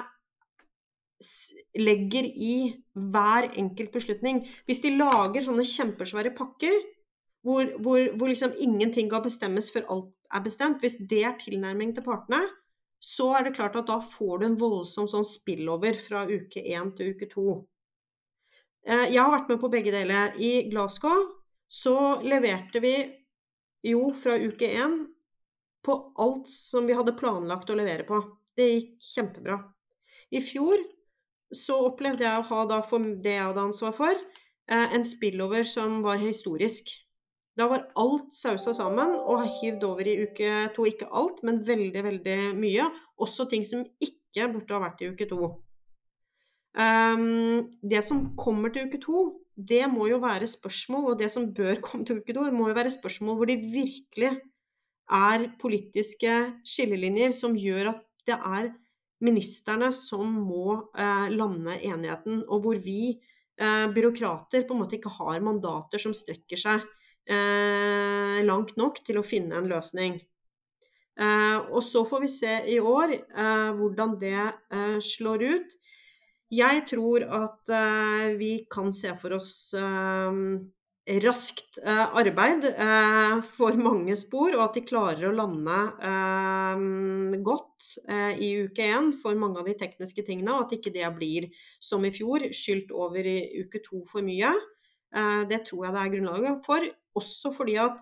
legger 1.76 2.24
i 2.24 2.53
hver 2.95 3.49
enkelt 3.59 3.91
beslutning? 3.91 4.45
Hvis 4.70 4.80
de 4.86 4.93
lager 4.95 5.43
sånne 5.43 5.67
kjempesvære 5.67 6.32
pakker, 6.38 6.80
hvor, 7.43 7.67
hvor, 7.84 7.99
hvor 8.15 8.32
liksom 8.32 8.55
ingenting 8.59 9.11
kan 9.11 9.24
bestemmes 9.24 9.67
før 9.76 9.88
alt 9.91 10.09
er 10.32 10.43
bestemt. 10.45 10.80
Hvis 10.80 10.95
det 11.11 11.24
er 11.28 11.38
tilnærming 11.39 11.91
til 11.95 12.07
partene, 12.07 12.41
så 13.00 13.30
er 13.38 13.47
det 13.47 13.56
klart 13.56 13.78
at 13.80 13.88
da 13.88 14.00
får 14.04 14.39
du 14.39 14.45
en 14.50 14.58
voldsom 14.60 15.08
sånn 15.08 15.28
spillover 15.28 15.95
fra 16.00 16.26
uke 16.28 16.62
én 16.62 16.91
til 16.95 17.14
uke 17.16 17.30
to. 17.32 17.62
Eh, 18.86 19.08
jeg 19.14 19.22
har 19.22 19.32
vært 19.34 19.52
med 19.54 19.62
på 19.62 19.72
begge 19.72 19.93
deler. 19.95 20.36
I 20.36 20.68
Glasgow 20.72 21.24
så 21.70 22.20
leverte 22.26 22.82
vi 22.84 22.95
jo 23.88 24.12
fra 24.12 24.36
uke 24.36 24.68
én 24.68 25.00
på 25.86 25.95
alt 26.20 26.50
som 26.52 26.88
vi 26.89 26.95
hadde 26.97 27.16
planlagt 27.20 27.72
å 27.72 27.78
levere 27.80 28.04
på. 28.08 28.20
Det 28.58 28.68
gikk 28.68 28.95
kjempebra. 29.14 29.60
I 30.36 30.41
fjor 30.43 30.82
så 31.56 31.80
opplevde 31.88 32.26
jeg 32.26 32.41
å 32.41 32.47
ha 32.52 32.66
da 32.70 32.82
for 32.86 33.02
det 33.24 33.38
jeg 33.38 33.45
hadde 33.47 33.68
ansvar 33.70 33.95
for, 33.95 34.16
eh, 34.68 34.93
en 34.95 35.06
spillover 35.06 35.64
som 35.64 36.02
var 36.04 36.18
historisk. 36.18 36.91
Da 37.60 37.68
var 37.68 37.89
alt 37.99 38.32
sausa 38.32 38.72
sammen 38.76 39.18
og 39.20 39.43
hivd 39.60 39.84
over 39.84 40.07
i 40.07 40.20
uke 40.24 40.70
to. 40.76 40.86
Ikke 40.88 41.10
alt, 41.12 41.41
men 41.43 41.60
veldig, 41.68 42.03
veldig 42.05 42.38
mye. 42.55 42.86
Også 43.20 43.49
ting 43.51 43.66
som 43.68 43.84
ikke 43.99 44.47
burde 44.53 44.78
ha 44.78 44.84
vært 44.86 45.03
i 45.03 45.10
uke 45.12 45.28
to. 45.28 45.49
Um, 46.80 47.74
det 47.84 48.03
som 48.05 48.30
kommer 48.39 48.72
til 48.72 48.88
uke 48.88 49.01
to, 49.03 49.24
det 49.60 49.84
må 49.91 50.07
jo 50.07 50.22
være 50.24 50.47
spørsmål, 50.47 51.12
og 51.12 51.20
det 51.20 51.32
som 51.34 51.49
bør 51.55 51.82
komme 51.86 52.07
til 52.07 52.22
uke 52.22 52.36
to, 52.36 52.45
må 52.55 52.70
jo 52.70 52.78
være 52.78 52.93
spørsmål 52.95 53.39
hvor 53.39 53.49
det 53.49 53.60
virkelig 53.74 54.38
er 55.10 55.49
politiske 55.60 56.36
skillelinjer 56.64 57.34
som 57.34 57.57
gjør 57.57 57.95
at 57.95 58.05
det 58.30 58.38
er 58.38 58.70
ministerne 59.26 59.89
som 59.91 60.30
må 60.45 60.78
eh, 60.93 61.28
lande 61.34 61.76
enigheten, 61.82 62.43
og 62.47 62.62
hvor 62.64 62.80
vi 62.80 63.18
eh, 63.18 63.88
byråkrater 63.91 64.64
på 64.68 64.78
en 64.78 64.84
måte 64.84 64.99
ikke 64.99 65.12
har 65.18 65.41
mandater 65.43 65.99
som 65.99 66.14
strekker 66.16 66.62
seg 66.62 66.86
eh, 67.30 68.39
langt 68.45 68.75
nok 68.80 68.99
til 69.05 69.21
å 69.21 69.25
finne 69.25 69.59
en 69.59 69.69
løsning. 69.69 70.19
Eh, 71.19 71.57
og 71.67 71.84
så 71.84 72.05
får 72.07 72.23
vi 72.23 72.32
se 72.32 72.55
i 72.71 72.80
år 72.80 73.13
eh, 73.17 73.69
hvordan 73.75 74.15
det 74.21 74.39
eh, 74.39 74.97
slår 75.03 75.43
ut. 75.43 75.80
Jeg 76.49 76.84
tror 76.89 77.25
at 77.27 77.71
eh, 77.75 78.27
vi 78.39 78.53
kan 78.71 78.93
se 78.95 79.11
for 79.19 79.36
oss 79.38 79.75
eh, 79.77 80.38
raskt 81.25 81.80
arbeid 81.89 82.67
for 83.41 83.73
mange 83.82 84.13
spor, 84.19 84.53
og 84.53 84.61
at 84.67 84.75
de 84.77 84.84
klarer 84.86 85.25
å 85.25 85.34
lande 85.34 85.80
godt 87.41 87.88
i 88.38 88.51
uke 88.67 88.86
én 88.86 89.09
for 89.17 89.34
mange 89.41 89.57
av 89.57 89.65
de 89.65 89.73
tekniske 89.80 90.21
tingene, 90.27 90.53
og 90.53 90.67
at 90.67 90.75
ikke 90.77 90.93
det 90.93 91.09
blir 91.15 91.47
som 91.82 92.05
i 92.05 92.13
fjor, 92.13 92.45
skylt 92.53 92.93
over 92.93 93.25
i 93.25 93.39
uke 93.57 93.82
to 93.82 94.03
for 94.05 94.21
mye. 94.21 94.53
Det 95.10 95.57
tror 95.66 95.86
jeg 95.86 95.93
det 95.95 96.01
er 96.01 96.12
grunnlaget 96.14 96.66
for. 96.66 96.84
Også 97.18 97.49
fordi 97.55 97.80
at 97.82 97.97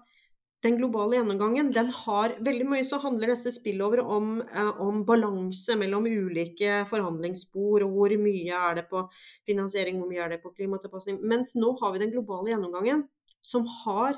den 0.66 0.78
globale 0.80 1.20
gjennomgangen, 1.20 1.70
den 1.74 1.89
har 1.93 2.34
veldig 2.43 2.66
mye 2.72 2.86
så 2.86 2.97
handler 3.03 3.30
disse 3.32 3.51
spillover 3.53 4.01
om, 4.01 4.39
eh, 4.41 4.82
om 4.82 5.03
balanse 5.05 5.76
mellom 5.78 6.08
ulike 6.10 6.82
forhandlingsspor, 6.89 7.86
og 7.86 7.93
hvor 7.93 8.16
mye 8.18 8.62
er 8.70 8.80
det 8.80 8.88
på 8.89 9.03
finansiering, 9.45 9.99
hvor 9.99 10.10
mye 10.10 10.24
er 10.26 10.34
det 10.34 10.41
på 10.41 10.53
klimatilpasning. 10.58 11.22
Mens 11.22 11.53
nå 11.55 11.76
har 11.82 11.93
vi 11.93 12.01
den 12.01 12.14
globale 12.16 12.55
gjennomgangen 12.55 13.05
som 13.41 13.68
har 13.84 14.18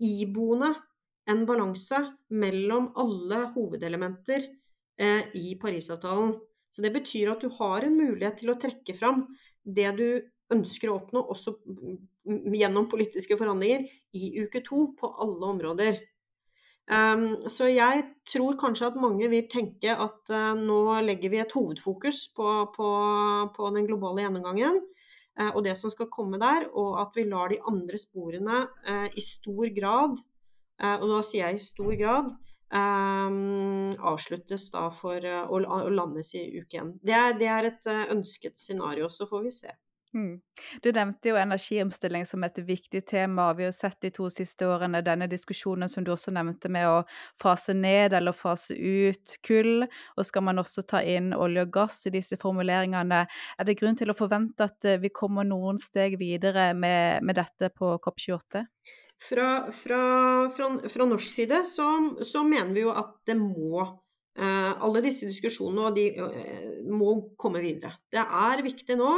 iboende 0.00 0.74
en 1.30 1.46
balanse 1.46 1.98
mellom 2.28 2.90
alle 2.98 3.46
hovedelementer 3.54 4.44
eh, 5.00 5.32
i 5.34 5.56
Parisavtalen. 5.56 6.36
Så 6.68 6.84
det 6.84 6.92
betyr 6.92 7.32
at 7.32 7.40
du 7.40 7.48
har 7.48 7.84
en 7.84 7.96
mulighet 7.96 8.42
til 8.42 8.52
å 8.52 8.58
trekke 8.60 8.94
fram 8.96 9.24
det 9.64 9.88
du 9.96 10.08
ønsker 10.54 10.90
å 10.90 11.00
oppnå, 11.00 11.24
også 11.32 11.56
gjennom 12.54 12.88
politiske 12.90 13.36
forhandlinger, 13.38 13.86
i 14.14 14.32
uke 14.44 14.62
to 14.64 14.92
på 14.98 15.10
alle 15.22 15.52
områder. 15.54 16.00
Um, 16.90 17.36
så 17.46 17.68
jeg 17.70 18.02
tror 18.26 18.56
kanskje 18.58 18.88
at 18.90 18.98
mange 19.00 19.28
vil 19.30 19.46
tenke 19.50 19.94
at 19.94 20.32
uh, 20.34 20.52
nå 20.58 20.98
legger 21.06 21.30
vi 21.30 21.38
et 21.38 21.54
hovedfokus 21.54 22.24
på, 22.34 22.48
på, 22.74 22.88
på 23.54 23.68
den 23.76 23.86
globale 23.86 24.24
gjennomgangen 24.24 24.80
uh, 24.80 25.52
og 25.52 25.62
det 25.64 25.76
som 25.78 25.92
skal 25.94 26.10
komme 26.10 26.40
der, 26.42 26.66
og 26.74 26.98
at 27.04 27.14
vi 27.14 27.28
lar 27.30 27.54
de 27.54 27.60
andre 27.70 28.00
sporene 28.02 28.64
uh, 28.66 29.06
i 29.14 29.24
stor 29.24 29.70
grad, 29.76 30.18
og 30.82 31.04
nå 31.06 31.18
sier 31.22 31.44
jeg 31.44 31.60
i 31.60 31.62
stor 31.62 31.92
grad, 31.94 32.30
um, 32.74 33.92
avsluttes 34.10 34.64
da 34.74 34.88
for 34.90 35.22
å 35.22 35.60
landes 35.94 36.32
i 36.34 36.40
uke 36.56 36.80
én. 36.80 36.88
Det, 36.98 37.20
det, 37.38 37.46
er 37.46 37.68
et 37.68 37.86
ønsket 38.10 38.58
scenario, 38.58 39.06
så 39.12 39.28
får 39.30 39.44
vi 39.44 39.52
se. 39.54 39.70
Mm. 40.14 40.40
Du 40.82 40.92
nevnte 40.92 41.30
jo 41.30 41.36
energiomstilling 41.40 42.26
som 42.28 42.44
et 42.44 42.58
viktig 42.58 43.00
tema. 43.08 43.52
Vi 43.56 43.64
har 43.64 43.72
sett 43.72 44.00
de 44.04 44.10
to 44.12 44.28
siste 44.30 44.66
årene 44.68 45.00
denne 45.04 45.28
diskusjonen 45.30 45.88
som 45.88 46.04
du 46.04 46.12
også 46.12 46.34
nevnte 46.36 46.68
med 46.72 46.88
å 46.88 46.98
fase 47.40 47.72
ned 47.74 48.12
eller 48.12 48.36
fase 48.36 48.76
ut 48.76 49.36
kull. 49.46 49.86
Og 50.16 50.28
skal 50.28 50.44
man 50.44 50.60
også 50.60 50.84
ta 50.84 51.00
inn 51.00 51.32
olje 51.32 51.64
og 51.64 51.72
gass 51.72 52.02
i 52.06 52.12
disse 52.12 52.36
formuleringene? 52.40 53.22
Er 53.56 53.68
det 53.68 53.78
grunn 53.80 53.96
til 53.96 54.12
å 54.12 54.18
forvente 54.18 54.68
at 54.68 54.84
eh, 54.84 55.00
vi 55.00 55.12
kommer 55.14 55.48
noen 55.48 55.80
steg 55.80 56.18
videre 56.20 56.72
med, 56.76 57.24
med 57.24 57.40
dette 57.40 57.72
på 57.72 57.94
COP28? 58.04 58.66
Fra, 59.22 59.48
fra, 59.72 60.02
fra, 60.50 60.68
fra 60.90 61.06
norsk 61.06 61.30
side 61.30 61.62
så, 61.64 61.88
så, 62.26 62.42
mener 62.44 62.72
vi 62.74 62.82
jo 62.82 62.90
at 62.90 63.20
det 63.28 63.36
må 63.38 63.78
eh, 63.78 64.72
Alle 64.82 65.02
disse 65.04 65.28
diskusjonene 65.30 65.92
de, 65.94 66.06
eh, 66.18 66.70
må 66.90 67.14
komme 67.38 67.62
videre. 67.62 67.94
Det 68.10 68.20
er 68.20 68.64
viktig 68.66 68.98
nå 68.98 69.14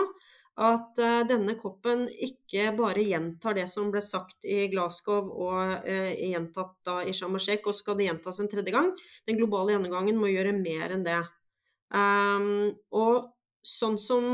at 0.54 1.00
uh, 1.02 1.22
denne 1.26 1.56
koppen 1.58 2.06
ikke 2.12 2.68
bare 2.78 3.02
gjentar 3.02 3.56
det 3.58 3.66
som 3.70 3.90
ble 3.90 4.02
sagt 4.04 4.46
i 4.46 4.68
Glasgow 4.70 5.26
og 5.32 5.86
uh, 5.88 6.10
gjentatt 6.14 6.76
da 6.86 7.00
i 7.02 7.14
Sharm 7.16 7.34
el-Sheikh, 7.34 7.66
og 7.66 7.74
skal 7.74 7.98
det 7.98 8.06
gjentas 8.06 8.38
en 8.38 8.50
tredje 8.50 8.74
gang. 8.74 8.92
Den 9.26 9.40
globale 9.40 9.74
gjennomgangen 9.74 10.20
må 10.20 10.30
gjøre 10.30 10.54
mer 10.54 10.94
enn 10.94 11.06
det. 11.06 11.22
Um, 11.94 12.74
og 12.94 13.34
sånn 13.64 13.96
som 14.00 14.24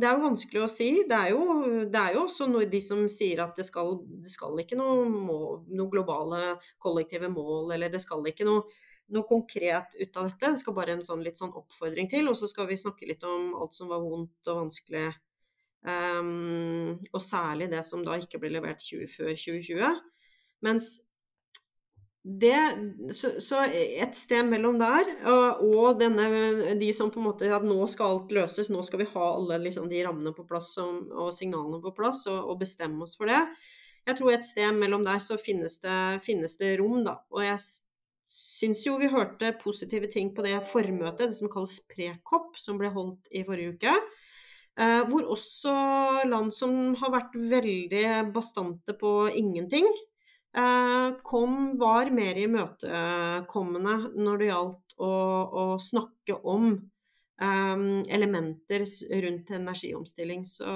Det 0.00 0.04
er 0.06 0.18
jo 0.18 0.26
vanskelig 0.26 0.62
å 0.62 0.70
si. 0.70 0.88
Det 1.08 1.16
er 1.16 1.32
jo, 1.32 1.42
det 1.88 2.00
er 2.00 2.16
jo 2.16 2.26
også 2.26 2.48
de 2.68 2.80
som 2.84 3.06
sier 3.08 3.40
at 3.42 3.56
det 3.56 3.64
skal, 3.66 3.96
det 4.22 4.30
skal 4.30 4.58
ikke 4.60 4.76
noe, 4.78 5.06
mål, 5.08 5.64
noe, 5.72 5.88
globale 5.90 6.56
kollektive 6.82 7.30
mål, 7.32 7.72
eller 7.74 7.90
det 7.90 8.02
skal 8.04 8.26
ikke 8.28 8.46
noe, 8.46 8.66
noe 9.16 9.26
konkret 9.28 9.96
ut 9.96 10.20
av 10.20 10.28
dette. 10.28 10.52
Det 10.52 10.60
skal 10.60 10.76
bare 10.76 10.96
en 10.98 11.06
sånn, 11.06 11.24
litt 11.24 11.40
sånn 11.40 11.56
oppfordring 11.56 12.10
til. 12.12 12.28
Og 12.28 12.36
så 12.38 12.50
skal 12.52 12.68
vi 12.68 12.78
snakke 12.78 13.08
litt 13.08 13.24
om 13.24 13.54
alt 13.56 13.74
som 13.74 13.88
var 13.90 14.04
vondt 14.04 14.52
og 14.52 14.66
vanskelig 14.66 15.08
Um, 15.86 16.96
og 17.14 17.22
særlig 17.22 17.68
det 17.70 17.84
som 17.86 18.02
da 18.02 18.16
ikke 18.18 18.40
ble 18.42 18.50
levert 18.56 18.82
20, 18.82 19.06
før 19.06 19.30
2020. 19.38 19.92
Mens 20.66 20.88
det 22.26 22.58
så, 23.14 23.28
så, 23.38 23.60
et 23.70 24.16
sted 24.18 24.48
mellom 24.48 24.80
der 24.80 25.12
og, 25.30 25.60
og, 25.62 26.00
denne, 26.00 26.74
de 26.74 26.88
som 26.90 27.12
på 27.14 27.20
en 27.20 27.28
måte 27.28 27.50
at 27.54 27.62
nå 27.62 27.76
skal 27.86 28.16
alt 28.16 28.34
løses, 28.34 28.70
nå 28.72 28.82
skal 28.82 29.04
vi 29.04 29.08
ha 29.12 29.26
alle 29.36 29.60
liksom, 29.62 29.86
de 29.86 30.00
rammene 30.02 30.34
på 30.34 30.42
plass 30.48 30.72
og, 30.82 31.06
og 31.14 31.30
signalene 31.34 31.78
på 31.84 31.94
plass 31.94 32.24
og, 32.32 32.40
og, 32.40 32.58
bestemme 32.64 33.06
oss 33.06 33.14
for 33.18 33.30
det. 33.30 33.38
Jeg 34.10 34.18
tror 34.18 34.34
et 34.34 34.46
sted 34.48 34.74
mellom 34.74 35.06
der 35.06 35.22
så 35.22 35.38
finnes 35.38 35.78
det, 35.84 36.00
finnes 36.26 36.58
det 36.58 36.74
rom, 36.80 37.04
da. 37.06 37.20
Og 37.30 37.46
jeg 37.46 37.62
syns 38.26 38.82
jo 38.88 38.98
vi 38.98 39.10
hørte 39.10 39.54
positive 39.62 40.10
ting 40.10 40.34
på 40.34 40.42
det 40.46 40.58
formøtet, 40.66 41.30
det 41.30 41.38
som 41.38 41.50
kalles 41.50 41.78
prekopp, 41.86 42.58
som 42.58 42.78
ble 42.80 42.90
holdt 42.94 43.30
i 43.30 43.46
forrige 43.46 43.78
uke. 43.78 43.94
Eh, 44.76 45.02
hvor 45.08 45.24
også 45.32 45.72
land 46.28 46.52
som 46.52 46.92
har 47.00 47.14
vært 47.14 47.36
veldig 47.48 48.04
bastante 48.34 48.92
på 49.00 49.12
ingenting, 49.32 49.86
eh, 50.56 51.14
kom, 51.24 51.78
var 51.80 52.12
mer 52.12 52.36
imøtekommende 52.42 53.96
når 54.20 54.42
det 54.42 54.50
gjaldt 54.50 54.98
å, 55.00 55.14
å 55.48 55.64
snakke 55.80 56.36
om 56.44 56.68
um, 57.40 58.04
elementer 58.04 58.84
rundt 59.24 59.50
energiomstilling. 59.56 60.44
Så, 60.48 60.68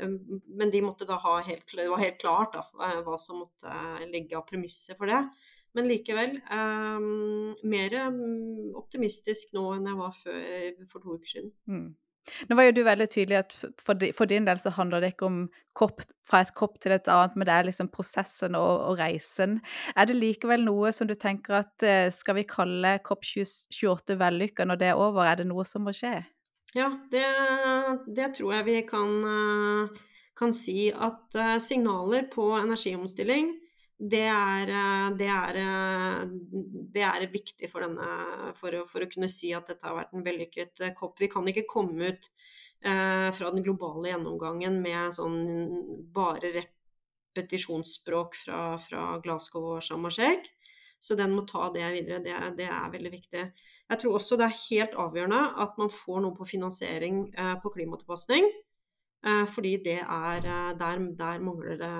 um, 0.00 0.18
men 0.48 0.72
de 0.72 0.82
måtte 0.84 1.08
da 1.08 1.20
ha 1.20 1.38
helt, 1.44 1.76
det 1.76 1.88
var 1.92 2.04
helt 2.04 2.20
klart 2.20 2.56
da, 2.56 2.66
hva 3.04 3.20
som 3.20 3.44
måtte 3.44 4.08
ligge 4.08 4.36
av 4.40 4.48
premisser 4.48 4.96
for 4.96 5.12
det. 5.12 5.22
Men 5.76 5.86
likevel 5.86 6.38
um, 6.50 7.52
mer 7.68 7.94
optimistisk 8.80 9.52
nå 9.54 9.68
enn 9.76 9.92
jeg 9.92 10.00
var 10.00 10.14
før, 10.24 10.86
for 10.88 11.04
to 11.04 11.18
uker 11.20 11.36
siden. 11.36 11.52
Mm. 11.68 11.90
Nå 12.48 12.56
var 12.56 12.68
jo 12.68 12.74
du 12.76 12.82
veldig 12.86 13.06
tydelig 13.10 13.38
at 13.40 13.54
for, 13.80 13.98
for, 14.16 14.28
din 14.30 14.46
del 14.46 14.60
så 14.60 14.72
handler 14.74 15.02
det 15.02 15.12
ikke 15.14 15.28
om 15.28 15.38
kopp, 15.76 16.02
fra 16.26 16.42
et 16.44 16.52
kopp 16.56 16.76
til 16.82 16.94
et 16.94 17.08
annet, 17.10 17.36
men 17.38 17.48
det 17.48 17.54
er 17.54 17.68
liksom 17.68 17.90
prosessen 17.92 18.58
og, 18.58 18.84
og, 18.90 18.98
reisen. 19.00 19.58
Er 19.96 20.10
det 20.10 20.18
likevel 20.18 20.64
noe 20.66 20.92
som 20.94 21.08
du 21.10 21.16
tenker 21.18 21.60
at 21.62 21.86
eh, 21.86 22.10
skal 22.14 22.38
vi 22.38 22.46
kalle 22.48 22.98
kopp 23.06 23.24
28 23.26 24.18
vellykka 24.20 24.68
når 24.68 24.82
det 24.82 24.92
er 24.92 25.00
over? 25.00 25.24
Er 25.26 25.40
det 25.40 25.48
noe 25.50 25.66
som 25.68 25.86
må 25.86 25.94
skje? 25.96 26.20
Ja, 26.76 26.92
det, 27.10 27.24
det 28.14 28.32
tror 28.36 28.54
jeg 28.58 28.68
vi 28.68 28.78
kan, 28.86 29.16
eh, 29.26 30.04
kan 30.38 30.54
si. 30.54 30.90
At 30.92 31.34
eh, 31.38 31.58
signaler 31.62 32.28
på 32.32 32.52
energiomstilling 32.60 33.54
det 34.00 34.24
er, 34.32 34.70
eh, 34.72 35.08
det, 35.18 35.28
er, 35.28 35.56
eh, 35.60 36.20
det 36.94 37.02
er, 37.04 37.26
viktig 37.32 37.68
for, 37.68 37.84
denne, 37.84 38.52
for, 38.56 38.72
å, 38.78 38.84
for, 38.88 39.04
å, 39.04 39.10
kunne 39.10 39.28
si 39.28 39.52
at 39.52 39.68
dette 39.68 39.86
har 39.86 39.98
vært 39.98 40.14
en 40.16 40.24
vellykket 40.24 40.80
eh, 40.86 40.94
COP. 40.96 41.20
Vi 41.20 41.28
kan 41.28 41.48
ikke 41.50 41.68
komme 41.68 42.14
ut 42.14 42.30
eh, 42.80 43.28
fra 43.36 43.50
den 43.52 43.64
globale 43.66 44.14
gjennomgangen 44.14 44.80
med 44.80 45.12
sånn 45.16 45.36
bare 46.14 46.54
repetisjonsspråk 46.56 48.40
fra, 48.40 48.62
fra 48.80 49.04
Glasgow 49.20 49.74
og 49.76 49.84
Shamashek. 49.84 50.48
Så 51.00 51.16
den 51.16 51.32
må 51.32 51.46
ta 51.48 51.70
det 51.72 51.84
videre. 51.94 52.20
Det, 52.24 52.34
det, 52.58 52.68
er 52.68 52.90
veldig 52.92 53.12
viktig. 53.12 53.44
Jeg 53.88 54.00
tror 54.00 54.16
også 54.16 54.36
det 54.40 54.48
er 54.48 54.58
helt 54.66 54.96
avgjørende 55.00 55.44
at 55.64 55.78
man 55.80 55.92
får 55.92 56.24
noe 56.24 56.36
på 56.36 56.48
finansiering 56.48 57.22
eh, 57.36 57.54
på 57.60 57.72
klimatilpasning. 57.76 58.48
Eh, 59.20 59.46
fordi 59.52 59.74
det 59.84 59.98
er 60.00 60.46
eh, 60.48 60.68
der, 60.80 61.02
der 61.18 61.42
mangler 61.44 61.76
det 61.80 61.96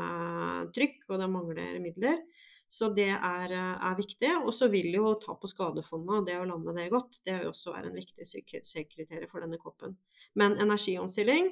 trykk, 0.76 1.02
og 1.08 1.18
det 1.20 1.30
mangler 1.30 1.80
midler. 1.82 2.22
Så 2.70 2.88
det 2.96 3.10
er, 3.10 3.52
eh, 3.52 3.88
er 3.90 3.96
viktig. 3.98 4.30
Og 4.44 4.54
så 4.54 4.70
vil 4.72 4.94
jo 4.94 5.14
ta 5.20 5.34
på 5.34 5.50
skadefondet 5.50 6.20
og 6.20 6.28
det 6.28 6.38
å 6.40 6.46
lande 6.48 6.74
det 6.76 6.90
godt, 6.92 7.20
det 7.26 7.40
vil 7.40 7.50
også 7.50 7.74
være 7.74 7.90
en 7.90 7.98
viktig 7.98 8.28
sekretær 8.64 9.26
for 9.28 9.44
denne 9.44 9.58
koppen. 9.60 9.98
Men 10.34 10.56
energiomstilling 10.56 11.50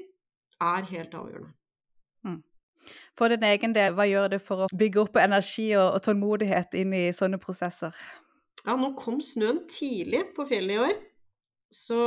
er 0.61 0.89
helt 0.93 1.19
avgjørende. 1.19 1.53
Mm. 2.25 2.41
For 3.19 3.29
din 3.29 3.45
egen 3.45 3.75
del, 3.75 3.93
hva 3.99 4.07
gjør 4.09 4.33
det 4.33 4.41
for 4.41 4.65
å 4.65 4.71
bygge 4.73 5.03
opp 5.03 5.21
energi 5.21 5.69
og, 5.77 5.99
og 5.99 6.03
tålmodighet 6.07 6.79
inn 6.81 6.95
i 6.97 7.05
sånne 7.13 7.41
prosesser? 7.43 7.93
Ja, 8.65 8.77
nå 8.79 8.95
kom 8.99 9.21
snøen 9.21 9.67
tidlig 9.71 10.25
på 10.37 10.47
fjellet 10.49 10.79
i 10.79 10.83
år. 10.87 10.97
Så 11.69 12.01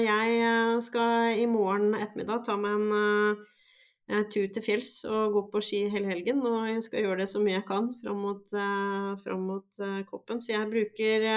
jeg 0.00 0.36
eh, 0.40 0.80
skal 0.80 1.36
i 1.40 1.46
morgen 1.48 1.92
ettermiddag 1.98 2.44
ta 2.46 2.56
meg 2.56 2.78
en 2.78 2.92
uh, 2.94 4.22
tur 4.32 4.46
til 4.48 4.64
fjells 4.64 4.94
og 5.04 5.34
gå 5.34 5.42
på 5.52 5.60
ski 5.64 5.82
hele 5.92 6.08
helgen. 6.08 6.40
Og 6.48 6.64
jeg 6.70 6.86
skal 6.86 7.04
gjøre 7.04 7.20
det 7.20 7.28
så 7.28 7.42
mye 7.44 7.58
jeg 7.58 7.66
kan 7.68 7.90
fram 8.00 8.24
mot, 8.24 8.56
uh, 8.56 9.12
fram 9.20 9.44
mot 9.50 9.82
uh, 9.84 10.00
koppen. 10.08 10.40
Så 10.40 10.54
jeg 10.54 10.70
bruker 10.72 11.28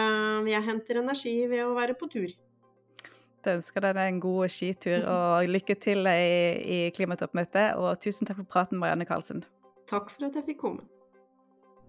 Jeg 0.48 0.64
henter 0.70 1.04
energi 1.04 1.36
ved 1.52 1.66
å 1.66 1.76
være 1.76 2.00
på 2.00 2.08
tur. 2.16 2.32
Da 3.44 3.58
ønsker 3.58 3.84
deg 3.84 4.00
en 4.00 4.24
god 4.24 4.48
skitur 4.48 5.04
og 5.18 5.52
lykke 5.52 5.76
til 5.76 6.08
i, 6.08 6.32
i 6.64 6.82
klimatoppmøtet. 6.96 7.76
Og 7.76 8.00
tusen 8.00 8.30
takk 8.30 8.40
for 8.40 8.56
praten, 8.56 8.80
Marianne 8.80 9.10
Karlsen. 9.10 9.44
Takk 9.92 10.08
for 10.08 10.30
at 10.32 10.40
jeg 10.40 10.48
fikk 10.54 10.64
komme. 10.64 10.88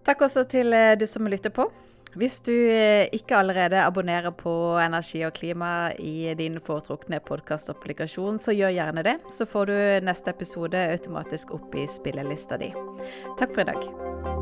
Takk 0.05 0.27
også 0.27 0.43
til 0.51 0.75
du 0.99 1.07
som 1.09 1.31
lytter 1.31 1.55
på. 1.55 1.71
Hvis 2.15 2.39
du 2.47 2.53
eh, 2.53 3.09
ikke 3.15 3.35
allerede 3.37 3.81
abonnerer 3.83 4.31
på 4.35 4.53
Energi 4.79 5.25
og 5.27 5.35
klima 5.35 5.91
i 5.99 6.31
din 6.39 6.59
foretrukne 6.63 7.19
podkastapplikasjon, 7.27 8.39
så 8.39 8.55
gjør 8.55 8.75
gjerne 8.77 9.03
det. 9.07 9.17
Så 9.31 9.47
får 9.49 9.71
du 9.71 9.75
neste 10.07 10.31
episode 10.31 10.87
automatisk 10.95 11.51
opp 11.59 11.75
i 11.75 11.87
spillelista 11.91 12.59
di. 12.61 12.71
Takk 13.39 13.51
for 13.51 13.65
i 13.65 13.69
dag. 13.73 14.34